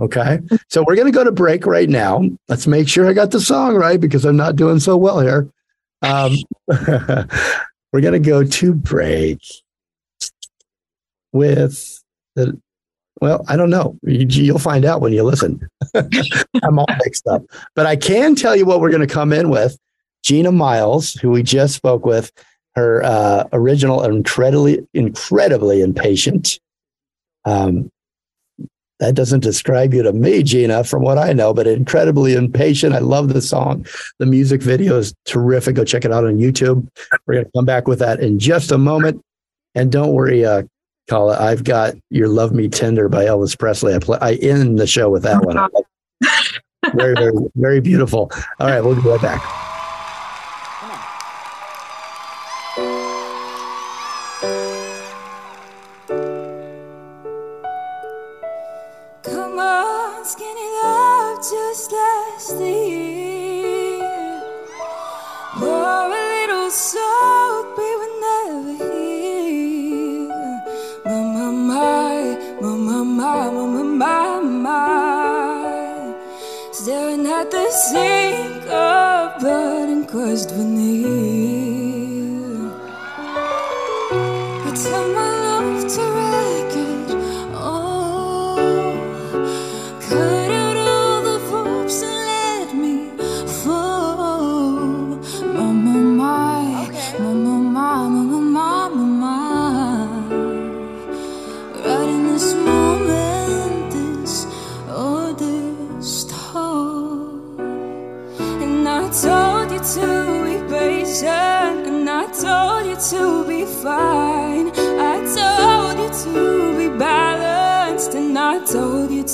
Okay. 0.00 0.40
So 0.68 0.84
we're 0.86 0.96
going 0.96 1.10
to 1.10 1.16
go 1.16 1.24
to 1.24 1.32
break 1.32 1.66
right 1.66 1.88
now. 1.88 2.24
Let's 2.48 2.66
make 2.66 2.88
sure 2.88 3.06
I 3.06 3.12
got 3.12 3.30
the 3.30 3.40
song 3.40 3.74
right 3.74 4.00
because 4.00 4.24
I'm 4.24 4.36
not 4.36 4.56
doing 4.56 4.80
so 4.80 4.96
well 4.96 5.20
here. 5.20 5.48
Um, 6.02 6.34
we're 6.68 8.00
going 8.00 8.12
to 8.12 8.18
go 8.18 8.44
to 8.44 8.74
break 8.74 9.40
with 11.32 12.02
the, 12.34 12.60
well, 13.20 13.44
I 13.48 13.56
don't 13.56 13.70
know. 13.70 13.96
You, 14.02 14.26
you'll 14.28 14.58
find 14.58 14.84
out 14.84 15.00
when 15.00 15.12
you 15.12 15.22
listen. 15.22 15.66
I'm 16.62 16.78
all 16.78 16.86
mixed 17.04 17.26
up. 17.26 17.44
But 17.74 17.86
I 17.86 17.96
can 17.96 18.34
tell 18.34 18.56
you 18.56 18.66
what 18.66 18.80
we're 18.80 18.90
going 18.90 19.06
to 19.06 19.14
come 19.14 19.32
in 19.32 19.48
with. 19.48 19.78
Gina 20.22 20.52
Miles, 20.52 21.12
who 21.14 21.30
we 21.30 21.42
just 21.42 21.74
spoke 21.74 22.06
with, 22.06 22.32
her 22.76 23.02
uh, 23.04 23.44
original 23.52 24.02
incredibly, 24.04 24.86
incredibly 24.94 25.80
impatient. 25.80 26.58
Um, 27.44 27.90
that 29.00 29.14
doesn't 29.14 29.40
describe 29.40 29.92
you 29.92 30.02
to 30.02 30.12
me, 30.12 30.42
Gina, 30.42 30.84
from 30.84 31.02
what 31.02 31.18
I 31.18 31.32
know, 31.32 31.52
but 31.52 31.66
incredibly 31.66 32.34
impatient. 32.34 32.94
I 32.94 33.00
love 33.00 33.32
the 33.32 33.42
song. 33.42 33.86
The 34.18 34.26
music 34.26 34.62
video 34.62 34.96
is 34.98 35.12
terrific. 35.24 35.74
Go 35.74 35.84
check 35.84 36.04
it 36.04 36.12
out 36.12 36.24
on 36.24 36.38
YouTube. 36.38 36.86
We're 37.26 37.34
going 37.34 37.44
to 37.44 37.50
come 37.54 37.64
back 37.64 37.88
with 37.88 37.98
that 37.98 38.20
in 38.20 38.38
just 38.38 38.70
a 38.70 38.78
moment. 38.78 39.20
And 39.74 39.90
don't 39.90 40.12
worry, 40.12 40.44
uh, 40.44 40.62
Kala, 41.08 41.38
I've 41.38 41.64
got 41.64 41.94
Your 42.10 42.28
Love 42.28 42.52
Me 42.52 42.68
Tender 42.68 43.08
by 43.08 43.24
Elvis 43.24 43.58
Presley. 43.58 43.94
I, 43.94 43.98
play, 43.98 44.18
I 44.20 44.34
end 44.34 44.78
the 44.78 44.86
show 44.86 45.10
with 45.10 45.24
that 45.24 45.44
one. 45.44 45.68
very, 46.94 47.14
very, 47.14 47.32
very 47.56 47.80
beautiful. 47.80 48.30
All 48.60 48.68
right, 48.68 48.80
we'll 48.80 48.94
be 48.94 49.08
right 49.08 49.20
back. 49.20 49.73
Last 62.00 62.58
the 62.58 62.74
year. 62.92 64.42
Pour 65.58 65.96
a 66.04 66.24
little 66.34 66.70
salt, 66.70 67.66
we 67.78 67.90
were 68.00 68.14
never 68.28 68.74
here. 68.84 70.28
My, 71.04 71.20
my, 71.34 71.50
my, 71.70 72.14
my, 72.60 72.74
my, 72.76 73.02
my, 73.02 73.50
my, 73.66 73.82
my, 73.82 74.40
my. 74.66 76.14
Staring 76.72 77.26
at 77.26 77.50
the 77.50 77.70
sink 77.70 78.66
of 78.66 79.40
blood 79.40 79.88
and 79.88 80.08
crushed 80.08 80.50
veneer. 80.50 81.53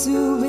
To 0.05 0.40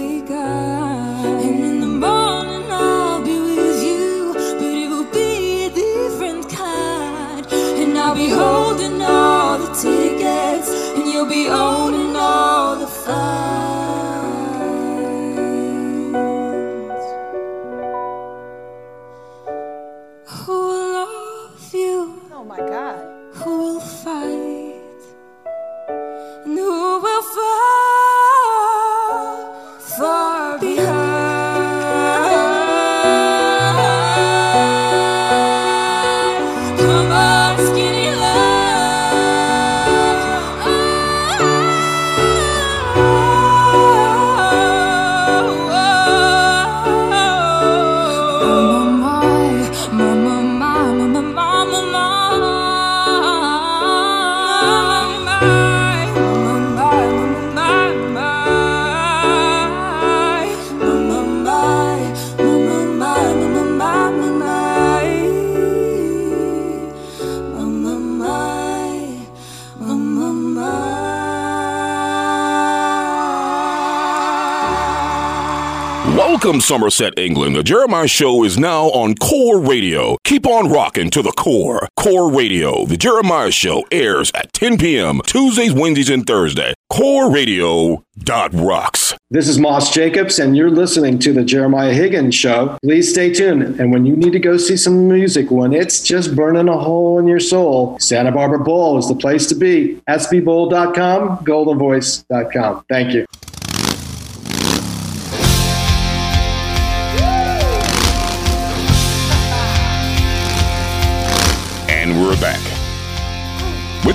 Somerset, 76.73 77.19
England. 77.19 77.55
The 77.55 77.63
Jeremiah 77.63 78.09
Show 78.09 78.45
is 78.45 78.59
now 78.59 78.85
on 78.93 79.15
Core 79.17 79.61
Radio. 79.61 80.17
Keep 80.25 80.47
on 80.47 80.73
rocking 80.73 81.11
to 81.11 81.21
the 81.21 81.33
core. 81.33 81.87
Core 81.99 82.33
Radio. 82.33 82.87
The 82.87 82.97
Jeremiah 82.97 83.51
Show 83.51 83.85
airs 83.93 84.33
at 84.35 84.55
10 84.55 84.79
p.m. 84.79 85.21
Tuesdays, 85.27 85.75
Wednesdays, 85.75 86.09
and 86.09 86.27
Thursday. 86.27 86.73
Core 86.89 87.31
Radio 87.31 88.03
dot 88.19 88.55
rocks. 88.55 89.15
This 89.31 89.49
is 89.49 89.59
Moss 89.59 89.93
Jacobs, 89.93 90.39
and 90.39 90.57
you're 90.57 90.71
listening 90.71 91.19
to 91.19 91.35
the 91.35 91.45
Jeremiah 91.45 91.93
Higgins 91.93 92.35
Show. 92.35 92.79
Please 92.83 93.11
stay 93.11 93.35
tuned. 93.35 93.79
And 93.79 93.93
when 93.93 94.07
you 94.07 94.17
need 94.17 94.33
to 94.33 94.39
go 94.39 94.57
see 94.57 94.79
some 94.79 95.09
music, 95.09 95.51
when 95.51 95.75
it's 95.75 96.03
just 96.03 96.35
burning 96.35 96.69
a 96.69 96.79
hole 96.79 97.19
in 97.19 97.27
your 97.27 97.41
soul, 97.41 97.99
Santa 97.99 98.33
Barbara 98.33 98.61
Bowl 98.61 98.97
is 98.97 99.09
the 99.09 99.15
place 99.15 99.47
to 99.49 99.55
be. 99.55 100.01
SBBowl.com, 100.09 101.45
goldenvoice.com. 101.45 102.85
Thank 102.89 103.13
you. 103.13 103.27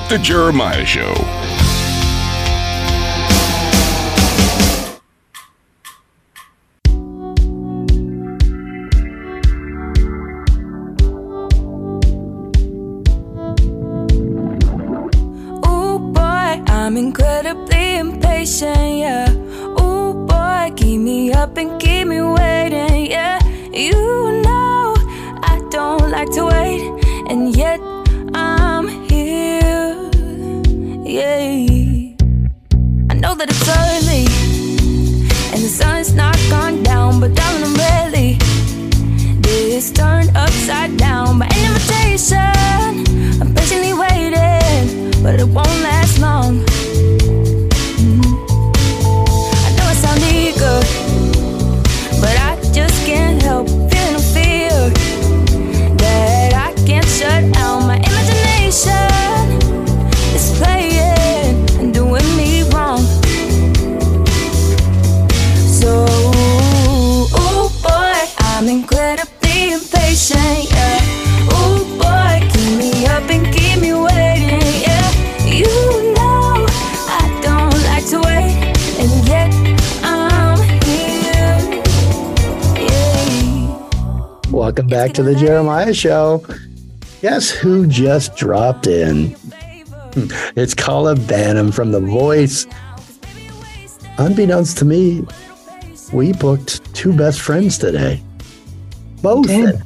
The 0.10 0.18
Jeremiah 0.18 0.86
Show. 0.86 1.37
To 85.18 85.24
the 85.24 85.34
Jeremiah 85.34 85.96
Show. 85.96 86.46
Guess 87.24 87.50
who 87.50 87.88
just 87.88 88.36
dropped 88.36 88.86
in? 88.86 89.36
It's 90.56 90.76
Kala 90.76 91.16
Banham 91.16 91.74
from 91.74 91.92
The 91.92 92.00
Voice. 92.00 92.68
Unbeknownst 94.20 94.78
to 94.78 94.86
me, 94.86 95.26
we 96.14 96.34
booked 96.34 96.94
two 96.94 97.14
best 97.14 97.42
friends 97.42 97.80
today. 97.80 98.22
Both. 99.24 99.50
have- 99.50 99.82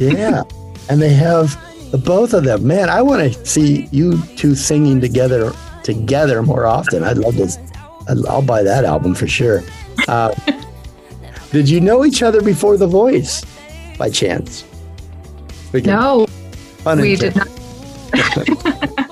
yeah. 0.00 0.42
and 0.90 1.00
they 1.00 1.14
have 1.14 1.56
the 1.90 1.96
both 1.96 2.34
of 2.34 2.44
them. 2.44 2.66
Man, 2.66 2.90
I 2.90 3.00
want 3.00 3.32
to 3.32 3.46
see 3.46 3.88
you 3.90 4.20
two 4.36 4.54
singing 4.54 5.00
together 5.00 5.50
together 5.82 6.42
more 6.42 6.66
often. 6.66 7.04
I'd 7.04 7.16
love 7.16 7.36
to. 7.36 8.26
I'll 8.28 8.42
buy 8.42 8.62
that 8.64 8.84
album 8.84 9.14
for 9.14 9.26
sure. 9.26 9.62
Uh, 10.06 10.34
did 11.52 11.70
you 11.70 11.80
know 11.80 12.04
each 12.04 12.22
other 12.22 12.42
before 12.42 12.76
The 12.76 12.86
Voice, 12.86 13.42
by 13.98 14.08
chance? 14.08 14.64
We 15.72 15.82
No, 15.82 16.26
we 16.86 17.16
did 17.16 17.36
not. 17.36 17.48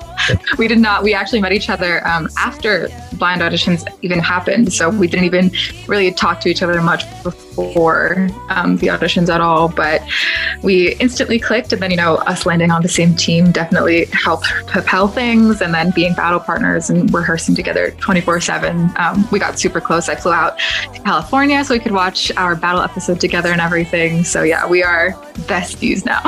we 0.57 0.67
did 0.67 0.79
not. 0.79 1.03
We 1.03 1.13
actually 1.13 1.41
met 1.41 1.51
each 1.51 1.69
other 1.69 2.05
um, 2.07 2.29
after 2.37 2.89
blind 3.13 3.41
auditions 3.41 3.87
even 4.01 4.19
happened. 4.19 4.71
So 4.73 4.89
we 4.89 5.07
didn't 5.07 5.25
even 5.25 5.51
really 5.87 6.11
talk 6.11 6.39
to 6.41 6.49
each 6.49 6.61
other 6.61 6.81
much 6.81 7.03
before 7.23 8.29
um, 8.49 8.77
the 8.77 8.87
auditions 8.87 9.33
at 9.33 9.41
all. 9.41 9.67
But 9.67 10.01
we 10.63 10.95
instantly 10.95 11.39
clicked. 11.39 11.73
And 11.73 11.81
then, 11.81 11.91
you 11.91 11.97
know, 11.97 12.15
us 12.15 12.45
landing 12.45 12.71
on 12.71 12.81
the 12.81 12.89
same 12.89 13.15
team 13.15 13.51
definitely 13.51 14.05
helped 14.05 14.47
propel 14.67 15.07
things. 15.07 15.61
And 15.61 15.73
then 15.73 15.91
being 15.91 16.13
battle 16.13 16.39
partners 16.39 16.89
and 16.89 17.13
rehearsing 17.13 17.55
together 17.55 17.91
24 17.91 18.41
7. 18.41 18.91
Um, 18.97 19.27
we 19.31 19.39
got 19.39 19.59
super 19.59 19.81
close. 19.81 20.09
I 20.09 20.15
flew 20.15 20.33
out 20.33 20.59
to 20.93 21.01
California 21.01 21.63
so 21.63 21.73
we 21.73 21.79
could 21.79 21.91
watch 21.91 22.31
our 22.37 22.55
battle 22.55 22.81
episode 22.81 23.19
together 23.19 23.51
and 23.51 23.61
everything. 23.61 24.23
So 24.23 24.43
yeah, 24.43 24.67
we 24.67 24.83
are 24.83 25.11
besties 25.47 26.05
now. 26.05 26.21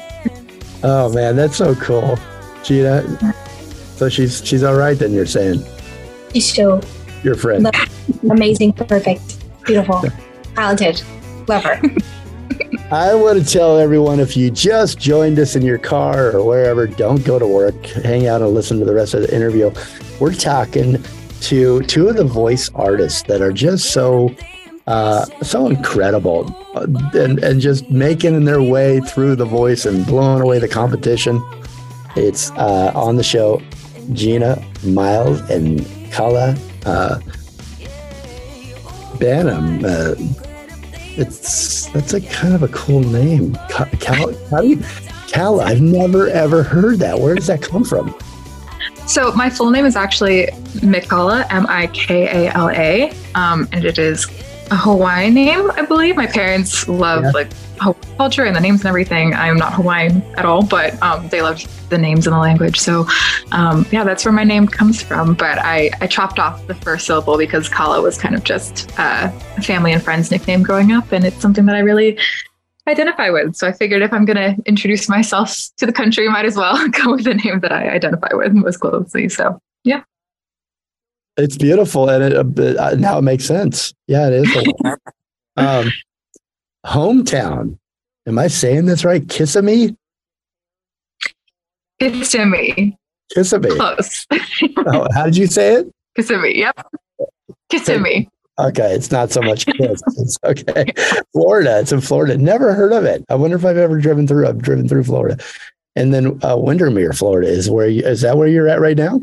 Oh 0.82 1.12
man, 1.12 1.36
that's 1.36 1.56
so 1.56 1.74
cool, 1.74 2.18
Gina. 2.62 3.02
So 3.96 4.08
she's 4.10 4.44
she's 4.46 4.62
all 4.62 4.76
right 4.76 4.98
then. 4.98 5.12
You're 5.12 5.26
saying 5.26 5.64
She's 6.32 6.54
so 6.54 6.80
your 7.22 7.34
friend. 7.34 7.66
amazing, 8.30 8.74
perfect, 8.74 9.38
beautiful, 9.64 10.02
talented. 10.54 11.02
Love 11.48 11.64
her. 11.64 11.80
I 12.90 13.14
want 13.14 13.44
to 13.44 13.44
tell 13.44 13.78
everyone 13.78 14.20
if 14.20 14.36
you 14.36 14.50
just 14.50 14.98
joined 14.98 15.38
us 15.38 15.56
in 15.56 15.62
your 15.62 15.78
car 15.78 16.30
or 16.36 16.44
wherever, 16.44 16.86
don't 16.86 17.24
go 17.24 17.38
to 17.38 17.46
work. 17.46 17.86
Hang 17.86 18.26
out 18.26 18.42
and 18.42 18.54
listen 18.54 18.78
to 18.78 18.84
the 18.84 18.94
rest 18.94 19.14
of 19.14 19.22
the 19.22 19.34
interview. 19.34 19.72
We're 20.20 20.34
talking 20.34 21.02
to 21.40 21.82
two 21.82 22.08
of 22.08 22.16
the 22.16 22.24
voice 22.24 22.70
artists 22.74 23.22
that 23.22 23.40
are 23.40 23.52
just 23.52 23.92
so 23.92 24.34
uh, 24.86 25.24
so 25.42 25.68
incredible 25.68 26.54
uh, 26.74 26.86
and, 27.18 27.42
and 27.42 27.60
just 27.60 27.90
making 27.90 28.44
their 28.44 28.62
way 28.62 29.00
through 29.00 29.36
the 29.36 29.44
voice 29.44 29.84
and 29.86 30.06
blowing 30.06 30.42
away 30.42 30.58
the 30.58 30.68
competition. 30.68 31.42
It's 32.14 32.50
uh, 32.52 32.92
on 32.94 33.16
the 33.16 33.24
show 33.24 33.60
Gina 34.12 34.62
Miles 34.84 35.40
and 35.50 35.86
Kala 36.12 36.56
uh, 36.84 37.18
Banham. 39.18 39.84
Uh, 39.84 40.14
it's 41.18 41.86
that's 41.90 42.12
a 42.14 42.20
kind 42.20 42.54
of 42.54 42.62
a 42.62 42.68
cool 42.68 43.00
name. 43.00 43.54
Ka- 43.70 43.88
Cal, 44.00 44.34
how 44.50 44.60
do 44.60 44.68
you, 44.68 44.82
Cal? 45.28 45.60
I've 45.60 45.80
never 45.80 46.28
ever 46.28 46.62
heard 46.62 46.98
that. 46.98 47.18
Where 47.18 47.34
does 47.34 47.46
that 47.46 47.62
come 47.62 47.84
from? 47.84 48.14
So 49.06 49.32
my 49.32 49.48
full 49.48 49.70
name 49.70 49.86
is 49.86 49.96
actually 49.96 50.46
Mikala, 50.82 51.46
M 51.50 51.66
I 51.68 51.86
K 51.88 52.46
A 52.48 52.52
L 52.54 52.68
A, 52.70 53.12
um, 53.34 53.68
and 53.72 53.84
it 53.84 53.98
is 53.98 54.26
a 54.70 54.76
Hawaiian 54.76 55.32
name, 55.34 55.70
I 55.72 55.82
believe. 55.82 56.16
My 56.16 56.26
parents 56.26 56.86
love 56.88 57.24
Yeah. 57.24 57.30
like 57.30 57.48
Hawaiian 57.78 58.16
culture 58.16 58.44
and 58.44 58.56
the 58.56 58.60
names 58.60 58.80
and 58.80 58.88
everything. 58.88 59.34
I'm 59.34 59.56
not 59.56 59.74
Hawaiian 59.74 60.22
at 60.36 60.44
all, 60.44 60.64
but 60.64 61.00
um, 61.02 61.28
they 61.28 61.42
loved 61.42 61.68
the 61.90 61.98
names 61.98 62.26
and 62.26 62.34
the 62.34 62.38
language. 62.38 62.78
So 62.78 63.06
um, 63.52 63.86
yeah, 63.90 64.04
that's 64.04 64.24
where 64.24 64.32
my 64.32 64.44
name 64.44 64.66
comes 64.66 65.02
from. 65.02 65.34
But 65.34 65.58
I, 65.58 65.90
I 66.00 66.06
chopped 66.06 66.38
off 66.38 66.66
the 66.66 66.74
first 66.74 67.06
syllable 67.06 67.38
because 67.38 67.68
Kala 67.68 68.00
was 68.00 68.18
kind 68.18 68.34
of 68.34 68.44
just 68.44 68.90
uh, 68.98 69.30
a 69.56 69.62
family 69.62 69.92
and 69.92 70.02
friends 70.02 70.30
nickname 70.30 70.62
growing 70.62 70.92
up, 70.92 71.12
and 71.12 71.24
it's 71.24 71.40
something 71.40 71.66
that 71.66 71.76
I 71.76 71.80
really 71.80 72.18
identify 72.88 73.30
with. 73.30 73.56
So 73.56 73.66
I 73.66 73.72
figured 73.72 74.02
if 74.02 74.12
I'm 74.12 74.24
going 74.24 74.36
to 74.36 74.62
introduce 74.66 75.08
myself 75.08 75.68
to 75.78 75.86
the 75.86 75.92
country, 75.92 76.28
might 76.28 76.44
as 76.44 76.56
well 76.56 76.88
go 77.04 77.12
with 77.12 77.24
the 77.24 77.34
name 77.34 77.60
that 77.60 77.72
I 77.72 77.88
identify 77.88 78.32
with 78.32 78.52
most 78.52 78.78
closely. 78.78 79.28
So 79.28 79.58
yeah. 79.84 80.02
It's 81.38 81.58
beautiful, 81.58 82.08
and 82.08 82.32
it, 82.32 82.78
uh, 82.78 82.94
now 82.94 83.18
it 83.18 83.22
makes 83.22 83.44
sense. 83.44 83.92
Yeah, 84.06 84.28
it 84.28 84.46
is. 84.46 84.72
um, 85.56 85.92
hometown. 86.86 87.78
Am 88.26 88.38
I 88.38 88.48
saying 88.48 88.86
this 88.86 89.04
right? 89.04 89.28
Kissimmee. 89.28 89.96
Kissimmee, 92.00 92.96
Kissimmee. 93.34 93.70
close. 93.70 94.26
Oh, 94.88 95.06
how 95.14 95.24
did 95.24 95.36
you 95.36 95.46
say 95.46 95.74
it? 95.74 95.90
Kissimmee, 96.14 96.56
yep. 96.58 96.86
Kissimmee. 97.70 98.28
Okay, 98.58 98.92
it's 98.94 99.10
not 99.10 99.32
so 99.32 99.42
much 99.42 99.66
kiss. 99.66 100.00
It's 100.16 100.38
okay. 100.44 100.86
Florida. 101.32 101.80
It's 101.80 101.90
in 101.92 102.00
Florida. 102.00 102.38
Never 102.38 102.72
heard 102.72 102.92
of 102.92 103.04
it. 103.04 103.24
I 103.28 103.34
wonder 103.34 103.56
if 103.56 103.64
I've 103.64 103.76
ever 103.76 103.98
driven 103.98 104.26
through. 104.26 104.46
I've 104.46 104.62
driven 104.62 104.88
through 104.88 105.04
Florida, 105.04 105.42
and 105.96 106.14
then 106.14 106.38
uh, 106.44 106.56
Windermere, 106.56 107.12
Florida, 107.12 107.48
is 107.48 107.68
where 107.68 107.88
you, 107.88 108.04
is 108.04 108.20
that 108.20 108.38
where 108.38 108.48
you're 108.48 108.68
at 108.68 108.80
right 108.80 108.96
now? 108.96 109.20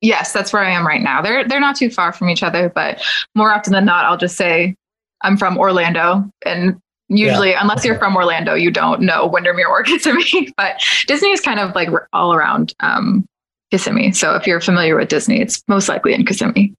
Yes, 0.00 0.32
that's 0.32 0.52
where 0.52 0.62
I 0.62 0.70
am 0.70 0.86
right 0.86 1.02
now. 1.02 1.20
They're 1.22 1.46
they're 1.46 1.60
not 1.60 1.76
too 1.76 1.90
far 1.90 2.12
from 2.12 2.30
each 2.30 2.42
other, 2.42 2.70
but 2.70 3.02
more 3.34 3.52
often 3.52 3.72
than 3.72 3.84
not, 3.84 4.04
I'll 4.06 4.16
just 4.16 4.36
say 4.36 4.74
I'm 5.22 5.36
from 5.36 5.58
Orlando. 5.58 6.28
And 6.44 6.80
usually, 7.08 7.52
unless 7.54 7.84
you're 7.84 7.98
from 7.98 8.16
Orlando, 8.16 8.54
you 8.54 8.70
don't 8.70 9.00
know 9.00 9.26
Windermere 9.26 9.68
or 9.68 9.82
Kissimmee. 9.82 10.52
But 10.56 10.80
Disney 11.06 11.30
is 11.30 11.40
kind 11.40 11.60
of 11.60 11.74
like 11.74 11.88
all 12.12 12.34
around 12.34 12.74
um, 12.80 13.26
Kissimmee. 13.70 14.12
So 14.12 14.34
if 14.34 14.46
you're 14.46 14.60
familiar 14.60 14.96
with 14.96 15.08
Disney, 15.08 15.40
it's 15.40 15.62
most 15.68 15.88
likely 15.88 16.14
in 16.14 16.24
Kissimmee. 16.24 16.74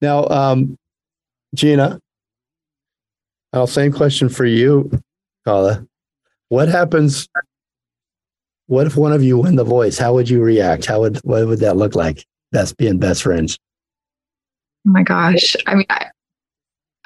Now, 0.00 0.26
um, 0.28 0.76
Gina, 1.54 1.98
I'll 3.52 3.66
same 3.66 3.92
question 3.92 4.28
for 4.28 4.44
you, 4.44 4.90
Kala. 5.44 5.86
What 6.48 6.68
happens? 6.68 7.28
What 8.66 8.86
if 8.86 8.96
one 8.96 9.12
of 9.12 9.22
you 9.22 9.38
win 9.38 9.56
the 9.56 9.64
voice? 9.64 9.98
How 9.98 10.12
would 10.14 10.28
you 10.28 10.42
react? 10.42 10.84
How 10.84 11.00
would 11.00 11.16
what 11.18 11.46
would 11.46 11.60
that 11.60 11.76
look 11.76 11.94
like? 11.94 12.24
Best 12.52 12.76
being 12.76 12.98
best 12.98 13.22
friends. 13.22 13.58
Oh 14.86 14.90
my 14.90 15.02
gosh. 15.02 15.56
I 15.66 15.74
mean, 15.74 15.86
I, 15.90 16.06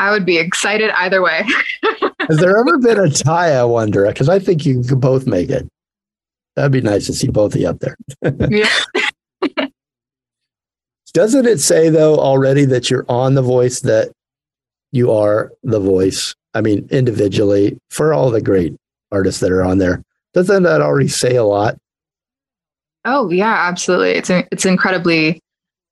I 0.03 0.11
would 0.11 0.27
be 0.27 0.37
excited 0.37 0.91
either 0.97 1.23
way. 1.23 1.47
Has 2.29 2.39
there 2.39 2.59
ever 2.59 2.77
been 2.79 2.99
a 2.99 3.09
tie? 3.09 3.53
I 3.53 3.63
wonder 3.63 4.05
because 4.09 4.29
I 4.29 4.41
think 4.41 4.67
you 4.67 4.83
could 4.83 5.01
both 5.01 5.29
make 5.29 5.49
it. 5.49 5.69
That'd 6.57 6.73
be 6.73 6.81
nice 6.81 7.07
to 7.07 7.13
see 7.13 7.29
both 7.29 7.55
of 7.55 7.61
you 7.61 7.69
up 7.69 7.79
there. 7.79 7.97
yeah. 8.51 8.69
Doesn't 11.15 11.47
it 11.47 11.61
say 11.61 11.89
though 11.89 12.17
already 12.17 12.65
that 12.65 12.91
you're 12.91 13.07
on 13.09 13.35
the 13.35 13.43
voice 13.43 13.81
that 13.83 14.11
you 14.91 15.13
are 15.13 15.53
the 15.63 15.79
voice? 15.79 16.35
I 16.53 16.63
mean, 16.63 16.89
individually 16.91 17.79
for 17.91 18.13
all 18.13 18.33
the 18.33 18.43
great 18.43 18.75
artists 19.13 19.41
that 19.41 19.53
are 19.53 19.63
on 19.63 19.79
there. 19.79 20.03
Doesn't 20.35 20.65
that 20.65 20.81
already 20.81 21.09
say 21.09 21.37
a 21.37 21.45
lot? 21.45 21.79
Oh 23.05 23.31
yeah, 23.31 23.69
absolutely. 23.69 24.11
It's 24.11 24.31
it's 24.31 24.67
incredibly 24.67 25.42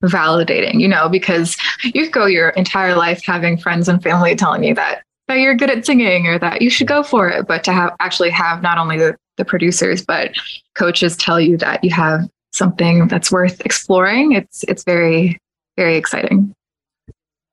validating, 0.04 0.80
you 0.80 0.88
know, 0.88 1.08
because 1.08 1.56
you 1.82 2.10
go 2.10 2.26
your 2.26 2.50
entire 2.50 2.94
life 2.96 3.24
having 3.24 3.58
friends 3.58 3.88
and 3.88 4.02
family 4.02 4.34
telling 4.34 4.64
you 4.64 4.74
that 4.74 5.02
that 5.28 5.38
you're 5.38 5.54
good 5.54 5.70
at 5.70 5.86
singing 5.86 6.26
or 6.26 6.38
that 6.40 6.60
you 6.60 6.68
should 6.68 6.88
go 6.88 7.04
for 7.04 7.28
it, 7.28 7.46
but 7.46 7.62
to 7.62 7.72
have 7.72 7.94
actually 8.00 8.30
have 8.30 8.62
not 8.62 8.78
only 8.78 8.98
the, 8.98 9.16
the 9.36 9.44
producers 9.44 10.04
but 10.04 10.32
coaches 10.74 11.16
tell 11.16 11.40
you 11.40 11.56
that 11.56 11.84
you 11.84 11.90
have 11.90 12.28
something 12.52 13.06
that's 13.06 13.30
worth 13.30 13.60
exploring, 13.64 14.32
it's 14.32 14.64
it's 14.64 14.84
very 14.84 15.38
very 15.76 15.96
exciting. 15.96 16.54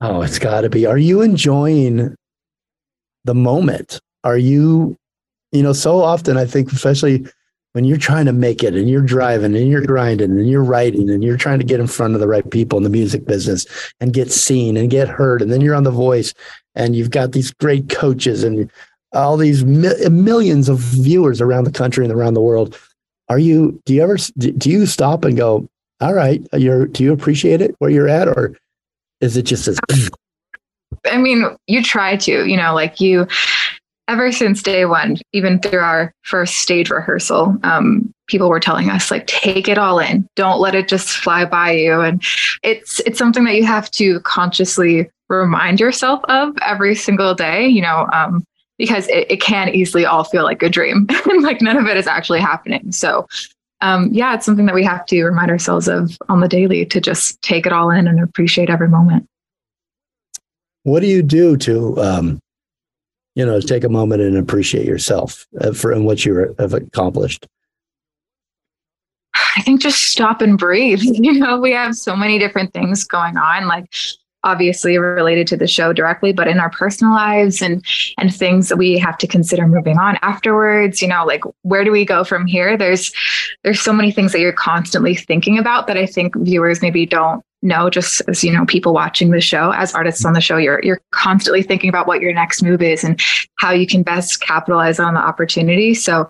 Oh, 0.02 0.22
it's 0.22 0.39
got 0.39 0.62
to 0.62 0.70
be. 0.70 0.86
Are 0.86 0.98
you 0.98 1.22
enjoying 1.22 2.16
the 3.26 3.36
moment? 3.36 4.00
Are 4.24 4.38
you, 4.38 4.95
you 5.52 5.64
know, 5.64 5.74
so 5.74 6.02
often 6.02 6.38
I 6.38 6.45
think, 6.45 6.72
especially 6.72 7.26
when 7.78 7.86
you're 7.86 7.96
trying 7.96 8.26
to 8.26 8.34
make 8.34 8.64
it 8.64 8.74
and 8.74 8.90
you're 8.90 9.04
driving 9.04 9.56
and 9.56 9.70
you're 9.70 9.86
grinding 9.86 10.32
and 10.32 10.50
you're 10.50 10.64
writing 10.64 11.12
and 11.12 11.24
you're 11.24 11.38
trying 11.38 11.60
to 11.60 11.64
get 11.64 11.80
in 11.80 11.86
front 11.86 12.16
of 12.16 12.20
the 12.20 12.28
right 12.28 12.50
people 12.50 12.76
in 12.76 12.84
the 12.84 12.90
music 12.90 13.24
business 13.28 13.68
and 14.00 14.14
get 14.14 14.32
seen 14.32 14.76
and 14.76 14.90
get 14.90 15.08
heard. 15.08 15.44
And 15.44 15.52
then 15.52 15.62
you're 15.62 15.76
on 15.76 15.84
The 15.84 15.92
Voice 15.92 16.34
and 16.74 16.96
you've 16.96 17.12
got 17.12 17.34
these 17.34 17.52
great 17.52 17.88
coaches 17.88 18.44
and 18.44 18.72
all 19.14 19.38
these 19.38 19.64
mi- 19.64 20.10
millions 20.10 20.70
of 20.70 20.80
viewers 20.80 21.40
around 21.40 21.66
the 21.66 21.72
country 21.72 22.04
and 22.04 22.12
around 22.12 22.34
the 22.34 22.42
world. 22.42 22.76
Are 23.30 23.38
you, 23.38 23.80
do 23.86 23.94
you 23.94 24.02
ever, 24.02 24.18
do 24.40 24.72
you 24.72 24.88
stop 24.88 25.24
and 25.24 25.38
go, 25.38 25.70
all 26.02 26.16
right, 26.16 26.44
you're, 26.54 26.88
do 26.88 27.04
you 27.04 27.14
appreciate 27.14 27.62
it 27.62 27.76
where 27.78 27.92
you're 27.92 28.10
at? 28.10 28.28
Or 28.28 28.58
is 29.22 29.38
it 29.38 29.44
just 29.44 29.68
as, 29.68 29.80
I 31.06 31.18
mean, 31.20 31.46
you 31.68 31.84
try 31.84 32.16
to, 32.16 32.44
you 32.44 32.58
know, 32.58 32.74
like 32.74 33.00
you, 33.00 33.28
ever 34.08 34.32
since 34.32 34.64
day 34.64 34.86
one, 34.86 35.18
even 35.34 35.60
through 35.60 35.80
our 35.80 36.14
first 36.24 36.55
stage 36.55 36.89
rehearsal, 36.89 37.58
um, 37.64 38.14
people 38.28 38.49
were 38.49 38.60
telling 38.60 38.89
us 38.89 39.12
like, 39.12 39.28
take 39.28 39.68
it 39.68 39.78
all 39.78 39.99
in. 39.99 40.28
Don't 40.36 40.60
let 40.60 40.76
it 40.76 40.88
just 40.88 41.10
fly 41.10 41.45
by 41.45 41.72
you. 41.72 42.01
And 42.01 42.22
it's 42.64 42.99
it's 43.01 43.18
something 43.18 43.43
that 43.45 43.55
you 43.55 43.66
have 43.66 43.89
to 43.91 44.20
consciously 44.22 45.10
remind 45.30 45.80
yourself 45.80 46.22
of 46.26 46.55
every 46.62 46.95
single 46.95 47.36
day. 47.36 47.68
You 47.68 47.82
know, 47.82 48.08
um, 48.14 48.43
because 48.78 49.08
it, 49.08 49.32
it 49.32 49.41
can 49.41 49.70
easily 49.70 50.05
all 50.05 50.24
feel 50.24 50.43
like 50.43 50.62
a 50.64 50.70
dream, 50.70 51.08
and 51.26 51.43
like 51.43 51.62
none 51.62 51.78
of 51.78 51.88
it 51.88 51.97
is 51.97 52.08
actually 52.08 52.39
happening. 52.39 52.91
So. 52.91 53.28
Um, 53.80 54.10
yeah, 54.12 54.34
it's 54.34 54.43
something 54.43 54.66
that 54.66 54.74
we 54.74 54.84
have 54.86 55.05
to 55.05 55.24
remind 55.24 55.51
ourselves 55.51 55.88
of 55.88 56.18
on 56.30 56.39
the 56.39 56.47
daily 56.47 56.84
to 56.88 56.99
just 56.99 57.39
take 57.43 57.68
it 57.68 57.72
all 57.72 57.91
in 57.91 58.08
and 58.08 58.20
appreciate 58.20 58.72
every 58.72 58.89
moment. 58.89 59.28
what 60.82 61.01
do 61.01 61.05
you 61.05 61.22
do 61.22 61.55
to 61.58 61.95
um, 62.01 62.39
you 63.38 63.46
know 63.46 63.62
take 63.62 63.84
a 63.84 63.90
moment 63.90 64.22
and 64.22 64.36
appreciate 64.36 64.86
yourself 64.86 65.46
uh, 65.62 65.72
for 65.72 65.92
and 65.92 66.06
what 66.06 66.26
you 66.26 66.56
have 66.58 66.74
accomplished 66.74 67.48
I 69.56 69.62
think 69.62 69.82
just 69.82 70.04
stop 70.06 70.42
and 70.42 70.58
breathe. 70.58 71.02
You 71.04 71.34
know, 71.34 71.60
we 71.60 71.72
have 71.72 71.96
so 71.96 72.16
many 72.16 72.40
different 72.40 72.74
things 72.74 73.04
going 73.04 73.38
on, 73.38 73.68
like 73.68 73.86
obviously 74.44 74.98
related 74.98 75.48
to 75.48 75.58
the 75.58 75.68
show 75.68 75.94
directly, 75.94 76.32
but 76.32 76.48
in 76.48 76.60
our 76.60 76.70
personal 76.70 77.14
lives 77.14 77.62
and 77.62 77.84
and 78.18 78.34
things 78.34 78.70
that 78.70 78.78
we 78.78 78.98
have 78.98 79.18
to 79.18 79.28
consider 79.28 79.68
moving 79.68 79.98
on 79.98 80.18
afterwards. 80.22 81.02
You 81.02 81.08
know, 81.08 81.26
like 81.26 81.44
where 81.64 81.84
do 81.84 81.92
we 81.92 82.06
go 82.06 82.24
from 82.24 82.46
here? 82.46 82.78
There's 82.78 83.12
there's 83.64 83.82
so 83.82 83.94
many 83.94 84.12
things 84.12 84.32
that 84.32 84.40
you're 84.40 84.54
constantly 84.54 85.16
thinking 85.16 85.58
about 85.58 85.88
that 85.88 85.98
I 85.98 86.06
think 86.06 86.36
viewers 86.36 86.82
maybe 86.82 87.06
don't 87.06 87.44
know 87.62 87.89
just 87.89 88.22
as 88.28 88.43
you 88.43 88.51
know 88.51 88.66
people 88.66 88.93
watching 88.93 89.32
the 89.32 89.41
show 89.41 89.72
as 89.72 89.93
artists 89.93 90.24
on 90.26 90.34
the 90.34 90.41
show 90.41 90.58
you're 90.58 90.80
you're 90.84 91.01
constantly 91.12 91.64
thinking 91.64 91.89
about 91.89 92.08
what 92.08 92.22
your 92.22 92.34
next 92.34 92.62
move 92.62 92.82
is 92.82 93.03
and 93.03 93.20
how 93.58 93.72
you 93.72 93.88
can 93.88 94.03
best 94.03 94.41
capitalize 94.41 94.99
on 94.99 95.16
the 95.16 95.20
opportunity 95.20 95.93
so 95.93 96.30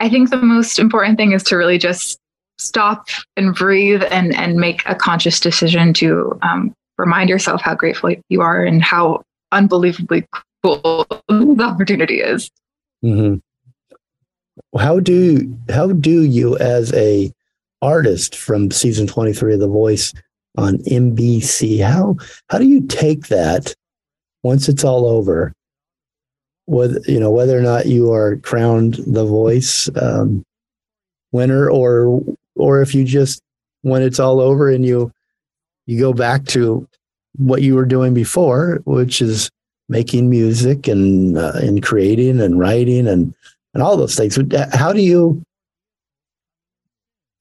i 0.00 0.08
think 0.08 0.28
the 0.28 0.36
most 0.36 0.78
important 0.78 1.16
thing 1.16 1.32
is 1.32 1.42
to 1.42 1.56
really 1.56 1.78
just 1.78 2.18
stop 2.58 3.08
and 3.36 3.54
breathe 3.54 4.02
and 4.10 4.34
and 4.34 4.56
make 4.56 4.82
a 4.86 4.94
conscious 4.94 5.40
decision 5.40 5.94
to 5.94 6.38
um, 6.42 6.74
remind 6.98 7.30
yourself 7.30 7.62
how 7.62 7.74
grateful 7.74 8.14
you 8.28 8.40
are 8.40 8.64
and 8.64 8.82
how 8.82 9.22
unbelievably 9.52 10.26
cool 10.62 11.06
the 11.28 11.64
opportunity 11.64 12.20
is. 12.20 12.50
Mm-hmm. 13.04 13.36
How 14.78 15.00
do 15.00 15.56
how 15.70 15.92
do 15.92 16.24
you 16.24 16.58
as 16.58 16.92
a 16.92 17.32
artist 17.80 18.36
from 18.36 18.70
season 18.72 19.06
23 19.06 19.54
of 19.54 19.60
The 19.60 19.68
Voice 19.68 20.12
on 20.58 20.78
NBC 20.78 21.82
how 21.82 22.16
how 22.50 22.58
do 22.58 22.66
you 22.66 22.86
take 22.86 23.28
that 23.28 23.74
once 24.42 24.68
it's 24.68 24.84
all 24.84 25.06
over? 25.06 25.54
Whether 26.66 27.00
you 27.06 27.20
know 27.20 27.30
whether 27.30 27.56
or 27.58 27.62
not 27.62 27.86
you 27.86 28.12
are 28.12 28.36
crowned 28.38 28.94
The 29.06 29.24
Voice 29.24 29.88
um, 30.00 30.44
winner 31.32 31.70
or 31.70 32.22
or 32.56 32.82
if 32.82 32.94
you 32.94 33.04
just 33.04 33.40
when 33.82 34.02
it's 34.02 34.18
all 34.18 34.40
over 34.40 34.68
and 34.68 34.84
you 34.84 35.12
you 35.86 35.98
go 35.98 36.12
back 36.12 36.44
to 36.46 36.86
what 37.36 37.62
you 37.62 37.74
were 37.74 37.86
doing 37.86 38.12
before 38.12 38.80
which 38.84 39.22
is 39.22 39.48
making 39.88 40.28
music 40.28 40.88
and 40.88 41.38
uh, 41.38 41.52
and 41.54 41.82
creating 41.82 42.40
and 42.40 42.58
writing 42.58 43.06
and 43.06 43.32
and 43.74 43.82
all 43.82 43.96
those 43.96 44.16
things. 44.16 44.38
How 44.72 44.92
do 44.92 45.00
you 45.00 45.42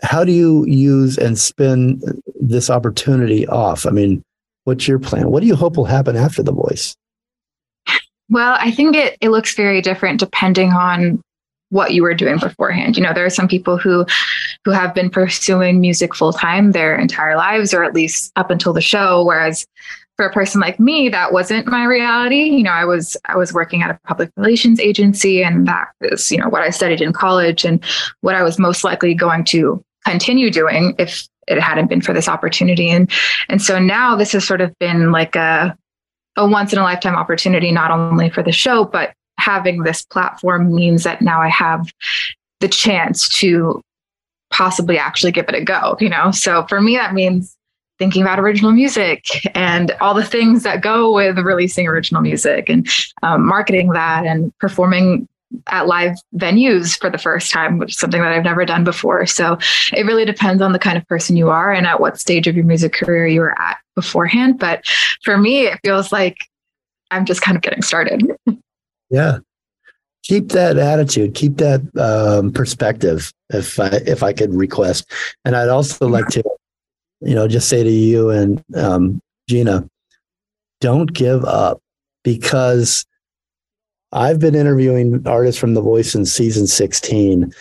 how 0.02 0.24
do 0.24 0.32
you 0.32 0.66
use 0.66 1.18
and 1.18 1.38
spin 1.38 2.02
this 2.40 2.70
opportunity 2.70 3.48
off 3.48 3.86
i 3.86 3.90
mean 3.90 4.24
what's 4.66 4.88
your 4.88 5.00
plan 5.00 5.30
what 5.32 5.42
do 5.42 5.48
you 5.48 5.56
hope 5.56 5.78
will 5.78 5.86
happen 5.86 6.16
after 6.16 6.44
the 6.44 6.52
voice 6.52 6.96
Well, 8.30 8.58
I 8.60 8.72
think 8.72 8.96
it, 8.96 9.18
it 9.22 9.30
looks 9.30 9.56
very 9.56 9.82
different 9.82 10.20
depending 10.20 10.74
on 10.74 11.22
what 11.70 11.94
you 11.94 12.02
were 12.02 12.14
doing 12.14 12.38
beforehand. 12.38 12.98
You 12.98 13.04
know, 13.04 13.14
there 13.14 13.26
are 13.26 13.30
some 13.30 13.48
people 13.48 13.78
who 13.78 14.06
who 14.66 14.72
have 14.72 14.94
been 14.94 15.10
pursuing 15.10 15.80
music 15.80 16.16
full 16.16 16.34
time 16.34 16.72
their 16.72 16.98
entire 16.98 17.36
lives, 17.36 17.74
or 17.74 17.84
at 17.84 17.94
least 17.94 18.32
up 18.36 18.52
until 18.52 18.74
the 18.74 18.82
show. 18.82 19.24
Whereas 19.24 19.66
for 20.18 20.26
a 20.26 20.34
person 20.34 20.60
like 20.60 20.80
me, 20.80 21.10
that 21.10 21.32
wasn't 21.32 21.68
my 21.68 21.86
reality. 21.86 22.44
You 22.44 22.64
know, 22.64 22.72
I 22.72 22.86
was 22.86 23.16
I 23.26 23.38
was 23.38 23.54
working 23.54 23.84
at 23.84 23.92
a 23.92 24.00
public 24.06 24.32
relations 24.36 24.80
agency, 24.80 25.44
and 25.44 25.68
that 25.68 25.88
is 26.02 26.32
you 26.32 26.38
know 26.38 26.50
what 26.50 26.64
I 26.64 26.72
studied 26.72 27.02
in 27.02 27.14
college 27.14 27.64
and 27.64 27.84
what 28.22 28.36
I 28.36 28.44
was 28.44 28.60
most 28.60 28.84
likely 28.84 29.14
going 29.14 29.44
to 29.46 29.84
continue 30.06 30.50
doing 30.50 30.96
if 30.98 31.28
it 31.48 31.62
hadn't 31.62 31.88
been 31.88 32.02
for 32.02 32.14
this 32.14 32.28
opportunity. 32.28 32.90
And 32.90 33.10
and 33.48 33.62
so 33.62 33.80
now 33.80 34.16
this 34.16 34.32
has 34.34 34.46
sort 34.46 34.62
of 34.62 34.78
been 34.80 35.12
like 35.12 35.36
a 35.36 35.78
a 36.36 36.48
once 36.48 36.74
in 36.74 36.80
a 36.80 36.84
lifetime 36.84 37.16
opportunity, 37.16 37.72
not 37.72 37.92
only 37.92 38.30
for 38.30 38.44
the 38.44 38.52
show, 38.52 38.86
but 38.86 39.14
having 39.40 39.84
this 39.84 40.04
platform 40.04 40.74
means 40.74 41.04
that 41.04 41.22
now 41.22 41.42
I 41.42 41.50
have 41.50 41.92
the 42.60 42.68
chance 42.68 43.30
to 43.40 43.82
possibly 44.52 44.98
actually 44.98 45.32
give 45.32 45.50
it 45.50 45.56
a 45.56 45.64
go, 45.64 45.98
you 46.00 46.10
know? 46.10 46.32
So 46.32 46.66
for 46.68 46.82
me, 46.82 46.96
that 46.96 47.14
means 47.14 47.57
thinking 48.00 48.22
about 48.22 48.40
original 48.40 48.72
music 48.72 49.26
and 49.56 49.92
all 50.02 50.14
the 50.14 50.24
things 50.24 50.64
that 50.64 50.82
go 50.82 51.14
with 51.14 51.38
releasing 51.40 51.88
original 51.88 52.22
music 52.22 52.70
and 52.70 52.88
um, 53.24 53.46
marketing 53.46 53.90
that 53.92 54.26
and 54.26 54.56
performing 54.60 55.28
at 55.68 55.88
live 55.88 56.16
venues 56.36 57.00
for 57.00 57.10
the 57.10 57.18
first 57.18 57.52
time, 57.52 57.78
which 57.78 57.92
is 57.92 57.98
something 57.98 58.22
that 58.22 58.34
I've 58.34 58.44
never 58.44 58.66
done 58.66 58.84
before. 58.84 59.26
So 59.26 59.58
it 59.94 60.06
really 60.06 60.26
depends 60.26 60.62
on 60.62 60.74
the 60.74 60.80
kind 60.80 60.98
of 60.98 61.08
person 61.08 61.38
you 61.38 61.50
are 61.50 61.72
and 61.72 61.88
at 61.88 62.00
what 62.00 62.20
stage 62.20 62.48
of 62.48 62.56
your 62.56 62.66
music 62.66 62.94
career 62.94 63.28
you 63.28 63.40
were 63.40 63.60
at 63.60 63.78
beforehand. 63.96 64.60
But 64.60 64.86
for 65.24 65.38
me, 65.38 65.68
it 65.68 65.80
feels 65.84 66.12
like 66.12 66.38
I'm 67.12 67.26
just 67.26 67.42
kind 67.42 67.56
of 67.56 67.64
getting 67.64 67.82
started. 67.82 68.24
yeah 69.10 69.40
keep 70.24 70.50
that 70.50 70.78
attitude 70.78 71.34
keep 71.34 71.58
that 71.58 71.82
um, 71.98 72.52
perspective 72.52 73.32
if 73.54 73.80
i 73.80 73.88
if 74.06 74.24
i 74.24 74.34
could 74.34 74.54
request 74.54 75.10
and 75.46 75.56
i'd 75.56 75.70
also 75.70 76.08
like 76.08 76.28
to 76.28 76.44
you 77.22 77.36
know 77.36 77.48
just 77.48 77.70
say 77.70 77.84
to 77.84 77.90
you 77.90 78.30
and 78.30 78.64
um, 78.76 79.22
gina 79.50 79.88
don't 80.82 81.14
give 81.14 81.44
up 81.46 81.82
because 82.24 83.06
i've 84.12 84.40
been 84.40 84.56
interviewing 84.56 85.26
artists 85.28 85.60
from 85.60 85.74
the 85.74 85.82
voice 85.82 86.16
in 86.16 86.26
season 86.26 86.68
16 86.68 87.54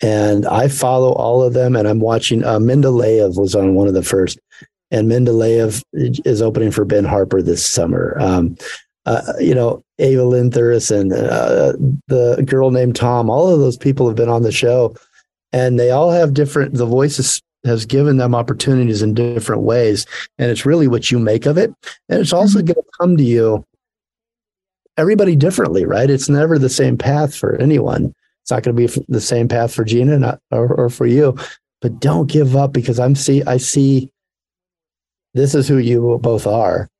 and 0.00 0.46
i 0.46 0.68
follow 0.68 1.12
all 1.12 1.42
of 1.42 1.54
them 1.54 1.76
and 1.76 1.88
i'm 1.88 2.00
watching 2.00 2.44
uh, 2.44 2.58
Mendeleev 2.58 3.38
was 3.38 3.54
on 3.54 3.74
one 3.74 3.88
of 3.88 3.94
the 3.94 4.02
first 4.02 4.38
and 4.92 5.10
Mendeleev 5.10 5.82
is 5.94 6.42
opening 6.42 6.70
for 6.70 6.84
ben 6.84 7.04
harper 7.04 7.40
this 7.42 7.64
summer. 7.64 8.16
Um, 8.20 8.56
uh, 9.06 9.32
you 9.40 9.54
know, 9.54 9.82
Ava 9.98 10.22
Lynn 10.22 10.50
Thurston, 10.50 11.12
uh, 11.12 11.72
the 12.06 12.44
girl 12.46 12.70
named 12.70 12.94
Tom, 12.94 13.28
all 13.28 13.48
of 13.48 13.58
those 13.58 13.76
people 13.76 14.06
have 14.06 14.16
been 14.16 14.28
on 14.28 14.42
the 14.42 14.52
show 14.52 14.94
and 15.52 15.80
they 15.80 15.90
all 15.90 16.10
have 16.10 16.34
different, 16.34 16.74
the 16.74 16.86
voices 16.86 17.42
has 17.64 17.86
given 17.86 18.16
them 18.16 18.34
opportunities 18.34 19.02
in 19.02 19.14
different 19.14 19.62
ways. 19.62 20.06
And 20.38 20.50
it's 20.50 20.66
really 20.66 20.88
what 20.88 21.10
you 21.10 21.18
make 21.18 21.46
of 21.46 21.56
it. 21.58 21.72
And 22.08 22.20
it's 22.20 22.32
also 22.32 22.58
mm-hmm. 22.58 22.66
going 22.66 22.74
to 22.74 22.98
come 22.98 23.16
to 23.16 23.22
you, 23.22 23.64
everybody 24.96 25.36
differently, 25.36 25.84
right? 25.84 26.10
It's 26.10 26.28
never 26.28 26.58
the 26.58 26.68
same 26.68 26.98
path 26.98 27.34
for 27.34 27.56
anyone. 27.56 28.14
It's 28.42 28.50
not 28.50 28.62
going 28.62 28.76
to 28.76 28.88
be 28.88 29.04
the 29.08 29.20
same 29.20 29.48
path 29.48 29.72
for 29.72 29.84
Gina 29.84 30.18
not, 30.18 30.40
or, 30.50 30.74
or 30.74 30.90
for 30.90 31.06
you, 31.06 31.36
but 31.80 32.00
don't 32.00 32.30
give 32.30 32.56
up 32.56 32.72
because 32.72 32.98
I'm 32.98 33.14
see, 33.14 33.42
I 33.44 33.58
see 33.58 34.10
this 35.34 35.54
is 35.54 35.68
who 35.68 35.78
you 35.78 36.18
both 36.20 36.46
are 36.46 36.90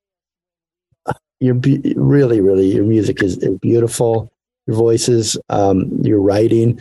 you're 1.43 1.55
be- 1.55 1.95
really, 1.97 2.41
really, 2.41 2.73
your 2.73 2.85
music 2.85 3.21
is, 3.21 3.37
is 3.39 3.59
beautiful. 3.59 4.33
Your 4.69 4.77
voices, 4.77 5.37
um, 5.49 5.91
your 6.01 6.21
writing. 6.21 6.81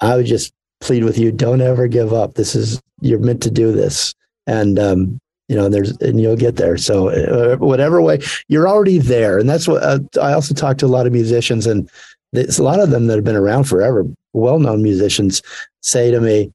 I 0.00 0.16
would 0.16 0.26
just 0.26 0.52
plead 0.80 1.04
with 1.04 1.18
you: 1.18 1.32
don't 1.32 1.60
ever 1.60 1.88
give 1.88 2.12
up. 2.12 2.34
This 2.34 2.54
is 2.54 2.80
you're 3.00 3.18
meant 3.18 3.42
to 3.42 3.50
do 3.50 3.72
this, 3.72 4.14
and 4.46 4.78
um, 4.78 5.20
you 5.48 5.56
know 5.56 5.68
there's 5.68 5.96
and 5.98 6.20
you'll 6.20 6.36
get 6.36 6.56
there. 6.56 6.76
So 6.76 7.08
uh, 7.08 7.56
whatever 7.56 8.00
way 8.00 8.20
you're 8.48 8.68
already 8.68 8.98
there, 8.98 9.38
and 9.38 9.48
that's 9.48 9.68
what 9.68 9.82
uh, 9.82 9.98
I 10.20 10.32
also 10.32 10.54
talk 10.54 10.78
to 10.78 10.86
a 10.86 10.88
lot 10.88 11.06
of 11.06 11.12
musicians, 11.12 11.66
and 11.66 11.90
there's 12.32 12.58
a 12.58 12.64
lot 12.64 12.80
of 12.80 12.90
them 12.90 13.06
that 13.06 13.16
have 13.16 13.24
been 13.24 13.36
around 13.36 13.64
forever, 13.64 14.04
well-known 14.32 14.82
musicians, 14.82 15.42
say 15.80 16.10
to 16.10 16.20
me, 16.20 16.52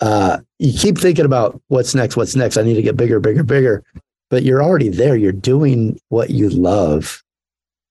uh, 0.00 0.38
you 0.58 0.72
keep 0.78 0.98
thinking 0.98 1.26
about 1.26 1.60
what's 1.68 1.94
next, 1.94 2.16
what's 2.16 2.34
next. 2.34 2.56
I 2.56 2.62
need 2.62 2.74
to 2.74 2.82
get 2.82 2.96
bigger, 2.96 3.20
bigger, 3.20 3.42
bigger. 3.42 3.84
But 4.30 4.44
you're 4.44 4.62
already 4.62 4.88
there. 4.88 5.16
You're 5.16 5.32
doing 5.32 6.00
what 6.08 6.30
you 6.30 6.48
love. 6.48 7.22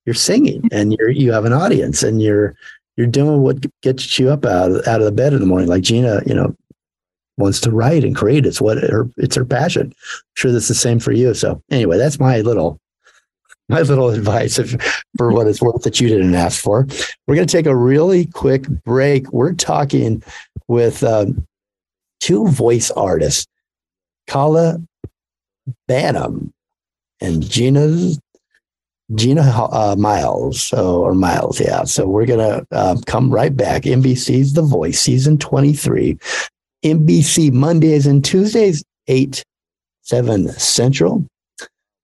You're 0.06 0.16
singing, 0.16 0.68
and 0.72 0.96
you're 0.98 1.10
you 1.10 1.32
have 1.34 1.46
an 1.46 1.54
audience, 1.54 2.02
and 2.02 2.22
you're 2.22 2.56
you're 3.00 3.08
doing 3.08 3.41
what 3.41 3.66
gets 3.82 4.20
you 4.20 4.30
up 4.30 4.45
out 4.45 4.72
of, 4.72 4.86
out 4.86 5.00
of 5.00 5.06
the 5.06 5.12
bed 5.14 5.32
in 5.32 5.39
the 5.39 5.45
morning. 5.45 5.70
Like 5.70 5.84
Gina, 5.84 6.22
you 6.26 6.34
know, 6.34 6.54
wants 7.38 7.62
to 7.62 7.72
write 7.72 8.04
and 8.04 8.14
create. 8.14 8.45
It's 8.45 8.60
what 8.60 8.78
her 8.78 9.10
it's 9.16 9.38
her 9.38 9.45
passion. 9.45 9.93
I'm 9.93 10.20
sure 10.36 10.52
that's 10.52 10.68
the 10.68 10.76
same 10.76 11.00
for 11.00 11.14
you. 11.14 11.34
So 11.34 11.64
anyway, 11.72 11.97
that's 11.97 12.20
my 12.20 12.41
little 12.41 12.78
my 13.70 13.84
little 13.84 14.10
advice 14.14 14.60
if, 14.60 14.76
for 15.18 15.32
what 15.32 15.47
it's 15.47 15.62
worth 15.62 15.84
that 15.84 16.02
you 16.02 16.10
didn't 16.10 16.36
ask 16.36 16.62
for. 16.62 16.86
We're 17.26 17.36
going 17.36 17.47
to 17.47 17.58
take 17.58 17.68
a 17.68 17.76
really 17.76 18.26
quick 18.26 18.68
break. 18.68 19.32
We're 19.32 19.54
talking 19.54 20.22
with 20.68 21.02
um, 21.02 21.47
two 22.20 22.50
voice 22.50 22.91
artists, 22.91 23.47
Kala 24.28 24.78
Banham 25.89 26.52
and 27.22 27.50
Gina 27.50 28.12
Gina 29.16 29.41
uh, 29.41 29.95
Miles, 29.97 30.62
so 30.62 31.01
or 31.01 31.16
Miles, 31.16 31.60
yeah. 31.60 31.84
So 31.84 32.07
we're 32.07 32.26
gonna 32.26 32.66
uh, 32.72 32.97
come 33.05 33.32
right 33.32 33.55
back. 33.55 33.84
NBC's 33.84 34.53
The 34.53 34.62
Voice, 34.62 34.99
season 34.99 35.38
twenty 35.38 35.74
three. 35.74 36.18
NBC 36.84 37.51
Mondays 37.51 38.05
and 38.05 38.24
Tuesdays, 38.24 38.84
eight 39.07 39.43
seven 40.01 40.49
Central. 40.49 41.26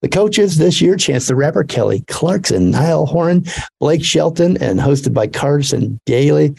The 0.02 0.08
coaches 0.08 0.58
this 0.58 0.80
year, 0.80 0.96
Chance 0.96 1.28
the 1.28 1.34
Rapper, 1.34 1.64
Kelly 1.64 2.04
Clarkson, 2.06 2.70
Niall 2.70 3.06
Horan, 3.06 3.44
Blake 3.80 4.04
Shelton, 4.04 4.56
and 4.62 4.78
hosted 4.78 5.14
by 5.14 5.26
Carson 5.26 5.98
Daly. 6.04 6.54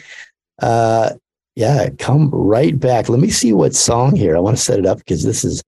Uh, 0.60 1.10
yeah, 1.54 1.88
come 1.98 2.30
right 2.30 2.78
back. 2.78 3.08
Let 3.08 3.20
me 3.20 3.30
see 3.30 3.52
what 3.52 3.74
song 3.74 4.16
here. 4.16 4.36
I 4.36 4.40
want 4.40 4.56
to 4.56 4.62
set 4.62 4.78
it 4.78 4.86
up 4.86 4.98
because 4.98 5.22
this 5.22 5.44
is 5.44 5.62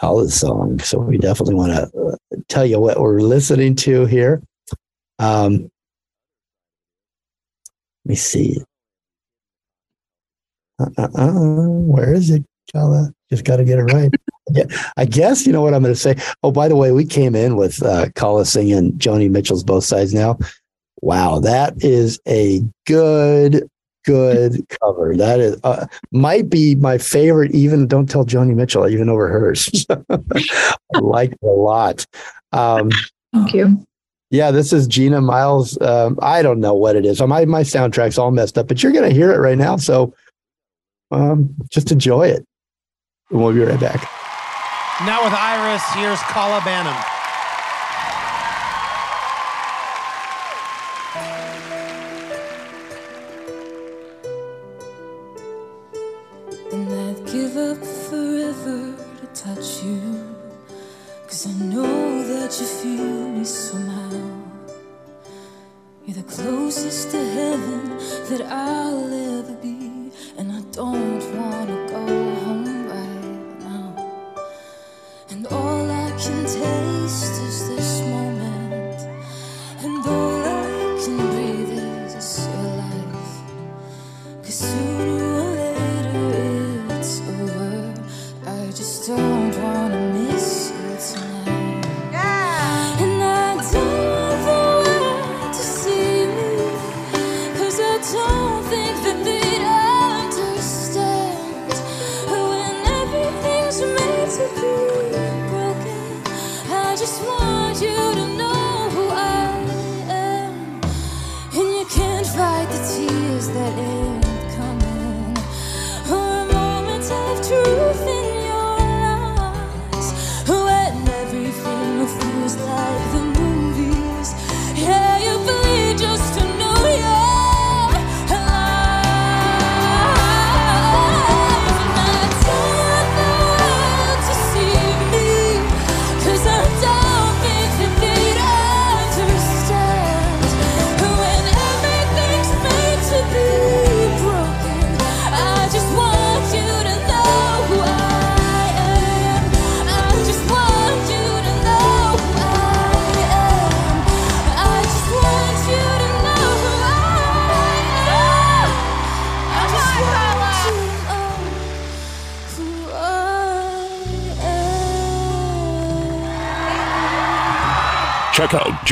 Hollis 0.00 0.40
song. 0.40 0.80
So 0.80 0.98
we 0.98 1.18
definitely 1.18 1.54
want 1.54 1.72
to 1.72 1.82
uh, 1.98 2.31
tell 2.52 2.66
you 2.66 2.78
what 2.78 3.00
we're 3.00 3.20
listening 3.20 3.74
to 3.76 4.04
here. 4.04 4.42
Um, 5.18 5.70
let 8.04 8.10
me 8.10 8.14
see. 8.14 8.58
Uh, 10.78 10.86
uh, 10.98 11.08
uh, 11.14 11.68
where 11.68 12.12
is 12.12 12.30
it, 12.30 12.44
Kala? 12.72 13.12
Just 13.30 13.44
got 13.44 13.56
to 13.56 13.64
get 13.64 13.78
it 13.78 13.84
right. 13.84 14.10
yeah, 14.50 14.64
I 14.96 15.06
guess 15.06 15.46
you 15.46 15.52
know 15.52 15.62
what 15.62 15.72
I'm 15.72 15.82
going 15.82 15.94
to 15.94 16.00
say. 16.00 16.16
Oh, 16.42 16.50
by 16.50 16.68
the 16.68 16.76
way, 16.76 16.92
we 16.92 17.04
came 17.04 17.34
in 17.34 17.56
with 17.56 17.82
uh, 17.82 18.10
Kala 18.14 18.44
singing 18.44 18.92
Joni 18.94 19.30
Mitchell's 19.30 19.64
"Both 19.64 19.84
Sides 19.84 20.12
Now." 20.12 20.38
Wow, 21.00 21.38
that 21.40 21.82
is 21.82 22.20
a 22.28 22.62
good 22.86 23.68
good 24.04 24.66
cover. 24.82 25.16
That 25.16 25.40
is 25.40 25.58
uh, 25.64 25.86
might 26.10 26.50
be 26.50 26.74
my 26.74 26.98
favorite. 26.98 27.54
Even 27.54 27.86
don't 27.86 28.08
tell 28.08 28.24
Joni 28.24 28.54
Mitchell, 28.54 28.84
I 28.84 28.88
even 28.88 29.08
over 29.08 29.28
hers. 29.28 29.86
I 29.90 30.98
like 31.00 31.32
it 31.32 31.38
a 31.42 31.46
lot. 31.46 32.06
Um, 32.52 32.90
Thank 33.32 33.54
you. 33.54 33.84
Yeah, 34.30 34.50
this 34.50 34.72
is 34.72 34.86
Gina 34.86 35.20
Miles. 35.20 35.80
Um, 35.82 36.18
I 36.22 36.40
don't 36.40 36.60
know 36.60 36.74
what 36.74 36.96
it 36.96 37.04
is. 37.04 37.20
My 37.20 37.44
my 37.44 37.62
soundtrack's 37.62 38.18
all 38.18 38.30
messed 38.30 38.56
up, 38.56 38.66
but 38.66 38.82
you're 38.82 38.92
gonna 38.92 39.10
hear 39.10 39.30
it 39.30 39.38
right 39.38 39.58
now. 39.58 39.76
So 39.76 40.14
um, 41.10 41.54
just 41.70 41.92
enjoy 41.92 42.28
it. 42.28 42.44
And 43.30 43.40
we'll 43.42 43.52
be 43.52 43.60
right 43.60 43.78
back. 43.78 44.10
Now 45.04 45.24
with 45.24 45.34
Iris, 45.34 45.82
here's 45.94 46.20
Kala 46.20 46.60
Banham. 46.60 47.11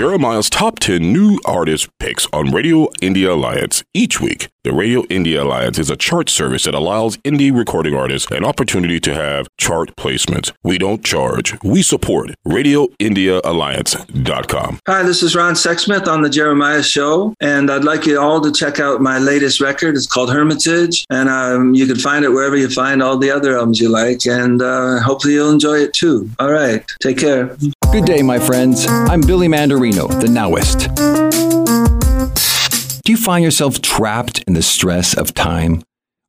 Jeremiah's 0.01 0.49
top 0.49 0.79
10 0.79 1.13
new 1.13 1.39
artist 1.45 1.91
picks 1.99 2.27
on 2.33 2.53
Radio 2.53 2.87
Indie 3.03 3.29
Alliance 3.31 3.85
each 3.93 4.19
week. 4.19 4.50
The 4.63 4.75
Radio 4.75 5.05
Indie 5.05 5.41
Alliance 5.41 5.79
is 5.79 5.89
a 5.89 5.97
chart 5.97 6.29
service 6.29 6.65
that 6.65 6.75
allows 6.75 7.17
indie 7.19 7.51
recording 7.51 7.95
artists 7.95 8.31
an 8.31 8.45
opportunity 8.45 9.01
to 9.01 9.15
have 9.15 9.49
chart 9.57 9.97
placements. 9.97 10.53
We 10.63 10.77
don't 10.77 11.03
charge, 11.03 11.59
we 11.63 11.81
support. 11.81 12.33
RadioIndieAlliance.com. 12.47 14.81
Hi, 14.87 15.03
this 15.03 15.23
is 15.23 15.35
Ron 15.35 15.55
Sexsmith 15.55 16.07
on 16.07 16.21
the 16.21 16.29
Jeremiah 16.29 16.83
Show, 16.83 17.35
and 17.41 17.71
I'd 17.71 17.85
like 17.85 18.05
you 18.05 18.21
all 18.21 18.43
to 18.43 18.53
check 18.53 18.81
out 18.81 19.01
my 19.01 19.19
latest 19.19 19.63
record. 19.63 19.97
It's 19.97 20.07
called 20.07 20.31
Hermitage, 20.31 21.07
and 21.09 21.31
um, 21.31 21.75
you 21.75 21.87
can 21.87 21.97
find 21.97 22.27
it 22.27 22.29
wherever 22.29 22.59
you 22.59 22.69
find 22.69 23.03
all 23.03 23.17
the 23.17 23.31
other 23.31 23.57
albums 23.57 23.81
you 23.81 23.89
like, 23.89 24.27
and 24.27 24.61
uh, 24.61 25.01
hopefully 25.01 25.33
you'll 25.33 25.53
enjoy 25.53 25.79
it 25.79 25.95
too. 25.95 26.29
All 26.39 26.53
right, 26.53 26.85
take 27.01 27.17
care. 27.17 27.57
Good 27.93 28.05
day, 28.05 28.21
my 28.21 28.39
friends. 28.39 28.85
I'm 28.87 29.23
Billy 29.23 29.49
Mandarino, 29.49 30.07
the 30.21 30.27
Nowist. 30.27 30.91
Do 33.03 33.13
you 33.13 33.17
find 33.17 33.43
yourself 33.43 33.81
trapped 33.81 34.45
in 34.47 34.53
the 34.53 34.63
stress 34.63 35.17
of 35.17 35.33
time? 35.33 35.83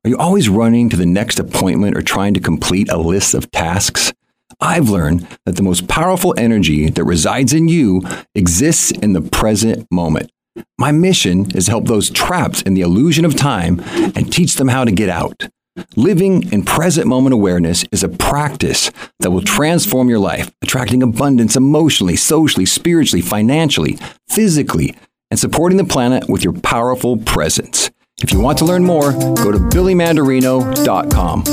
Are 0.04 0.08
you 0.08 0.16
always 0.16 0.48
running 0.48 0.88
to 0.88 0.96
the 0.96 1.04
next 1.04 1.38
appointment 1.38 1.96
or 1.96 2.02
trying 2.02 2.32
to 2.34 2.40
complete 2.40 2.90
a 2.90 2.96
list 2.96 3.34
of 3.34 3.50
tasks? 3.50 4.12
I've 4.58 4.88
learned 4.88 5.26
that 5.44 5.56
the 5.56 5.62
most 5.62 5.86
powerful 5.86 6.34
energy 6.38 6.88
that 6.88 7.04
resides 7.04 7.52
in 7.52 7.68
you 7.68 8.02
exists 8.34 8.90
in 8.90 9.12
the 9.12 9.20
present 9.20 9.86
moment. 9.90 10.30
My 10.78 10.92
mission 10.92 11.54
is 11.54 11.66
to 11.66 11.72
help 11.72 11.86
those 11.86 12.10
trapped 12.10 12.62
in 12.62 12.72
the 12.72 12.80
illusion 12.80 13.26
of 13.26 13.36
time 13.36 13.80
and 14.16 14.32
teach 14.32 14.54
them 14.54 14.68
how 14.68 14.84
to 14.84 14.92
get 14.92 15.10
out. 15.10 15.48
Living 15.96 16.50
in 16.52 16.64
present 16.64 17.06
moment 17.06 17.34
awareness 17.34 17.84
is 17.92 18.02
a 18.02 18.08
practice 18.08 18.90
that 19.20 19.30
will 19.30 19.42
transform 19.42 20.08
your 20.08 20.18
life, 20.18 20.50
attracting 20.62 21.02
abundance 21.02 21.54
emotionally, 21.54 22.16
socially, 22.16 22.66
spiritually, 22.66 23.22
financially, 23.22 23.98
physically, 24.28 24.96
and 25.32 25.38
supporting 25.38 25.78
the 25.78 25.84
planet 25.84 26.28
with 26.28 26.44
your 26.44 26.52
powerful 26.52 27.16
presence. 27.16 27.90
If 28.22 28.34
you 28.34 28.40
want 28.40 28.58
to 28.58 28.66
learn 28.66 28.84
more, 28.84 29.12
go 29.12 29.50
to 29.50 29.58
billymandarino.com. 29.58 31.44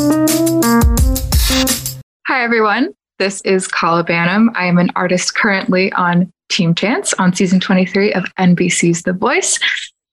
Hi, 2.28 2.44
everyone. 2.44 2.90
This 3.20 3.40
is 3.46 3.70
Kala 3.70 4.04
Banham. 4.04 4.50
I 4.54 4.66
am 4.66 4.80
an 4.80 4.90
artist 4.98 5.34
currently 5.34 5.94
on 5.94 6.30
Team 6.50 6.76
Chance 6.76 7.14
on 7.14 7.34
season 7.34 7.62
23 7.62 8.12
of 8.12 8.26
NBC's 8.38 9.04
The 9.04 9.14
Voice. 9.14 9.58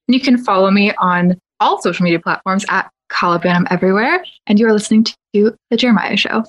You 0.07 0.21
can 0.21 0.39
follow 0.39 0.71
me 0.71 0.93
on 0.99 1.37
all 1.59 1.83
social 1.83 2.05
media 2.05 2.21
platforms 2.21 2.65
at 2.69 2.89
Kala 3.09 3.41
Banham 3.41 3.67
everywhere. 3.69 4.25
And 4.47 4.61
you 4.61 4.69
are 4.69 4.73
listening 4.73 5.07
to 5.35 5.57
The 5.71 5.77
Jeremiah 5.77 6.17
Show. 6.17 6.45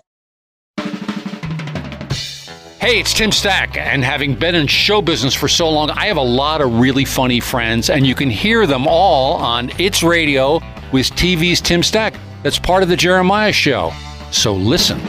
Hey, 2.87 3.01
it's 3.01 3.13
Tim 3.13 3.33
Stack, 3.33 3.75
and 3.75 4.01
having 4.01 4.33
been 4.33 4.55
in 4.55 4.65
show 4.65 5.01
business 5.01 5.33
for 5.33 5.49
so 5.49 5.69
long, 5.69 5.89
I 5.89 6.05
have 6.05 6.15
a 6.15 6.21
lot 6.21 6.61
of 6.61 6.79
really 6.79 7.03
funny 7.03 7.41
friends, 7.41 7.89
and 7.89 8.07
you 8.07 8.15
can 8.15 8.29
hear 8.29 8.65
them 8.65 8.87
all 8.87 9.33
on 9.33 9.71
It's 9.77 10.03
Radio 10.03 10.61
with 10.93 11.07
TV's 11.07 11.59
Tim 11.59 11.83
Stack. 11.83 12.13
That's 12.43 12.57
part 12.57 12.83
of 12.83 12.87
the 12.87 12.95
Jeremiah 12.95 13.51
Show. 13.51 13.91
So 14.31 14.53
listen. 14.53 15.01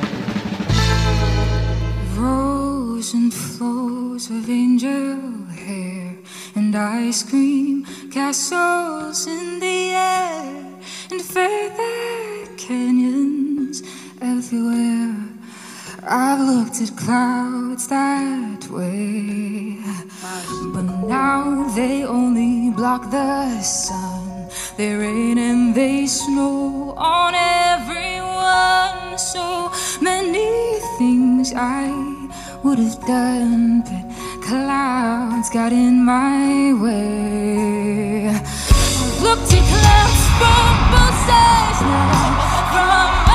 Rows 2.16 3.14
and 3.14 3.32
floes 3.32 4.28
of 4.28 4.50
angel 4.50 5.44
hair 5.54 6.16
and 6.56 6.74
ice 6.74 7.22
cream 7.22 7.84
castles 8.10 9.28
in 9.28 9.60
the 9.60 9.90
air 9.92 10.66
and 11.12 11.22
feather 11.22 12.56
canyons 12.56 13.84
everywhere. 14.20 15.37
I've 16.06 16.40
looked 16.40 16.80
at 16.80 16.96
clouds 16.96 17.88
that 17.88 18.68
way, 18.70 19.78
but 20.72 20.82
now 20.82 21.68
they 21.74 22.04
only 22.04 22.70
block 22.70 23.10
the 23.10 23.60
sun. 23.62 24.48
They 24.76 24.94
rain 24.94 25.38
and 25.38 25.74
they 25.74 26.06
snow 26.06 26.94
on 26.96 27.34
everyone. 27.34 29.18
So 29.18 29.72
many 30.00 30.78
things 30.98 31.52
I 31.52 31.90
would 32.62 32.78
have 32.78 33.04
done, 33.06 33.82
but 33.82 34.44
clouds 34.46 35.50
got 35.50 35.72
in 35.72 36.04
my 36.04 36.74
way. 36.80 38.28
I've 38.28 39.22
looked 39.22 39.52
at 39.52 39.64
clouds 39.72 40.22
from 40.38 40.74
both 40.94 41.18
sides 41.26 41.80
now, 41.82 42.38
from 42.72 43.27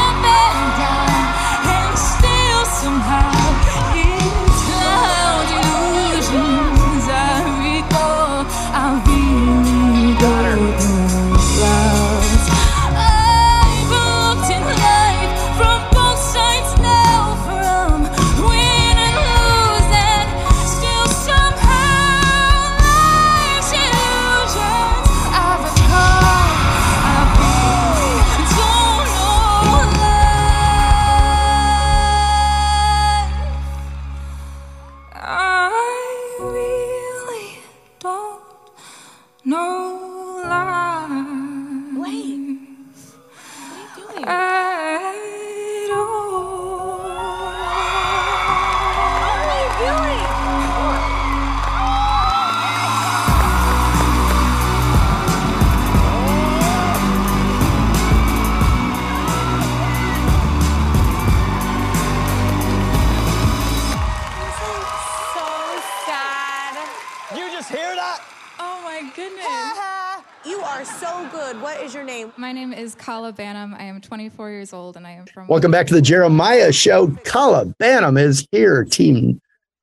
24 74.24 74.52
years 74.52 74.72
old 74.72 74.96
and 74.96 75.06
I 75.06 75.12
am 75.12 75.26
from. 75.26 75.50
Welcome 75.50 75.70
back 75.70 75.86
to 75.88 75.94
the 75.94 76.02
Jeremiah 76.02 76.72
Show. 76.72 77.08
Kala 77.26 77.66
Banham 77.78 78.18
is 78.18 78.48
here. 78.52 78.86
Team, 78.86 79.42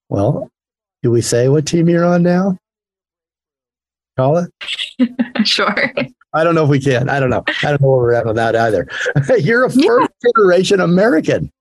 well, 0.09 0.49
do 1.03 1.11
we 1.11 1.21
say 1.21 1.51
what 1.51 1.67
team 1.67 1.91
you're 1.91 2.07
on 2.07 2.23
now? 2.23 2.57
Kala? 4.17 4.49
sure. 5.45 5.93
I 6.33 6.43
don't 6.43 6.55
know 6.55 6.65
if 6.65 6.71
we 6.71 6.81
can. 6.81 7.11
I 7.11 7.21
don't 7.21 7.29
know. 7.29 7.45
I 7.49 7.69
don't 7.69 7.83
know 7.83 7.89
where 7.89 7.99
we're 7.99 8.15
at 8.15 8.27
on 8.27 8.35
that 8.37 8.57
either. 8.57 8.89
you're 9.41 9.67
a 9.67 9.71
first 9.71 10.11
generation 10.25 10.81
American. 10.81 11.53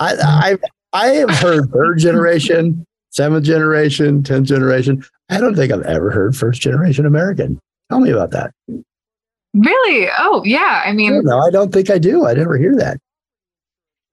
I, 0.00 0.16
I, 0.20 0.58
I 0.92 1.06
have 1.10 1.30
heard 1.30 1.70
third 1.70 2.00
generation, 2.00 2.84
seventh 3.10 3.44
generation, 3.44 4.24
tenth 4.24 4.48
generation. 4.48 5.04
I 5.28 5.38
don't 5.38 5.54
think 5.54 5.72
I've 5.72 5.82
ever 5.82 6.10
heard 6.10 6.34
first 6.34 6.60
generation 6.60 7.06
American. 7.06 7.60
Tell 7.88 8.00
me 8.00 8.10
about 8.10 8.32
that. 8.32 8.52
Really? 9.54 10.08
Oh, 10.18 10.42
yeah. 10.44 10.82
I 10.84 10.92
mean, 10.92 11.22
No, 11.24 11.38
I 11.38 11.50
don't 11.50 11.72
think 11.72 11.90
I 11.90 11.98
do. 11.98 12.26
I 12.26 12.34
never 12.34 12.56
hear 12.56 12.76
that. 12.76 12.98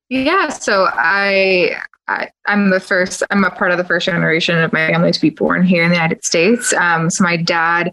Yeah, 0.09 0.49
so 0.49 0.87
I, 0.93 1.75
I 2.07 2.29
I'm 2.45 2.69
the 2.69 2.79
first. 2.79 3.23
I'm 3.29 3.43
a 3.43 3.51
part 3.51 3.71
of 3.71 3.77
the 3.77 3.83
first 3.83 4.05
generation 4.05 4.57
of 4.57 4.71
my 4.71 4.87
family 4.87 5.11
to 5.11 5.19
be 5.19 5.29
born 5.29 5.65
here 5.65 5.83
in 5.83 5.89
the 5.89 5.95
United 5.95 6.23
States. 6.23 6.73
Um, 6.73 7.09
so 7.09 7.23
my 7.23 7.35
dad 7.35 7.91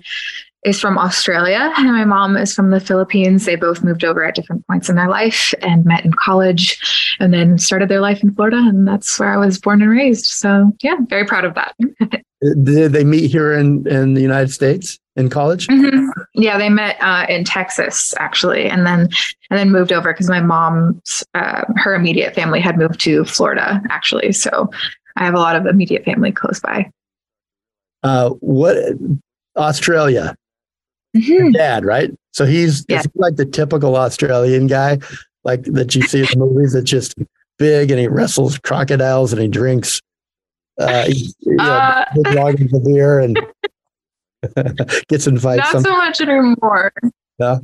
is 0.64 0.80
from 0.80 0.96
Australia 0.96 1.72
and 1.76 1.88
my 1.88 2.04
mom 2.04 2.36
is 2.36 2.54
from 2.54 2.70
the 2.70 2.80
Philippines. 2.80 3.44
They 3.44 3.56
both 3.56 3.84
moved 3.84 4.04
over 4.04 4.24
at 4.24 4.34
different 4.34 4.66
points 4.66 4.88
in 4.88 4.96
their 4.96 5.08
life 5.08 5.52
and 5.60 5.84
met 5.84 6.04
in 6.04 6.12
college, 6.12 6.78
and 7.18 7.34
then 7.34 7.58
started 7.58 7.88
their 7.88 8.00
life 8.00 8.22
in 8.22 8.32
Florida, 8.32 8.58
and 8.58 8.86
that's 8.86 9.18
where 9.18 9.34
I 9.34 9.36
was 9.36 9.58
born 9.58 9.82
and 9.82 9.90
raised. 9.90 10.26
So 10.26 10.72
yeah, 10.82 10.96
very 11.08 11.26
proud 11.26 11.44
of 11.44 11.54
that. 11.56 11.74
Did 12.62 12.92
they 12.92 13.04
meet 13.04 13.30
here 13.30 13.52
in, 13.52 13.86
in 13.88 14.14
the 14.14 14.22
United 14.22 14.52
States 14.52 14.98
in 15.16 15.28
college? 15.30 15.66
Mhm. 15.68 16.08
Yeah, 16.34 16.58
they 16.58 16.68
met 16.68 16.96
uh, 17.00 17.26
in 17.28 17.44
Texas 17.44 18.14
actually, 18.18 18.66
and 18.66 18.86
then 18.86 19.00
and 19.50 19.58
then 19.58 19.70
moved 19.70 19.92
over 19.92 20.12
because 20.12 20.28
my 20.28 20.40
mom's 20.40 21.22
uh, 21.34 21.62
her 21.76 21.94
immediate 21.94 22.34
family 22.34 22.60
had 22.60 22.76
moved 22.78 23.00
to 23.00 23.24
Florida 23.24 23.80
actually. 23.90 24.32
So 24.32 24.70
I 25.16 25.24
have 25.24 25.34
a 25.34 25.38
lot 25.38 25.56
of 25.56 25.66
immediate 25.66 26.04
family 26.04 26.32
close 26.32 26.60
by. 26.60 26.90
Uh, 28.02 28.30
what 28.40 28.76
Australia? 29.56 30.34
Dad, 31.52 31.84
right? 31.84 32.10
So 32.32 32.44
he's 32.44 32.84
is 32.88 33.02
he 33.04 33.10
like 33.14 33.36
the 33.36 33.46
typical 33.46 33.94
Australian 33.96 34.66
guy, 34.66 34.98
like 35.44 35.62
that 35.64 35.94
you 35.94 36.02
see 36.02 36.20
in 36.20 36.26
the 36.26 36.36
movies. 36.46 36.72
That's 36.72 36.90
just 36.90 37.14
big 37.56 37.92
and 37.92 38.00
he 38.00 38.08
wrestles 38.08 38.58
crocodiles 38.58 39.32
and 39.32 39.40
he 39.40 39.46
drinks 39.46 40.00
uh, 40.80 41.06
you 41.08 41.54
know, 41.54 41.64
Uh. 41.64 42.04
big 42.14 42.74
of 42.74 42.84
beer 42.84 43.20
and 43.20 43.38
gets 45.08 45.26
in 45.26 45.38
fights. 45.38 45.72
Not 45.72 45.82
so 45.82 45.92
much 45.92 46.20
anymore. 46.20 46.92
No? 47.38 47.60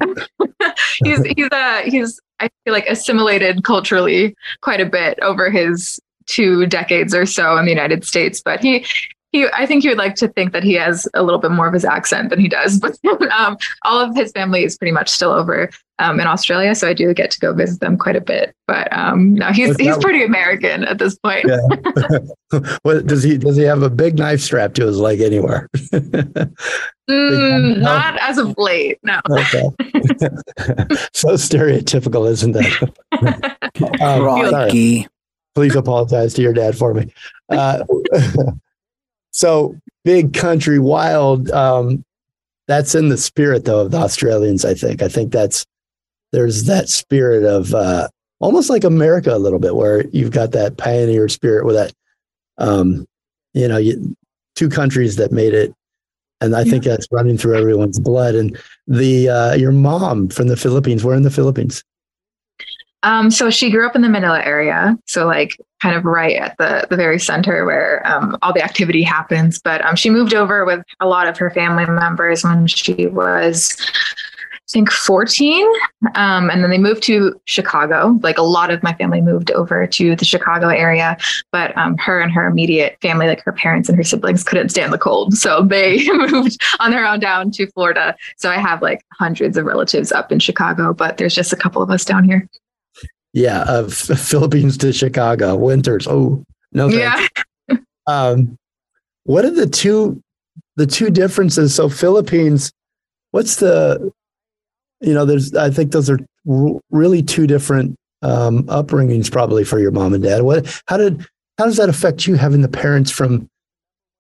he's 1.05 1.24
he's 1.24 1.49
uh 1.53 1.83
he's 1.85 2.20
I 2.41 2.49
feel 2.64 2.72
like 2.72 2.87
assimilated 2.87 3.64
culturally 3.64 4.35
quite 4.62 4.81
a 4.81 4.87
bit 4.87 5.18
over 5.20 5.51
his 5.51 6.01
two 6.26 6.66
decades 6.66 7.14
or 7.14 7.26
so 7.26 7.57
in 7.57 7.64
the 7.64 7.70
United 7.70 8.05
States, 8.05 8.41
but 8.43 8.61
he 8.61 8.85
he 9.33 9.47
I 9.53 9.66
think 9.66 9.83
he 9.83 9.89
would 9.89 9.99
like 9.99 10.14
to 10.16 10.28
think 10.28 10.53
that 10.53 10.64
he 10.64 10.74
has 10.74 11.07
a 11.14 11.22
little 11.22 11.41
bit 11.41 11.51
more 11.51 11.66
of 11.66 11.74
his 11.74 11.85
accent 11.85 12.31
than 12.31 12.41
he 12.41 12.49
does. 12.49 12.81
But 13.03 13.31
um, 13.33 13.57
all 13.83 14.01
of 14.01 14.14
his 14.14 14.33
family 14.33 14.64
is 14.64 14.76
pretty 14.76 14.93
much 14.93 15.09
still 15.09 15.31
over 15.31 15.70
um, 15.99 16.20
in 16.20 16.26
Australia, 16.26 16.74
so 16.74 16.89
I 16.89 16.95
do 16.95 17.12
get 17.12 17.31
to 17.33 17.41
go 17.41 17.53
visit 17.53 17.81
them 17.81 17.97
quite 17.97 18.16
a 18.16 18.20
bit. 18.20 18.55
But 18.66 18.93
um, 18.97 19.35
no, 19.35 19.53
he's 19.53 19.76
he's 19.76 19.97
pretty 19.99 20.24
American 20.24 20.85
at 20.85 20.99
this 20.99 21.16
point. 21.18 21.47
Yeah. 21.47 22.59
what 22.83 23.07
does 23.07 23.22
he 23.22 23.39
does 23.39 23.57
he 23.57 23.64
have 23.64 23.83
a 23.83 23.91
big 23.91 24.18
knife 24.18 24.41
strapped 24.41 24.76
to 24.76 24.87
his 24.87 24.99
leg 24.99 25.20
anywhere? 25.20 25.68
Mm, 27.11 27.78
not 27.78 28.16
as 28.20 28.39
of 28.39 28.55
late, 28.57 29.01
no. 29.03 29.20
okay. 29.28 29.68
so 31.12 31.31
stereotypical, 31.31 32.31
isn't 32.31 32.53
that? 32.53 32.93
Um, 33.72 33.99
sorry. 33.99 34.51
Rocky. 34.53 35.09
Please 35.57 35.74
apologize 35.74 36.35
to 36.35 36.43
your 36.43 36.53
dad 36.53 36.78
for 36.78 36.95
me. 36.95 37.12
Uh, 37.49 37.83
so 39.31 39.76
big 40.05 40.33
country 40.35 40.78
wild. 40.78 41.51
Um, 41.51 42.05
that's 42.68 42.95
in 42.95 43.09
the 43.09 43.18
spirit 43.18 43.64
though 43.64 43.81
of 43.81 43.91
the 43.91 43.99
Australians. 43.99 44.64
I 44.64 44.74
think. 44.74 45.03
I 45.03 45.09
think 45.09 45.33
that's 45.33 45.66
there's 46.33 46.64
that 46.64 46.89
spirit 46.89 47.45
of 47.45 47.74
uh, 47.74 48.09
almost 48.39 48.70
like 48.70 48.85
America 48.85 49.35
a 49.35 49.39
little 49.39 49.59
bit, 49.59 49.76
where 49.76 50.07
you've 50.09 50.33
got 50.33 50.53
that 50.53 50.76
pioneer 50.76 51.28
spirit 51.28 51.64
with 51.64 51.76
that. 51.76 51.93
Um, 52.59 53.07
you 53.55 53.66
know, 53.66 53.78
you, 53.78 54.14
two 54.55 54.68
countries 54.68 55.16
that 55.16 55.33
made 55.33 55.55
it 55.55 55.74
and 56.41 56.57
I 56.57 56.64
think 56.64 56.85
that's 56.85 57.07
running 57.11 57.37
through 57.37 57.59
everyone's 57.59 57.99
blood. 57.99 58.35
And 58.35 58.59
the 58.87 59.28
uh, 59.28 59.55
your 59.55 59.72
mom 59.72 60.28
from 60.28 60.49
the 60.49 60.57
Philippines. 60.57 61.05
We're 61.05 61.14
in 61.14 61.22
the 61.22 61.31
Philippines? 61.31 61.85
Um, 63.03 63.31
so 63.31 63.51
she 63.51 63.71
grew 63.71 63.87
up 63.87 63.97
in 63.97 64.03
the 64.03 64.09
Manila 64.09 64.41
area, 64.43 64.97
so 65.07 65.27
like 65.27 65.57
kind 65.81 65.97
of 65.97 66.05
right 66.05 66.37
at 66.37 66.57
the 66.59 66.87
the 66.91 66.97
very 66.97 67.19
center 67.19 67.65
where 67.65 68.07
um, 68.07 68.37
all 68.43 68.53
the 68.53 68.63
activity 68.63 69.03
happens. 69.03 69.59
But 69.59 69.85
um, 69.85 69.97
she 69.97 70.11
moved 70.11 70.35
over 70.35 70.65
with 70.65 70.85
a 71.01 71.07
lot 71.07 71.27
of 71.27 71.39
her 71.39 71.51
family 71.51 71.87
members 71.87 72.45
when 72.45 72.67
she 72.67 73.07
was, 73.07 73.75
I 74.53 74.71
think, 74.71 74.91
fourteen, 74.91 75.67
um, 76.15 76.51
and 76.51 76.63
then 76.63 76.69
they 76.69 76.77
moved 76.77 77.03
to 77.05 77.41
Chicago. 77.47 78.19
Like 78.23 78.37
a 78.37 78.43
lot 78.43 78.71
of 78.71 78.83
my 78.83 78.93
family 78.93 79.23
moved 79.23 79.51
over 79.53 79.87
to 79.87 80.15
the 80.15 80.25
Chicago 80.27 80.69
area, 80.69 81.17
but 81.53 81.75
um, 81.79 81.97
her 81.97 82.21
and 82.21 82.31
her 82.31 82.47
immediate 82.47 82.99
family, 83.01 83.29
like 83.29 83.43
her 83.45 83.53
parents 83.53 83.89
and 83.89 83.97
her 83.97 84.05
siblings, 84.05 84.45
couldn't 84.45 84.69
stand 84.69 84.93
the 84.93 84.99
cold, 84.99 85.33
so 85.33 85.63
they 85.63 86.07
moved 86.13 86.61
on 86.81 86.91
their 86.91 87.07
own 87.07 87.19
down 87.19 87.51
to 87.53 87.67
Florida. 87.69 88.15
So 88.37 88.51
I 88.51 88.59
have 88.59 88.83
like 88.83 89.01
hundreds 89.19 89.57
of 89.57 89.65
relatives 89.65 90.13
up 90.13 90.31
in 90.31 90.39
Chicago, 90.39 90.93
but 90.93 91.17
there's 91.17 91.35
just 91.35 91.55
a 91.55 91.57
couple 91.57 91.81
of 91.81 91.91
us 91.91 92.05
down 92.05 92.25
here. 92.25 92.47
Yeah, 93.33 93.64
of 93.68 93.93
Philippines 93.95 94.76
to 94.78 94.93
Chicago 94.93 95.57
winters. 95.57 96.07
Oh 96.09 96.45
no, 96.72 96.89
Yeah. 96.89 97.26
Um, 98.07 98.57
what 99.24 99.45
are 99.45 99.51
the 99.51 99.66
two 99.66 100.20
the 100.76 100.87
two 100.87 101.11
differences? 101.11 101.74
So 101.74 101.89
Philippines, 101.89 102.72
what's 103.31 103.57
the 103.57 104.11
you 105.01 105.14
know? 105.14 105.24
There's 105.24 105.55
I 105.55 105.70
think 105.70 105.93
those 105.93 106.11
are 106.11 106.18
r- 106.49 106.81
really 106.91 107.22
two 107.22 107.47
different 107.47 107.95
um, 108.22 108.64
upbringings 108.64 109.31
probably 109.31 109.64
for 109.64 109.78
your 109.78 109.93
mom 109.93 110.14
and 110.14 110.24
dad. 110.24 110.43
What 110.43 110.83
how 110.87 110.97
did 110.97 111.24
how 111.59 111.66
does 111.66 111.76
that 111.76 111.89
affect 111.89 112.26
you 112.26 112.35
having 112.35 112.62
the 112.62 112.68
parents 112.68 113.11
from 113.11 113.47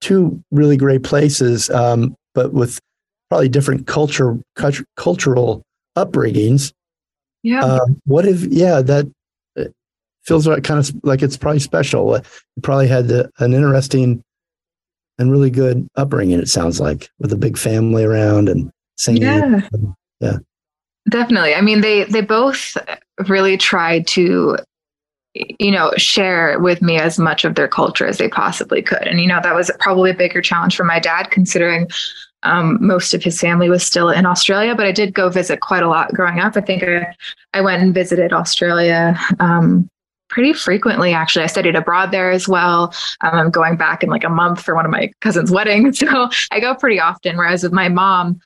two 0.00 0.40
really 0.50 0.76
great 0.76 1.02
places, 1.02 1.68
um, 1.70 2.14
but 2.34 2.52
with 2.52 2.78
probably 3.28 3.48
different 3.48 3.86
culture 3.86 4.38
cult- 4.56 4.84
cultural 4.96 5.62
upbringings? 5.96 6.72
Yeah. 7.42 7.64
Um, 7.64 8.00
what 8.04 8.26
if, 8.26 8.42
yeah, 8.44 8.82
that 8.82 9.06
uh, 9.58 9.64
feels 10.22 10.46
like 10.46 10.64
kind 10.64 10.78
of 10.80 10.92
like 11.02 11.22
it's 11.22 11.36
probably 11.36 11.60
special. 11.60 12.14
Uh, 12.14 12.22
You 12.56 12.62
probably 12.62 12.88
had 12.88 13.08
the, 13.08 13.30
an 13.38 13.54
interesting 13.54 14.22
and 15.18 15.30
really 15.30 15.50
good 15.50 15.86
upbringing, 15.96 16.38
it 16.38 16.48
sounds 16.48 16.80
like, 16.80 17.10
with 17.18 17.32
a 17.32 17.36
big 17.36 17.58
family 17.58 18.04
around 18.04 18.48
and 18.48 18.70
singing. 18.96 19.22
Yeah. 19.22 19.60
Yeah. 20.20 20.38
Definitely. 21.08 21.54
I 21.54 21.60
mean, 21.62 21.80
they 21.80 22.04
they 22.04 22.20
both 22.20 22.76
really 23.28 23.56
tried 23.56 24.06
to 24.08 24.58
you 25.34 25.70
know 25.70 25.92
share 25.96 26.58
with 26.58 26.82
me 26.82 26.98
as 26.98 27.18
much 27.18 27.44
of 27.44 27.54
their 27.54 27.68
culture 27.68 28.06
as 28.06 28.18
they 28.18 28.28
possibly 28.28 28.82
could 28.82 29.06
and 29.06 29.20
you 29.20 29.28
know 29.28 29.38
that 29.40 29.54
was 29.54 29.70
probably 29.78 30.10
a 30.10 30.14
bigger 30.14 30.42
challenge 30.42 30.74
for 30.74 30.82
my 30.82 30.98
dad 30.98 31.30
considering 31.30 31.88
um, 32.42 32.78
most 32.80 33.14
of 33.14 33.22
his 33.22 33.38
family 33.40 33.68
was 33.68 33.84
still 33.84 34.10
in 34.10 34.26
australia 34.26 34.74
but 34.74 34.86
i 34.86 34.92
did 34.92 35.14
go 35.14 35.28
visit 35.28 35.60
quite 35.60 35.82
a 35.82 35.88
lot 35.88 36.12
growing 36.14 36.40
up. 36.40 36.56
I 36.56 36.60
think 36.60 36.82
i, 36.82 37.14
I 37.54 37.60
went 37.60 37.82
and 37.82 37.94
visited 37.94 38.32
australia 38.32 39.18
um, 39.38 39.88
pretty 40.28 40.52
frequently 40.52 41.12
actually. 41.12 41.42
I 41.42 41.48
studied 41.48 41.74
abroad 41.74 42.12
there 42.12 42.30
as 42.30 42.48
well. 42.48 42.94
Um, 43.22 43.34
i'm 43.34 43.50
going 43.50 43.76
back 43.76 44.02
in 44.02 44.10
like 44.10 44.24
a 44.24 44.28
month 44.28 44.60
for 44.60 44.74
one 44.74 44.84
of 44.84 44.90
my 44.90 45.10
cousin's 45.20 45.50
weddings 45.50 45.98
so 46.00 46.28
i 46.50 46.60
go 46.60 46.74
pretty 46.74 47.00
often 47.00 47.36
whereas 47.36 47.62
with 47.62 47.72
my 47.72 47.88
mom 47.88 48.40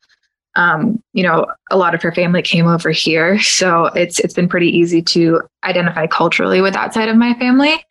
um, 0.57 1.03
you 1.13 1.23
know, 1.23 1.47
a 1.71 1.77
lot 1.77 1.95
of 1.95 2.03
her 2.03 2.13
family 2.13 2.43
came 2.43 2.67
over 2.67 2.91
here, 2.91 3.41
so 3.41 3.87
it's 3.87 4.21
it's 4.21 4.35
been 4.35 4.49
pretty 4.49 4.69
easy 4.69 5.03
to 5.03 5.43
identify 5.65 6.07
culturally 6.07 6.61
with 6.61 6.75
that 6.75 6.95
side 6.95 7.09
of 7.09 7.17
my 7.17 7.35
family. 7.35 7.85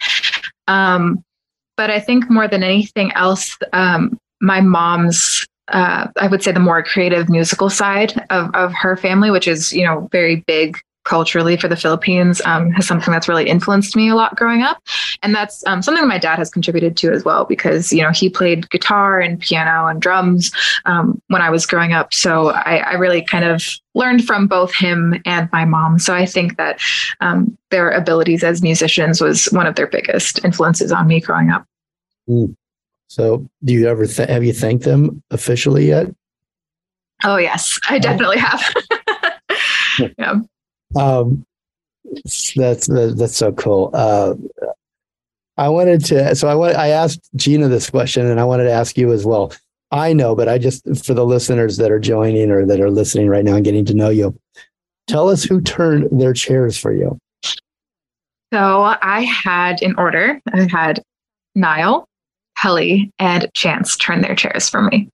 Um, 0.68 1.24
but 1.76 1.90
I 1.90 2.00
think 2.00 2.30
more 2.30 2.48
than 2.48 2.64
anything 2.64 3.12
else, 3.14 3.58
um, 3.74 4.18
my 4.42 4.62
mom's 4.62 5.46
uh, 5.74 6.08
I 6.18 6.28
would 6.28 6.44
say 6.44 6.52
the 6.52 6.60
more 6.60 6.82
creative 6.84 7.30
musical 7.30 7.70
side 7.70 8.14
of 8.30 8.54
of 8.54 8.74
her 8.74 8.96
family, 8.96 9.32
which 9.32 9.48
is 9.48 9.74
you 9.74 9.84
know 9.84 10.08
very 10.12 10.38
big 10.48 10.78
culturally 11.04 11.58
for 11.58 11.68
the 11.68 11.76
Philippines, 11.76 12.42
um, 12.46 12.74
is 12.76 12.88
something 12.88 13.12
that's 13.12 13.28
really 13.28 13.50
influenced 13.50 13.94
me 13.94 14.08
a 14.08 14.16
lot 14.16 14.38
growing 14.38 14.62
up, 14.62 14.82
and 15.22 15.36
that's 15.36 15.66
um, 15.66 15.82
something 15.82 16.08
my 16.08 16.20
dad 16.20 16.38
has 16.38 16.50
contributed 16.50 16.96
to 16.98 17.12
as 17.12 17.26
well 17.26 17.44
because 17.44 17.92
you 17.92 18.04
know 18.04 18.12
he 18.12 18.30
played 18.30 18.70
guitar 18.70 19.20
and 19.20 19.40
piano 19.40 19.88
and 19.88 20.02
drums 20.02 20.52
um, 20.86 21.20
when 21.28 21.42
I 21.42 21.50
was 21.50 21.66
growing 21.66 21.92
up, 21.92 22.14
so 22.14 22.50
I, 22.50 22.78
I 22.78 22.94
really 22.94 23.24
kind 23.24 23.44
of 23.44 23.64
learned 23.96 24.26
from 24.26 24.48
both 24.48 24.74
him 24.76 25.22
and 25.26 25.50
my 25.52 25.66
mom. 25.66 26.00
So 26.00 26.14
I 26.14 26.26
think 26.26 26.58
that 26.58 26.80
um, 27.20 27.58
their 27.72 27.90
abilities 27.90 28.44
as 28.44 28.62
musicians 28.62 29.22
was 29.22 29.46
one 29.46 29.68
of 29.68 29.76
their 29.76 29.88
biggest 29.88 30.44
influences 30.46 30.92
on 30.92 31.08
me 31.08 31.20
growing 31.20 31.50
up. 31.50 31.66
Mm. 32.30 32.56
So, 33.14 33.48
do 33.64 33.74
you 33.74 33.88
ever 33.88 34.08
th- 34.08 34.28
have 34.28 34.44
you 34.44 34.54
thanked 34.54 34.86
them 34.86 35.22
officially 35.30 35.88
yet? 35.88 36.08
Oh 37.24 37.38
yes, 37.38 37.80
I 37.88 38.00
definitely 38.00 38.40
have. 38.40 38.74
yeah. 40.18 40.40
Um, 40.96 41.46
that's 42.56 42.88
that, 42.88 43.14
that's 43.16 43.38
so 43.38 43.52
cool. 43.52 43.92
Uh, 43.94 44.34
I 45.58 45.70
wanted 45.70 46.04
to, 46.06 46.36
so 46.36 46.48
I 46.48 46.56
want 46.56 46.76
I 46.76 46.88
asked 46.88 47.30
Gina 47.36 47.68
this 47.68 47.88
question, 47.88 48.26
and 48.26 48.40
I 48.40 48.46
wanted 48.46 48.64
to 48.64 48.72
ask 48.72 48.98
you 48.98 49.14
as 49.14 49.28
well. 49.28 49.54
I 49.92 50.12
know, 50.12 50.34
but 50.34 50.50
I 50.50 50.58
just 50.58 51.06
for 51.06 51.14
the 51.14 51.24
listeners 51.24 51.78
that 51.78 51.92
are 51.92 52.00
joining 52.00 52.50
or 52.50 52.66
that 52.66 52.82
are 52.82 52.90
listening 52.90 53.28
right 53.28 53.46
now 53.46 53.54
and 53.54 53.64
getting 53.64 53.86
to 53.86 53.94
know 53.94 54.10
you, 54.10 54.36
tell 55.06 55.30
us 55.30 55.44
who 55.44 55.62
turned 55.62 56.20
their 56.20 56.34
chairs 56.34 56.80
for 56.80 56.92
you. 56.92 57.20
So 58.52 58.82
I 59.04 59.22
had 59.22 59.84
an 59.84 59.94
order, 60.00 60.42
I 60.52 60.68
had 60.72 61.04
Niall, 61.54 62.08
Helly, 62.56 63.12
and 63.20 63.48
Chance 63.54 63.98
turn 63.98 64.22
their 64.22 64.36
chairs 64.36 64.70
for 64.70 64.82
me. 64.82 65.10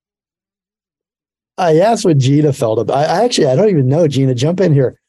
I 1.57 1.77
asked 1.79 2.05
what 2.05 2.17
Gina 2.17 2.53
felt 2.53 2.79
about. 2.79 2.97
I, 2.97 3.25
actually 3.25 3.47
I 3.47 3.55
don't 3.55 3.69
even 3.69 3.87
know 3.87 4.07
Gina. 4.07 4.33
Jump 4.33 4.61
in 4.61 4.73
here. 4.73 4.99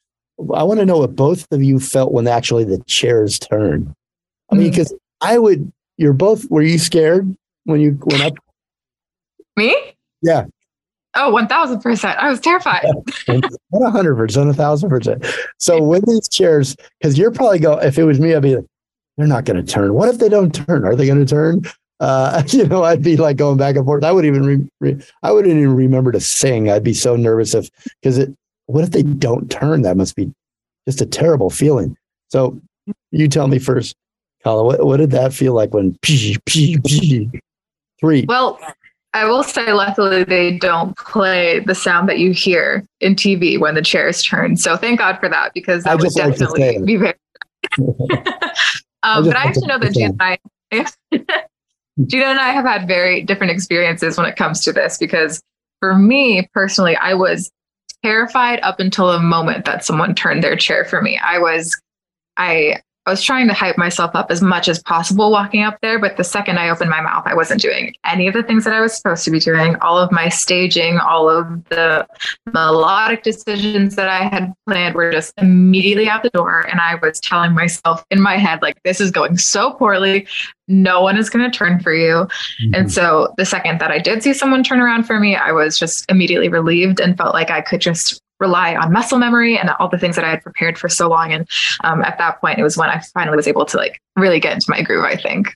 I 0.55 0.63
want 0.63 0.81
to 0.81 0.87
know 0.87 0.99
what 0.99 1.15
both 1.15 1.47
of 1.53 1.63
you 1.63 1.79
felt 1.79 2.13
when 2.13 2.27
actually 2.27 2.65
the 2.65 2.83
chairs 2.87 3.39
turned. 3.39 3.93
I 4.51 4.57
mean, 4.57 4.67
hmm. 4.67 4.71
because 4.71 4.95
I 5.21 5.39
would. 5.39 5.71
You're 5.97 6.13
both. 6.13 6.51
Were 6.51 6.63
you 6.63 6.79
scared 6.79 7.35
when 7.65 7.81
you 7.81 7.99
went 8.03 8.23
up? 8.23 8.35
Me? 9.57 9.77
Yeah. 10.23 10.47
Oh, 11.15 11.33
1000%. 11.33 12.17
I 12.17 12.31
was 12.31 12.41
terrified. 12.41 12.87
Not 13.73 13.93
hundred 13.93 14.15
percent, 14.15 14.49
a 14.49 14.55
thousand 14.55 14.91
percent. 14.91 15.27
So 15.59 15.83
when 15.83 16.03
these 16.07 16.29
chairs, 16.29 16.77
because 17.01 17.19
you're 17.19 17.33
probably 17.33 17.59
go. 17.59 17.79
If 17.79 17.99
it 17.99 18.05
was 18.05 18.21
me, 18.21 18.35
I'd 18.35 18.43
be. 18.43 18.57
like, 18.57 18.65
They're 19.17 19.27
not 19.27 19.45
going 19.45 19.65
to 19.65 19.73
turn. 19.73 19.95
What 19.95 20.09
if 20.09 20.19
they 20.19 20.29
don't 20.29 20.55
turn? 20.55 20.85
Are 20.85 20.95
they 20.95 21.07
going 21.07 21.19
to 21.19 21.27
turn? 21.27 21.63
Uh, 22.01 22.43
you 22.49 22.67
know, 22.67 22.83
I'd 22.83 23.03
be 23.03 23.17
like 23.17 23.37
going 23.37 23.59
back 23.59 23.77
and 23.77 23.85
forth. 23.85 24.05
I 24.05 24.13
would 24.13 24.25
even. 24.25 24.43
Re, 24.43 24.69
re, 24.81 25.03
I 25.23 25.33
wouldn't 25.33 25.55
even 25.55 25.75
remember 25.75 26.13
to 26.13 26.21
sing. 26.21 26.71
I'd 26.71 26.85
be 26.85 26.95
so 26.95 27.17
nervous 27.17 27.55
if 27.55 27.71
because 28.01 28.19
it. 28.19 28.35
What 28.67 28.85
if 28.85 28.91
they 28.91 29.03
don't 29.03 29.51
turn? 29.51 29.83
That 29.83 29.97
must 29.97 30.15
be 30.15 30.33
just 30.87 31.01
a 31.01 31.07
terrible 31.07 31.51
feeling. 31.51 31.97
So 32.29 32.61
you 33.11 33.29
tell 33.29 33.49
me 33.49 33.59
first, 33.59 33.97
Kala, 34.43 34.65
what, 34.65 34.85
what 34.85 34.97
did 34.99 35.11
that 35.11 35.33
feel 35.33 35.55
like 35.55 35.75
when 35.75 35.97
pee, 36.03 36.39
pee, 36.47 36.79
pee, 36.87 37.31
three? 37.99 38.25
Well, 38.29 38.59
I 39.13 39.25
will 39.25 39.43
say, 39.43 39.73
luckily, 39.73 40.23
they 40.23 40.57
don't 40.57 40.97
play 40.97 41.61
the 41.61 41.75
sound 41.75 42.09
that 42.09 42.19
you 42.19 42.33
hear 42.33 42.85
in 43.01 43.17
TV 43.17 43.59
when 43.59 43.75
the 43.75 43.83
chairs 43.83 44.23
turn. 44.23 44.57
So 44.57 44.77
thank 44.77 45.01
God 45.01 45.19
for 45.19 45.29
that 45.29 45.53
because 45.53 45.85
I 45.85 45.97
that 45.97 46.03
would 46.03 46.17
like 46.17 46.37
to 46.37 46.47
definitely 46.47 46.87
be 46.87 46.97
very. 46.97 47.15
um, 49.03 49.25
just 49.25 49.31
but 49.31 49.37
I 49.37 49.45
actually 49.45 49.67
know 49.67 49.79
that 49.79 49.93
Gina 49.93 50.11
and 50.11 50.23
I, 50.23 50.39
Gina 52.07 52.27
and 52.27 52.39
I 52.39 52.51
have 52.51 52.65
had 52.65 52.89
very 52.89 53.23
different 53.23 53.53
experiences 53.53 54.17
when 54.17 54.27
it 54.27 54.37
comes 54.37 54.61
to 54.65 54.73
this 54.73 54.99
because 54.99 55.41
for 55.81 55.95
me 55.95 56.49
personally, 56.55 56.97
I 56.97 57.15
was 57.15 57.51
terrified 58.05 58.61
up 58.61 58.81
until 58.81 59.11
the 59.13 59.19
moment 59.19 59.65
that 59.65 59.85
someone 59.85 60.15
turned 60.15 60.43
their 60.43 60.57
chair 60.57 60.85
for 60.85 61.03
me. 61.03 61.19
I 61.19 61.39
was, 61.39 61.79
I, 62.37 62.81
I 63.07 63.11
was 63.11 63.23
trying 63.23 63.49
to 63.49 63.55
hype 63.55 63.79
myself 63.79 64.11
up 64.15 64.31
as 64.31 64.43
much 64.43 64.69
as 64.69 64.83
possible 64.83 65.31
walking 65.31 65.63
up 65.63 65.79
there, 65.81 65.99
but 65.99 66.19
the 66.19 66.25
second 66.25 66.59
I 66.59 66.69
opened 66.69 66.91
my 66.91 67.01
mouth, 67.01 67.23
I 67.25 67.35
wasn't 67.35 67.63
doing 67.63 67.95
any 68.05 68.29
of 68.29 68.35
the 68.35 68.43
things 68.43 68.63
that 68.65 68.75
I 68.75 68.81
was 68.81 68.95
supposed 68.95 69.25
to 69.25 69.31
be 69.31 69.41
doing. 69.41 69.75
All 69.77 69.99
of 69.99 70.13
my 70.13 70.29
staging, 70.29 70.99
all 70.99 71.29
of 71.29 71.65
the 71.71 72.07
melodic 72.53 73.23
decisions 73.23 73.97
that 73.97 74.09
I 74.09 74.25
had 74.25 74.53
planned 74.67 74.95
were 74.95 75.11
just 75.11 75.33
immediately 75.39 76.09
out 76.09 76.23
the 76.23 76.31
door. 76.31 76.61
And 76.61 76.79
I 76.79 76.97
was 76.97 77.21
telling 77.21 77.55
myself 77.55 78.05
in 78.11 78.21
my 78.21 78.37
head, 78.37 78.61
like, 78.61 78.81
this 78.85 79.01
is 79.01 79.11
going 79.11 79.39
so 79.39 79.73
poorly. 79.73 80.27
No 80.69 81.01
one 81.01 81.17
is 81.17 81.31
going 81.31 81.51
to 81.51 81.57
turn 81.57 81.81
for 81.81 81.95
you. 81.95 82.29
Mm-hmm. 82.63 82.75
And 82.75 82.93
so 82.93 83.33
the 83.39 83.47
second 83.47 83.81
that 83.81 83.91
I 83.91 83.99
did 83.99 84.23
see 84.23 84.35
someone 84.35 84.63
turn 84.63 84.79
around 84.79 85.05
for 85.05 85.19
me, 85.19 85.37
I 85.37 85.53
was 85.53 85.79
just 85.79 86.05
immediately 86.11 86.49
relieved 86.49 87.01
and 87.01 87.17
felt 87.17 87.35
like 87.35 87.51
I 87.51 87.63
could 87.63 87.81
just 87.81 88.21
rely 88.41 88.75
on 88.75 88.93
muscle 88.93 89.19
memory 89.19 89.59
and 89.59 89.71
all 89.79 89.89
the 89.89 89.99
things 89.99 90.17
that 90.17 90.25
I 90.25 90.31
had 90.31 90.43
prepared 90.43 90.79
for 90.79 90.89
so 90.89 91.09
long. 91.09 91.33
And 91.33 91.49
um, 91.85 92.03
at 92.03 92.19
that 92.19 92.41
point, 92.41 92.59
it 92.59 92.63
was 92.63 92.77
when 92.77 92.89
I 92.91 93.01
finally 93.15 93.37
was 93.37 93.47
able 93.47 93.67
to 93.67 93.77
like 93.77 94.01
really 94.17 94.41
get 94.41 94.55
into 94.55 94.67
my 94.69 94.83
groove, 94.83 95.05
I 95.05 95.17
think. 95.17 95.55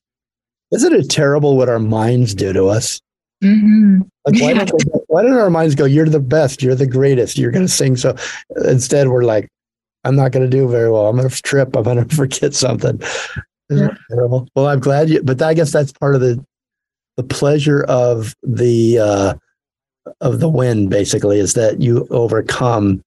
Isn't 0.70 0.92
it 0.92 1.10
terrible 1.10 1.56
what 1.56 1.68
our 1.68 1.78
minds 1.78 2.34
do 2.34 2.52
to 2.52 2.66
us? 2.66 3.00
Mm-hmm. 3.42 4.02
Like, 4.26 4.40
why, 4.40 4.52
don't 4.64 4.70
they, 4.70 4.98
why 5.08 5.22
don't 5.22 5.36
our 5.36 5.50
minds 5.50 5.74
go, 5.74 5.84
you're 5.84 6.08
the 6.08 6.20
best, 6.20 6.62
you're 6.62 6.74
the 6.74 6.86
greatest, 6.86 7.38
you're 7.38 7.50
going 7.50 7.66
to 7.66 7.72
sing? 7.72 7.96
So 7.96 8.16
instead, 8.64 9.08
we're 9.08 9.24
like, 9.24 9.48
I'm 10.04 10.16
not 10.16 10.32
going 10.32 10.48
to 10.48 10.56
do 10.56 10.68
very 10.68 10.90
well. 10.90 11.08
I'm 11.08 11.16
going 11.16 11.28
to 11.28 11.42
trip. 11.42 11.76
I'm 11.76 11.84
going 11.84 12.04
to 12.08 12.14
forget 12.14 12.54
something. 12.54 13.00
Isn't 13.70 13.90
it 13.90 13.98
terrible? 14.10 14.46
Well, 14.54 14.66
I'm 14.66 14.80
glad 14.80 15.08
you, 15.08 15.22
but 15.22 15.40
I 15.40 15.54
guess 15.54 15.72
that's 15.72 15.92
part 15.92 16.14
of 16.14 16.20
the, 16.20 16.44
the 17.16 17.22
pleasure 17.22 17.84
of 17.84 18.34
the, 18.42 18.98
uh, 18.98 19.34
of 20.20 20.40
the 20.40 20.48
win 20.48 20.88
basically 20.88 21.38
is 21.38 21.54
that 21.54 21.80
you 21.80 22.06
overcome 22.10 23.02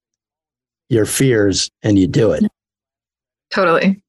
your 0.88 1.06
fears 1.06 1.70
and 1.82 1.98
you 1.98 2.06
do 2.06 2.32
it. 2.32 2.44
Totally. 3.50 4.00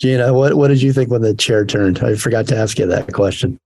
Gina, 0.00 0.32
what, 0.34 0.54
what 0.54 0.68
did 0.68 0.82
you 0.82 0.92
think 0.92 1.10
when 1.10 1.22
the 1.22 1.34
chair 1.34 1.64
turned? 1.64 2.00
I 2.00 2.16
forgot 2.16 2.46
to 2.48 2.56
ask 2.56 2.78
you 2.78 2.86
that 2.86 3.12
question. 3.12 3.58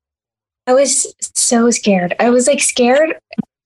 I 0.67 0.75
was 0.75 1.13
so 1.21 1.71
scared. 1.71 2.15
I 2.21 2.31
was 2.31 2.47
like 2.47 2.61
scared. 2.61 3.17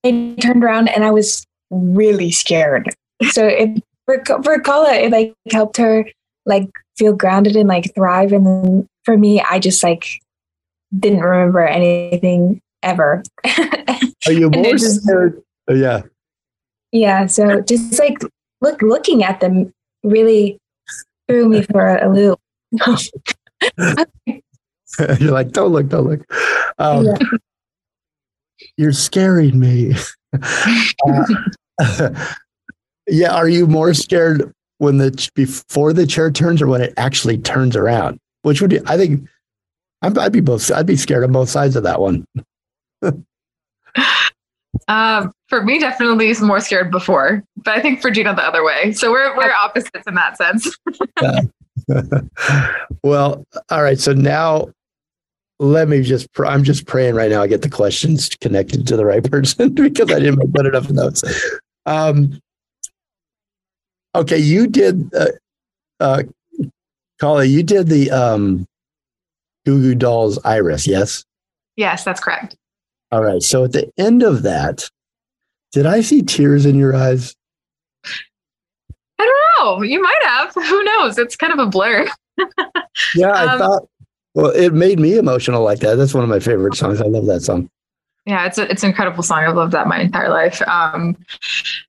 I 0.03 0.35
turned 0.39 0.63
around 0.63 0.87
and 0.87 1.03
I 1.03 1.11
was 1.11 1.45
really 1.69 2.31
scared. 2.31 2.89
So 3.29 3.47
it 3.47 3.83
for 4.05 4.23
for 4.43 4.59
Kala, 4.59 4.93
it 4.93 5.11
like 5.11 5.33
helped 5.51 5.77
her 5.77 6.05
like 6.45 6.69
feel 6.97 7.13
grounded 7.13 7.55
and 7.55 7.67
like 7.69 7.93
thrive. 7.93 8.31
And 8.31 8.45
then 8.45 8.87
for 9.03 9.17
me, 9.17 9.41
I 9.41 9.59
just 9.59 9.83
like 9.83 10.07
didn't 10.97 11.21
remember 11.21 11.65
anything 11.65 12.61
ever. 12.81 13.23
Are 14.27 14.33
you 14.33 14.49
more 14.49 14.65
it 14.65 14.77
just- 14.77 15.03
scared? 15.03 15.41
Oh, 15.67 15.73
yeah. 15.73 16.01
yeah. 16.91 17.25
So 17.25 17.61
just 17.61 17.97
like 17.99 18.17
look 18.61 18.81
looking 18.81 19.23
at 19.23 19.39
them 19.39 19.73
really 20.03 20.59
threw 21.27 21.49
me 21.49 21.61
for 21.63 21.97
a 21.97 22.13
loop. 22.13 22.39
You're 25.19 25.31
like, 25.31 25.51
don't 25.51 25.71
look, 25.71 25.87
don't 25.89 26.07
look. 26.07 26.21
Um, 26.77 27.05
Yeah. 27.05 27.17
You're 28.77 28.93
scaring 28.93 29.59
me. 29.59 29.93
Uh, 30.33 31.25
yeah. 33.07 33.33
Are 33.35 33.49
you 33.49 33.67
more 33.67 33.93
scared 33.93 34.51
when 34.77 34.97
the 34.97 35.11
ch- 35.11 35.33
before 35.33 35.93
the 35.93 36.05
chair 36.07 36.29
turns 36.31 36.61
or 36.61 36.67
when 36.67 36.81
it 36.81 36.93
actually 36.97 37.37
turns 37.37 37.75
around? 37.75 38.19
Which 38.43 38.61
would 38.61 38.69
be, 38.69 38.79
I 38.85 38.97
think, 38.97 39.27
I'm, 40.01 40.17
I'd 40.19 40.31
be 40.31 40.39
both. 40.41 40.71
I'd 40.71 40.85
be 40.85 40.95
scared 40.95 41.23
on 41.23 41.31
both 41.31 41.49
sides 41.49 41.75
of 41.75 41.83
that 41.83 41.99
one. 41.99 42.25
Um, 44.87 45.31
for 45.47 45.63
me, 45.63 45.79
definitely 45.79 46.29
is 46.29 46.41
more 46.41 46.59
scared 46.59 46.91
before, 46.91 47.43
but 47.63 47.77
I 47.77 47.81
think 47.81 48.01
for 48.01 48.11
Gina 48.11 48.35
the 48.35 48.45
other 48.45 48.63
way. 48.63 48.91
So 48.91 49.09
we're 49.09 49.35
we're 49.37 49.51
opposites 49.51 50.03
in 50.05 50.15
that 50.15 50.37
sense. 50.37 50.77
well, 53.03 53.45
all 53.69 53.83
right. 53.83 53.99
So 53.99 54.13
now 54.13 54.69
let 55.59 55.87
me 55.87 56.01
just, 56.01 56.31
pr- 56.33 56.45
I'm 56.45 56.63
just 56.63 56.85
praying 56.85 57.15
right 57.15 57.29
now 57.29 57.41
I 57.41 57.47
get 57.47 57.61
the 57.61 57.69
questions 57.69 58.29
connected 58.29 58.87
to 58.87 58.97
the 58.97 59.05
right 59.05 59.23
person 59.31 59.73
because 59.73 60.11
I 60.11 60.19
didn't 60.19 60.53
put 60.53 60.65
enough 60.65 60.89
notes. 60.89 61.23
Um, 61.85 62.39
okay. 64.13 64.37
You 64.37 64.67
did, 64.67 65.13
uh, 65.13 65.27
uh, 65.99 66.23
Kali, 67.19 67.47
you 67.47 67.63
did 67.63 67.87
the 67.87 68.11
um, 68.11 68.65
Goo 69.65 69.81
Goo 69.81 69.95
Dolls 69.95 70.37
Iris, 70.43 70.85
yes? 70.85 71.23
yes, 71.77 72.03
that's 72.03 72.19
correct. 72.19 72.55
All 73.15 73.23
right. 73.23 73.41
So 73.41 73.63
at 73.63 73.71
the 73.71 73.89
end 73.97 74.23
of 74.23 74.43
that, 74.43 74.89
did 75.71 75.85
I 75.85 76.01
see 76.01 76.21
tears 76.21 76.65
in 76.65 76.75
your 76.75 76.93
eyes? 76.93 77.33
I 79.17 79.23
don't 79.57 79.65
know. 79.65 79.81
You 79.83 80.01
might 80.03 80.19
have. 80.23 80.53
Who 80.53 80.83
knows? 80.83 81.17
It's 81.17 81.37
kind 81.37 81.53
of 81.53 81.59
a 81.59 81.65
blur. 81.67 82.07
Yeah, 83.15 83.29
I 83.29 83.53
Um, 83.53 83.59
thought, 83.59 83.89
well, 84.33 84.51
it 84.51 84.73
made 84.73 84.99
me 84.99 85.17
emotional 85.17 85.63
like 85.63 85.79
that. 85.79 85.95
That's 85.95 86.13
one 86.13 86.23
of 86.25 86.29
my 86.29 86.39
favorite 86.39 86.75
songs. 86.75 86.99
I 87.01 87.05
love 87.05 87.25
that 87.27 87.39
song. 87.41 87.69
Yeah, 88.25 88.45
it's 88.45 88.57
a, 88.57 88.69
it's 88.69 88.83
an 88.83 88.89
incredible 88.89 89.23
song. 89.23 89.39
I've 89.45 89.55
loved 89.55 89.71
that 89.71 89.87
my 89.87 89.99
entire 90.01 90.29
life. 90.29 90.61
Um, 90.67 91.15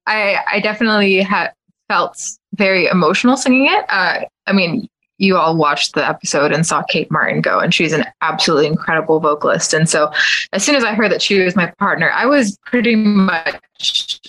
I 0.07 0.37
I 0.51 0.61
definitely 0.61 1.23
had 1.23 1.53
felt 1.89 2.17
very 2.55 2.87
emotional 2.87 3.37
singing 3.37 3.67
it. 3.67 3.85
Uh, 3.89 4.21
I 4.47 4.53
mean, 4.53 4.89
you 5.19 5.37
all 5.37 5.57
watched 5.57 5.95
the 5.95 6.07
episode 6.07 6.53
and 6.53 6.67
saw 6.67 6.83
Kate 6.83 7.11
Martin 7.11 7.41
go, 7.41 7.59
and 7.59 7.73
she's 7.73 7.93
an 7.93 8.05
absolutely 8.21 8.67
incredible 8.67 9.21
vocalist. 9.21 9.73
And 9.73 9.89
so, 9.89 10.11
as 10.53 10.65
soon 10.65 10.75
as 10.75 10.85
I 10.85 10.95
heard 10.95 11.11
that 11.11 11.23
she 11.23 11.41
was 11.41 11.57
my 11.57 11.73
partner, 11.79 12.11
I 12.11 12.27
was 12.27 12.59
pretty 12.67 12.95
much, 12.97 14.21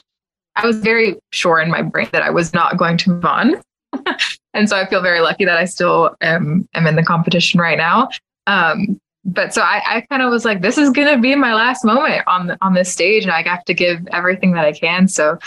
I 0.55 0.65
was 0.65 0.77
very 0.77 1.17
sure 1.31 1.59
in 1.59 1.69
my 1.69 1.81
brain 1.81 2.09
that 2.11 2.23
I 2.23 2.29
was 2.29 2.53
not 2.53 2.77
going 2.77 2.97
to 2.97 3.11
move 3.11 3.25
on. 3.25 3.55
and 4.53 4.69
so, 4.69 4.77
I 4.77 4.85
feel 4.87 5.01
very 5.01 5.19
lucky 5.19 5.45
that 5.45 5.57
I 5.57 5.65
still 5.65 6.15
am 6.21 6.67
am 6.73 6.87
in 6.87 6.95
the 6.95 7.03
competition 7.03 7.59
right 7.59 7.77
now. 7.77 8.09
Um, 8.47 8.99
but 9.25 9.53
so 9.53 9.61
I, 9.61 9.81
I 9.85 10.01
kind 10.09 10.21
of 10.21 10.31
was 10.31 10.45
like, 10.45 10.61
this 10.61 10.77
is 10.77 10.89
gonna 10.89 11.17
be 11.17 11.35
my 11.35 11.53
last 11.53 11.83
moment 11.83 12.23
on 12.27 12.57
on 12.61 12.73
this 12.73 12.91
stage, 12.91 13.23
and 13.23 13.31
I 13.31 13.43
have 13.43 13.65
to 13.65 13.73
give 13.73 14.07
everything 14.13 14.53
that 14.53 14.63
I 14.63 14.71
can. 14.71 15.09
So, 15.09 15.37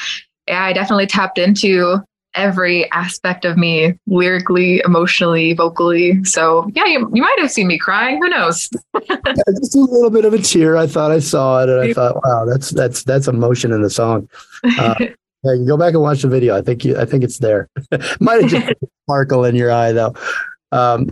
yeah, 0.46 0.64
I 0.64 0.74
definitely 0.74 1.06
tapped 1.06 1.38
into 1.38 2.02
every 2.34 2.90
aspect 2.92 3.44
of 3.44 3.56
me, 3.56 3.98
lyrically, 4.06 4.82
emotionally, 4.84 5.52
vocally. 5.52 6.22
So, 6.24 6.70
yeah, 6.74 6.86
you, 6.86 7.10
you 7.12 7.22
might 7.22 7.38
have 7.38 7.50
seen 7.50 7.66
me 7.66 7.78
crying. 7.78 8.18
Who 8.22 8.28
knows? 8.28 8.68
Yeah, 9.08 9.54
just 9.58 9.74
a 9.74 9.80
little 9.80 10.10
bit 10.10 10.24
of 10.24 10.34
a 10.34 10.38
tear. 10.38 10.76
I 10.76 10.86
thought 10.86 11.10
I 11.10 11.20
saw 11.20 11.62
it, 11.62 11.68
and 11.68 11.80
I 11.80 11.92
thought, 11.92 12.16
wow, 12.24 12.44
that's 12.44 12.70
that's 12.70 13.04
that's 13.04 13.28
emotion 13.28 13.72
in 13.72 13.82
the 13.82 13.90
song. 13.90 14.28
Uh, 14.78 14.94
yeah, 14.98 15.54
you 15.54 15.64
go 15.66 15.76
back 15.76 15.94
and 15.94 16.02
watch 16.02 16.22
the 16.22 16.28
video. 16.28 16.56
I 16.56 16.60
think 16.60 16.84
you, 16.84 16.98
I 16.98 17.04
think 17.04 17.24
it's 17.24 17.38
there. 17.38 17.68
Might 18.20 18.42
have 18.42 18.50
just 18.50 18.70
a 18.70 18.76
sparkle 19.04 19.44
in 19.44 19.54
your 19.54 19.70
eye 19.70 19.92
though. 19.92 20.14
Um, 20.72 21.10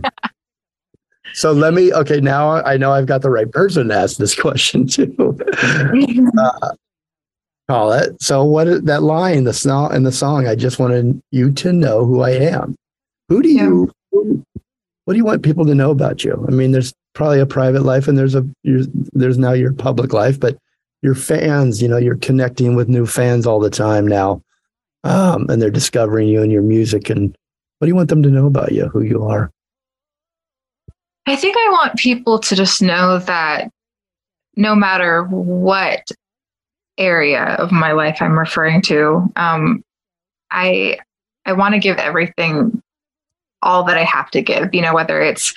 so 1.33 1.51
let 1.51 1.73
me. 1.73 1.91
Okay, 1.93 2.19
now 2.19 2.51
I 2.63 2.77
know 2.77 2.91
I've 2.91 3.05
got 3.05 3.21
the 3.21 3.29
right 3.29 3.49
person 3.51 3.87
to 3.87 3.95
ask 3.95 4.17
this 4.17 4.35
question 4.35 4.87
to. 4.87 5.39
uh, 6.37 6.71
call 7.69 7.91
it. 7.91 8.19
So 8.21 8.43
what 8.43 8.67
is 8.67 8.81
that 8.81 9.03
line 9.03 9.43
the 9.43 9.53
song 9.53 9.93
in 9.93 10.03
the 10.03 10.11
song? 10.11 10.47
I 10.47 10.55
just 10.55 10.79
wanted 10.79 11.21
you 11.31 11.51
to 11.53 11.71
know 11.71 12.03
who 12.03 12.21
I 12.21 12.31
am. 12.31 12.75
Who 13.29 13.43
do 13.43 13.49
you? 13.49 13.91
what 14.11 15.13
do 15.13 15.17
you 15.17 15.25
want 15.25 15.43
people 15.43 15.65
to 15.65 15.75
know 15.75 15.91
about 15.91 16.23
you? 16.23 16.45
I 16.47 16.51
mean, 16.51 16.71
there's 16.71 16.93
probably 17.13 17.39
a 17.39 17.45
private 17.45 17.81
life, 17.81 18.07
and 18.07 18.17
there's 18.17 18.35
a 18.35 18.47
your, 18.63 18.81
there's 19.13 19.37
now 19.37 19.53
your 19.53 19.73
public 19.73 20.13
life, 20.13 20.39
but 20.39 20.57
your 21.01 21.15
fans, 21.15 21.81
you 21.81 21.87
know, 21.87 21.97
you're 21.97 22.17
connecting 22.17 22.75
with 22.75 22.89
new 22.89 23.05
fans 23.05 23.47
all 23.47 23.59
the 23.59 23.71
time 23.71 24.07
now, 24.07 24.43
um, 25.03 25.47
and 25.49 25.61
they're 25.61 25.71
discovering 25.71 26.27
you 26.27 26.43
and 26.43 26.51
your 26.51 26.61
music. 26.61 27.09
And 27.09 27.35
what 27.77 27.85
do 27.85 27.87
you 27.87 27.95
want 27.95 28.09
them 28.09 28.21
to 28.23 28.29
know 28.29 28.45
about 28.45 28.71
you, 28.71 28.87
who 28.89 29.01
you 29.01 29.23
are? 29.23 29.51
I 31.25 31.35
think 31.35 31.55
I 31.57 31.69
want 31.71 31.97
people 31.97 32.37
to 32.39 32.55
just 32.55 32.81
know 32.81 33.19
that 33.19 33.69
no 34.55 34.75
matter 34.75 35.23
what 35.23 36.03
area 36.99 37.55
of 37.55 37.71
my 37.71 37.93
life 37.93 38.17
I'm 38.21 38.37
referring 38.37 38.81
to, 38.83 39.31
um, 39.35 39.83
I 40.51 40.99
I 41.45 41.53
want 41.53 41.73
to 41.73 41.79
give 41.79 41.97
everything 41.97 42.81
all 43.61 43.83
that 43.85 43.97
I 43.97 44.03
have 44.03 44.29
to 44.31 44.41
give. 44.41 44.73
You 44.73 44.81
know, 44.81 44.93
whether 44.93 45.21
it's 45.21 45.53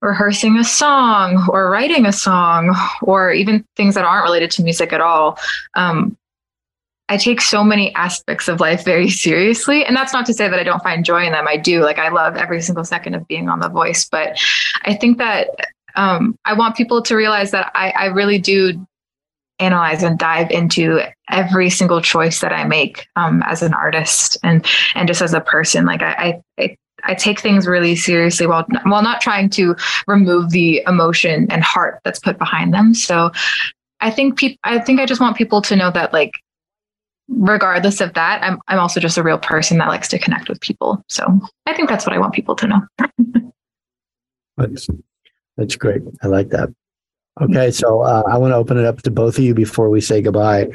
rehearsing 0.00 0.58
a 0.58 0.64
song 0.64 1.46
or 1.50 1.70
writing 1.70 2.06
a 2.06 2.12
song 2.12 2.74
or 3.02 3.32
even 3.32 3.64
things 3.76 3.94
that 3.94 4.04
aren't 4.04 4.24
related 4.24 4.50
to 4.52 4.62
music 4.62 4.92
at 4.92 5.00
all. 5.00 5.38
Um, 5.74 6.16
I 7.10 7.16
take 7.16 7.40
so 7.40 7.64
many 7.64 7.94
aspects 7.94 8.48
of 8.48 8.60
life 8.60 8.84
very 8.84 9.08
seriously. 9.08 9.84
And 9.84 9.96
that's 9.96 10.12
not 10.12 10.26
to 10.26 10.34
say 10.34 10.46
that 10.48 10.60
I 10.60 10.62
don't 10.62 10.82
find 10.82 11.04
joy 11.04 11.24
in 11.24 11.32
them. 11.32 11.48
I 11.48 11.56
do. 11.56 11.80
Like, 11.80 11.98
I 11.98 12.10
love 12.10 12.36
every 12.36 12.60
single 12.60 12.84
second 12.84 13.14
of 13.14 13.26
being 13.28 13.48
on 13.48 13.60
The 13.60 13.70
Voice. 13.70 14.06
But 14.10 14.38
I 14.82 14.94
think 14.94 15.16
that 15.16 15.48
um, 15.96 16.38
I 16.44 16.52
want 16.52 16.76
people 16.76 17.00
to 17.02 17.16
realize 17.16 17.50
that 17.52 17.72
I, 17.74 17.90
I 17.90 18.06
really 18.06 18.38
do 18.38 18.86
analyze 19.58 20.02
and 20.02 20.18
dive 20.18 20.50
into 20.50 21.00
every 21.30 21.70
single 21.70 22.00
choice 22.00 22.40
that 22.40 22.52
I 22.52 22.64
make 22.64 23.06
um, 23.16 23.42
as 23.46 23.62
an 23.62 23.74
artist 23.74 24.36
and 24.42 24.64
and 24.94 25.08
just 25.08 25.22
as 25.22 25.34
a 25.34 25.40
person. 25.40 25.84
Like 25.84 26.02
I, 26.02 26.42
I, 26.58 26.76
I 27.04 27.14
take 27.14 27.40
things 27.40 27.66
really 27.66 27.96
seriously 27.96 28.46
while 28.46 28.66
while 28.84 29.02
not 29.02 29.20
trying 29.20 29.50
to 29.50 29.76
remove 30.06 30.50
the 30.50 30.82
emotion 30.86 31.50
and 31.50 31.62
heart 31.62 32.00
that's 32.04 32.18
put 32.18 32.38
behind 32.38 32.72
them. 32.72 32.94
So 32.94 33.30
I 34.00 34.10
think 34.10 34.38
people 34.38 34.58
I 34.64 34.78
think 34.78 35.00
I 35.00 35.06
just 35.06 35.20
want 35.20 35.36
people 35.36 35.62
to 35.62 35.76
know 35.76 35.90
that 35.90 36.12
like 36.12 36.32
regardless 37.28 38.00
of 38.00 38.14
that, 38.14 38.42
I'm 38.42 38.58
I'm 38.68 38.78
also 38.78 39.00
just 39.00 39.18
a 39.18 39.22
real 39.22 39.38
person 39.38 39.78
that 39.78 39.88
likes 39.88 40.08
to 40.08 40.18
connect 40.18 40.48
with 40.48 40.60
people. 40.60 41.02
So 41.08 41.40
I 41.66 41.74
think 41.74 41.88
that's 41.88 42.06
what 42.06 42.14
I 42.14 42.18
want 42.18 42.34
people 42.34 42.56
to 42.56 42.66
know. 42.66 42.80
That's, 44.56 44.88
that's 45.56 45.76
great. 45.76 46.02
I 46.20 46.26
like 46.26 46.48
that. 46.48 46.68
Okay, 47.40 47.70
so 47.70 48.00
uh, 48.00 48.22
I 48.28 48.36
want 48.38 48.52
to 48.52 48.56
open 48.56 48.78
it 48.78 48.84
up 48.84 49.02
to 49.02 49.10
both 49.10 49.38
of 49.38 49.44
you 49.44 49.54
before 49.54 49.90
we 49.90 50.00
say 50.00 50.20
goodbye. 50.20 50.68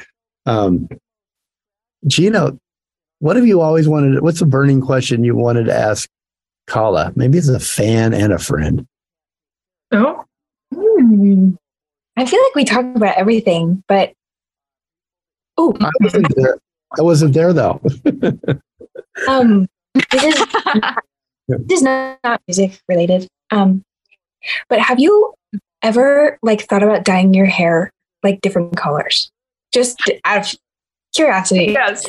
Um, 0.45 0.87
Gina, 2.07 2.57
what 3.19 3.35
have 3.35 3.47
you 3.47 3.61
always 3.61 3.87
wanted? 3.87 4.21
What's 4.21 4.41
a 4.41 4.45
burning 4.45 4.81
question 4.81 5.23
you 5.23 5.35
wanted 5.35 5.65
to 5.65 5.75
ask 5.75 6.09
Kala? 6.67 7.11
Maybe 7.15 7.37
as 7.37 7.49
a 7.49 7.59
fan 7.59 8.13
and 8.13 8.33
a 8.33 8.39
friend. 8.39 8.87
Oh. 9.91 10.23
Hmm. 10.73 11.51
I 12.15 12.25
feel 12.25 12.41
like 12.43 12.55
we 12.55 12.63
talk 12.63 12.85
about 12.95 13.17
everything, 13.17 13.83
but 13.87 14.13
oh, 15.57 15.75
I 15.81 15.89
wasn't 16.01 16.35
there, 16.35 16.57
I 16.97 17.01
wasn't 17.01 17.33
there 17.33 17.53
though. 17.53 17.81
um, 19.27 19.67
this 20.11 20.23
is 20.23 20.45
this 21.47 21.77
is 21.77 21.81
not, 21.81 22.19
not 22.23 22.41
music 22.47 22.79
related. 22.87 23.27
Um, 23.51 23.83
but 24.69 24.79
have 24.79 24.99
you 24.99 25.33
ever 25.83 26.39
like 26.41 26.61
thought 26.61 26.81
about 26.83 27.03
dyeing 27.03 27.33
your 27.33 27.45
hair 27.45 27.91
like 28.23 28.41
different 28.41 28.75
colors? 28.77 29.29
Just 29.71 30.01
out 30.25 30.53
of 30.53 30.59
curiosity. 31.13 31.67
Yes. 31.73 32.05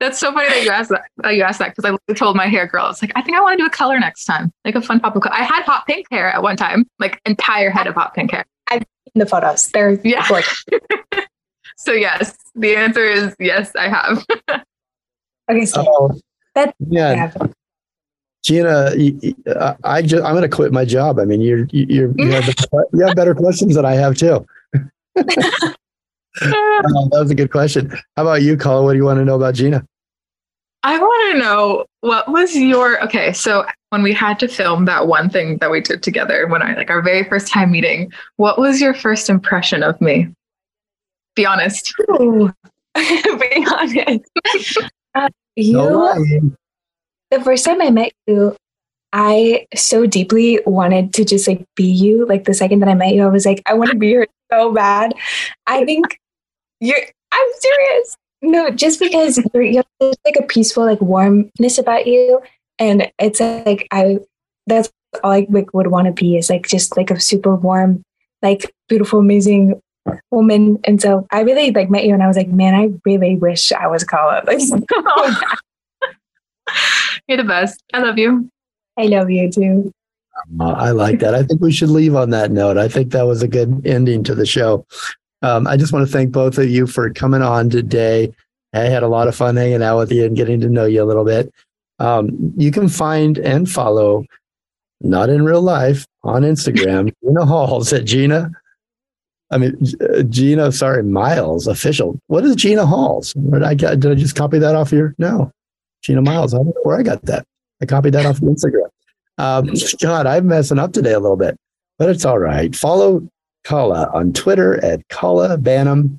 That's 0.00 0.18
so 0.18 0.32
funny 0.32 0.48
that 0.48 0.62
you 0.64 0.70
asked 0.70 0.90
that. 0.90 1.04
That 1.18 1.34
you 1.36 1.42
asked 1.42 1.60
that 1.60 1.74
because 1.74 1.96
I 2.08 2.12
told 2.14 2.36
my 2.36 2.46
hair 2.46 2.66
girl, 2.66 2.90
it's 2.90 3.00
like 3.00 3.12
I 3.14 3.22
think 3.22 3.36
I 3.36 3.40
want 3.40 3.58
to 3.58 3.62
do 3.62 3.66
a 3.66 3.70
color 3.70 3.98
next 3.98 4.24
time, 4.24 4.50
like 4.64 4.74
a 4.74 4.82
fun 4.82 5.00
pop 5.00 5.14
of 5.16 5.22
color. 5.22 5.34
I 5.34 5.44
had 5.44 5.62
hot 5.62 5.86
pink 5.86 6.06
hair 6.10 6.28
at 6.30 6.42
one 6.42 6.56
time, 6.56 6.84
like 6.98 7.20
entire 7.24 7.70
head 7.70 7.86
of 7.86 7.94
hot 7.94 8.12
pink 8.14 8.32
hair. 8.32 8.44
I've 8.70 8.80
seen 8.82 9.12
the 9.14 9.26
photos. 9.26 9.68
They're 9.68 9.92
Yeah. 10.04 10.26
gorgeous. 10.28 10.64
So 11.76 11.90
yes, 11.92 12.36
the 12.54 12.76
answer 12.76 13.04
is 13.04 13.34
yes, 13.40 13.72
I 13.76 13.88
have. 13.88 14.24
Okay, 15.50 15.66
so 15.66 15.84
Oh, 15.86 16.18
that 16.54 16.74
yeah. 16.88 17.12
yeah. 17.36 17.46
Gina, 18.44 18.92
y- 18.94 19.14
y- 19.22 19.52
uh, 19.52 19.74
I 19.84 20.02
just 20.02 20.22
I'm 20.22 20.32
going 20.34 20.42
to 20.42 20.54
quit 20.54 20.70
my 20.72 20.84
job. 20.84 21.18
I 21.18 21.24
mean, 21.24 21.40
you're 21.40 21.66
you're 21.70 22.12
you 22.16 22.30
have, 22.30 22.54
you 22.92 23.06
have 23.06 23.16
better 23.16 23.34
questions 23.34 23.74
than 23.74 23.86
I 23.86 23.94
have 23.94 24.16
too. 24.16 24.46
Uh, 24.74 24.80
that 26.40 27.08
was 27.12 27.30
a 27.30 27.34
good 27.34 27.50
question. 27.50 27.90
How 28.16 28.22
about 28.22 28.42
you, 28.42 28.56
Colin? 28.56 28.84
What 28.84 28.92
do 28.92 28.98
you 28.98 29.04
want 29.04 29.18
to 29.18 29.24
know 29.24 29.36
about 29.36 29.54
Gina? 29.54 29.86
I 30.82 30.98
want 30.98 31.32
to 31.32 31.38
know 31.38 31.86
what 32.00 32.28
was 32.28 32.54
your 32.54 33.02
okay. 33.04 33.32
So 33.32 33.64
when 33.88 34.02
we 34.02 34.12
had 34.12 34.38
to 34.40 34.48
film 34.48 34.84
that 34.84 35.06
one 35.06 35.30
thing 35.30 35.56
that 35.58 35.70
we 35.70 35.80
did 35.80 36.02
together, 36.02 36.46
when 36.46 36.60
I 36.60 36.74
like 36.74 36.90
our 36.90 37.00
very 37.00 37.24
first 37.24 37.48
time 37.48 37.70
meeting, 37.70 38.12
what 38.36 38.58
was 38.58 38.78
your 38.80 38.92
first 38.92 39.30
impression 39.30 39.82
of 39.82 39.98
me? 40.02 40.28
Be 41.34 41.46
honest. 41.46 41.94
Be 42.08 42.52
honest. 42.94 44.78
Uh, 45.14 45.28
you, 45.56 45.72
No 45.72 45.88
lying. 45.88 46.56
The 47.38 47.44
first 47.44 47.64
time 47.64 47.80
I 47.80 47.90
met 47.90 48.12
you, 48.26 48.56
I 49.12 49.66
so 49.74 50.06
deeply 50.06 50.60
wanted 50.66 51.12
to 51.14 51.24
just 51.24 51.46
like 51.46 51.64
be 51.76 51.84
you. 51.84 52.26
Like 52.26 52.44
the 52.44 52.54
second 52.54 52.80
that 52.80 52.88
I 52.88 52.94
met 52.94 53.14
you, 53.14 53.22
I 53.22 53.28
was 53.28 53.46
like, 53.46 53.62
I 53.66 53.74
want 53.74 53.90
to 53.90 53.96
be 53.96 54.12
her 54.14 54.26
so 54.50 54.72
bad. 54.72 55.14
I 55.66 55.84
think 55.84 56.18
you're, 56.80 56.98
I'm 57.32 57.46
serious. 57.58 58.16
No, 58.42 58.70
just 58.70 59.00
because 59.00 59.40
you're, 59.54 59.62
you 59.62 59.76
have 60.00 60.14
like 60.24 60.36
a 60.36 60.42
peaceful, 60.42 60.84
like 60.84 61.00
warmness 61.00 61.78
about 61.78 62.06
you. 62.06 62.40
And 62.78 63.10
it's 63.18 63.40
like, 63.40 63.86
I, 63.90 64.18
that's 64.66 64.90
all 65.22 65.30
I 65.30 65.46
like, 65.48 65.72
would 65.72 65.86
want 65.86 66.06
to 66.06 66.12
be 66.12 66.36
is 66.36 66.50
like 66.50 66.66
just 66.66 66.96
like 66.96 67.10
a 67.10 67.20
super 67.20 67.54
warm, 67.54 68.02
like 68.42 68.74
beautiful, 68.88 69.20
amazing 69.20 69.80
woman. 70.30 70.80
And 70.84 71.00
so 71.00 71.26
I 71.30 71.40
really 71.42 71.70
like 71.70 71.88
met 71.88 72.04
you 72.04 72.14
and 72.14 72.22
I 72.22 72.26
was 72.26 72.36
like, 72.36 72.48
man, 72.48 72.74
I 72.74 72.90
really 73.04 73.36
wish 73.36 73.72
I 73.72 73.86
was 73.86 74.04
Kala. 74.04 74.42
Like, 74.46 74.58
Oh, 74.92 75.40
You're 77.28 77.38
the 77.38 77.44
best. 77.44 77.82
I 77.92 78.00
love 78.00 78.18
you. 78.18 78.50
I 78.96 79.06
love 79.06 79.30
you 79.30 79.50
too. 79.50 79.92
Uh, 80.60 80.72
I 80.72 80.90
like 80.90 81.20
that. 81.20 81.34
I 81.34 81.42
think 81.42 81.60
we 81.60 81.72
should 81.72 81.90
leave 81.90 82.14
on 82.14 82.30
that 82.30 82.50
note. 82.50 82.76
I 82.76 82.88
think 82.88 83.12
that 83.12 83.26
was 83.26 83.42
a 83.42 83.48
good 83.48 83.86
ending 83.86 84.24
to 84.24 84.34
the 84.34 84.46
show. 84.46 84.84
Um, 85.42 85.66
I 85.66 85.76
just 85.76 85.92
want 85.92 86.06
to 86.06 86.12
thank 86.12 86.32
both 86.32 86.58
of 86.58 86.68
you 86.68 86.86
for 86.86 87.12
coming 87.12 87.42
on 87.42 87.70
today. 87.70 88.32
I 88.72 88.80
had 88.80 89.02
a 89.02 89.08
lot 89.08 89.28
of 89.28 89.36
fun 89.36 89.56
hanging 89.56 89.82
out 89.82 89.98
with 89.98 90.10
you 90.10 90.24
and 90.24 90.36
getting 90.36 90.60
to 90.60 90.68
know 90.68 90.84
you 90.84 91.02
a 91.02 91.06
little 91.06 91.24
bit. 91.24 91.52
Um, 91.98 92.52
you 92.56 92.72
can 92.72 92.88
find 92.88 93.38
and 93.38 93.70
follow, 93.70 94.24
not 95.00 95.28
in 95.28 95.44
real 95.44 95.62
life, 95.62 96.04
on 96.24 96.42
Instagram, 96.42 97.12
Gina 97.24 97.46
Halls 97.46 97.92
at 97.92 98.04
Gina. 98.04 98.50
I 99.50 99.58
mean, 99.58 99.76
uh, 100.00 100.22
Gina, 100.22 100.72
sorry, 100.72 101.04
Miles 101.04 101.68
official. 101.68 102.18
What 102.26 102.44
is 102.44 102.56
Gina 102.56 102.84
Halls? 102.84 103.32
Did 103.34 103.62
I 103.62 103.74
get? 103.74 104.00
Did 104.00 104.10
I 104.10 104.14
just 104.14 104.34
copy 104.34 104.58
that 104.58 104.74
off 104.74 104.90
here? 104.90 105.14
No, 105.18 105.52
Gina 106.04 106.22
Miles. 106.22 106.54
I 106.54 106.58
don't 106.58 106.66
know 106.66 106.80
where 106.82 106.98
I 106.98 107.02
got 107.02 107.24
that. 107.26 107.46
I 107.82 107.86
copied 107.86 108.14
that 108.14 108.26
off 108.26 108.36
of 108.36 108.42
Instagram. 108.42 108.88
Um, 109.38 109.70
God, 110.00 110.26
I'm 110.26 110.46
messing 110.46 110.78
up 110.78 110.92
today 110.92 111.12
a 111.12 111.20
little 111.20 111.36
bit, 111.36 111.56
but 111.98 112.10
it's 112.10 112.24
all 112.24 112.38
right. 112.38 112.74
Follow 112.76 113.26
Kala 113.64 114.10
on 114.12 114.32
Twitter 114.32 114.82
at 114.84 115.08
Kala 115.08 115.56
Banham, 115.56 116.18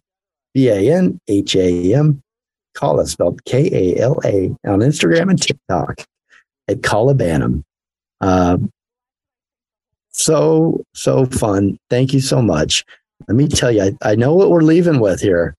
B 0.53 0.69
A 0.69 0.93
N 0.93 1.19
H 1.27 1.55
A 1.55 1.93
M. 1.93 2.21
Kala 2.73 3.05
spelled 3.05 3.45
K 3.45 3.69
A 3.71 4.01
L 4.01 4.19
A 4.25 4.47
on 4.65 4.79
Instagram 4.79 5.29
and 5.29 5.41
TikTok 5.41 6.01
at 6.67 6.83
Kala 6.83 7.13
Banham. 7.13 7.63
Um, 8.21 8.71
so 10.09 10.83
so 10.93 11.25
fun. 11.27 11.77
Thank 11.89 12.13
you 12.13 12.19
so 12.19 12.41
much. 12.41 12.83
Let 13.27 13.37
me 13.37 13.47
tell 13.47 13.71
you, 13.71 13.83
I, 13.83 14.11
I 14.11 14.15
know 14.15 14.33
what 14.33 14.49
we're 14.49 14.61
leaving 14.61 14.99
with 14.99 15.21
here, 15.21 15.55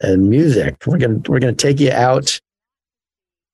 and 0.00 0.28
music. 0.30 0.76
We're 0.86 0.98
gonna 0.98 1.20
we're 1.28 1.40
gonna 1.40 1.52
take 1.52 1.80
you 1.80 1.90
out. 1.90 2.38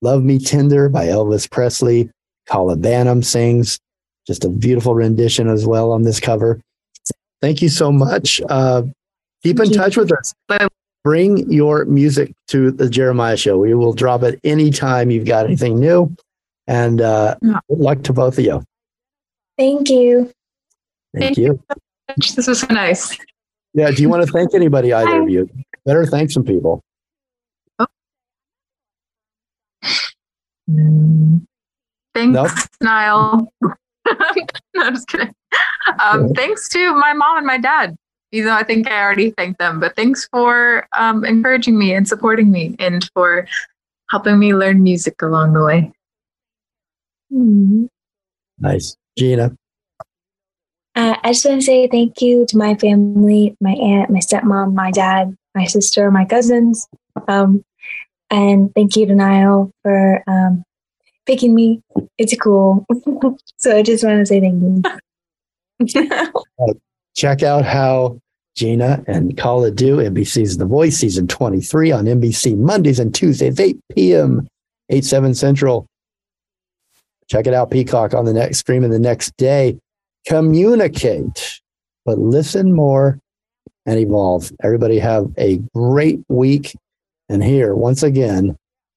Love 0.07 0.23
Me 0.23 0.39
Tender 0.39 0.89
by 0.89 1.07
Elvis 1.07 1.51
Presley. 1.51 2.09
Kala 2.47 2.77
Banham 2.77 3.25
sings. 3.25 3.81
Just 4.25 4.45
a 4.45 4.49
beautiful 4.49 4.95
rendition 4.95 5.49
as 5.49 5.67
well 5.67 5.91
on 5.91 6.03
this 6.03 6.21
cover. 6.21 6.61
Thank 7.43 7.61
you 7.61 7.69
so 7.69 7.91
much. 7.91 8.41
Uh, 8.49 8.83
keep 9.43 9.59
in 9.59 9.73
touch 9.73 9.97
with 9.97 10.13
us. 10.13 10.33
Bring 11.03 11.51
your 11.51 11.87
music 11.87 12.33
to 12.49 12.71
the 12.71 12.89
Jeremiah 12.89 13.37
Show. 13.37 13.59
We 13.59 13.75
will 13.75 13.93
drop 13.93 14.23
it 14.23 14.39
anytime 14.45 15.11
you've 15.11 15.27
got 15.27 15.47
anything 15.47 15.81
new. 15.81 16.15
And 16.69 17.01
uh, 17.01 17.35
good 17.43 17.59
luck 17.69 18.05
to 18.05 18.13
both 18.13 18.39
of 18.39 18.45
you. 18.45 18.63
Thank 19.59 19.91
you. 19.91 20.31
Thank 21.19 21.37
you. 21.37 21.61
This 22.17 22.47
was 22.47 22.61
so 22.61 22.69
nice. 22.69 23.19
Yeah. 23.75 23.91
Do 23.91 24.03
you 24.03 24.09
want 24.09 24.25
to 24.25 24.31
thank 24.33 24.55
anybody, 24.55 24.93
either 24.93 25.23
of 25.23 25.29
you? 25.29 25.51
Better 25.85 26.07
thank 26.07 26.31
some 26.31 26.45
people. 26.45 26.81
Thanks, 30.69 32.35
Nope. 32.35 32.51
Niall. 32.81 33.53
no, 33.63 33.75
I'm 34.77 34.95
just 34.95 35.09
kidding. 35.09 35.35
Um, 36.01 36.33
thanks 36.35 36.69
to 36.71 36.95
my 36.95 37.13
mom 37.13 37.39
and 37.39 37.47
my 37.47 37.59
dad. 37.59 37.97
Even 38.33 38.49
though 38.49 38.57
I 38.57 38.65
think 38.65 38.91
I 38.91 39.01
already 39.01 39.31
thanked 39.31 39.61
them, 39.61 39.79
but 39.79 39.95
thanks 39.95 40.29
for 40.33 40.87
um, 40.97 41.25
encouraging 41.25 41.79
me 41.79 41.95
and 41.95 42.09
supporting 42.09 42.51
me 42.51 42.75
and 42.79 43.09
for 43.15 43.47
helping 44.11 44.39
me 44.39 44.55
learn 44.55 44.83
music 44.83 45.23
along 45.23 45.53
the 45.53 45.63
way. 45.63 45.93
Nice. 48.59 48.97
Gina. 49.17 49.57
Uh, 50.97 51.15
I 51.23 51.33
just 51.33 51.45
want 51.45 51.61
to 51.61 51.65
say 51.67 51.87
thank 51.89 52.23
you 52.23 52.47
to 52.47 52.57
my 52.57 52.75
family, 52.75 53.55
my 53.61 53.73
aunt, 53.73 54.11
my 54.11 54.19
stepmom, 54.19 54.75
my 54.75 54.91
dad, 54.91 55.37
my 55.55 55.67
sister, 55.67 56.11
my 56.11 56.25
cousins. 56.25 56.89
Um, 57.29 57.65
and 58.31 58.73
thank 58.75 58.97
you 58.97 59.07
to 59.07 59.15
Niall 59.15 59.71
for 59.83 60.23
um, 60.27 60.65
picking 61.27 61.55
me. 61.55 61.83
It's 62.19 62.35
cool. 62.39 62.87
so 63.57 63.77
I 63.77 63.83
just 63.83 64.05
want 64.05 64.21
to 64.21 64.27
say 64.27 64.41
thank 64.41 64.63
you. 64.63 64.83
Uh, 66.59 66.73
check 67.15 67.43
out 67.43 67.63
how 67.63 68.19
Gina 68.57 69.05
and 69.07 69.37
Kala 69.37 69.71
do 69.71 69.99
NBC's 69.99 70.57
The 70.57 70.65
Voice 70.65 70.97
season 70.97 71.29
23 71.29 71.93
on 71.93 72.07
NBC 72.07 72.57
Mondays 72.57 72.99
and 72.99 73.15
Tuesdays, 73.15 73.61
8 73.61 73.79
p.m., 73.95 74.49
8, 74.89 75.05
7 75.05 75.35
Central. 75.35 75.87
Check 77.29 77.47
it 77.47 77.53
out, 77.53 77.71
Peacock 77.71 78.15
on 78.15 78.25
the 78.25 78.33
next 78.33 78.59
streaming 78.59 78.91
the 78.91 78.99
next 78.99 79.37
day. 79.37 79.79
Communicate, 80.27 81.61
but 82.07 82.19
listen 82.19 82.73
more 82.73 83.19
and 83.85 83.99
evolve. 83.99 84.51
Everybody 84.63 84.99
have 84.99 85.27
a 85.37 85.59
great 85.75 86.21
week. 86.29 86.75
And 87.29 87.43
here, 87.43 87.75
once 87.75 88.03
again, 88.03 88.57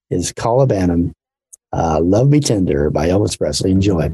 is 0.09 0.31
Kala 0.31 0.67
Banham, 0.67 1.13
uh, 1.73 1.99
Love 2.01 2.29
Me 2.29 2.39
Tender 2.39 2.89
by 2.89 3.07
Elvis 3.07 3.37
Presley. 3.37 3.71
Enjoy. 3.71 4.09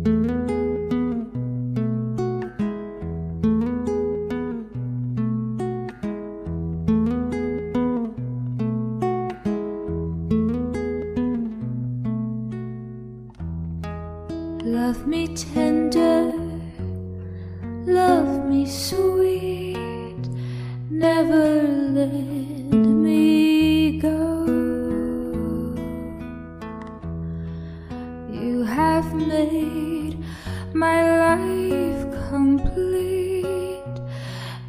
Life 31.45 32.05
complete, 32.29 33.95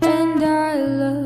and 0.02 0.44
I 0.44 0.74
love 0.76 1.25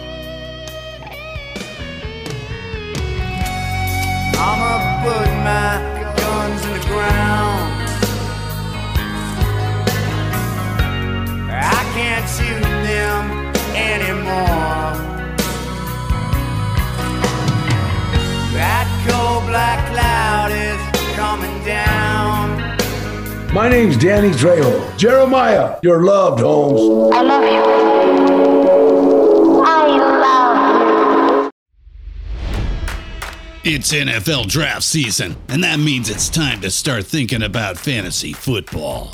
My 23.61 23.69
name's 23.69 23.95
Danny 23.95 24.29
Trejo. 24.29 24.97
Jeremiah, 24.97 25.77
you're 25.83 26.03
loved, 26.03 26.39
homes. 26.39 26.81
I 27.13 27.21
love 27.21 27.43
you. 27.43 27.61
I 29.63 29.85
love 29.85 31.51
you. 33.63 33.71
It's 33.71 33.93
NFL 33.93 34.47
draft 34.47 34.81
season, 34.81 35.35
and 35.47 35.63
that 35.63 35.77
means 35.79 36.09
it's 36.09 36.27
time 36.27 36.61
to 36.61 36.71
start 36.71 37.05
thinking 37.05 37.43
about 37.43 37.77
fantasy 37.77 38.33
football. 38.33 39.13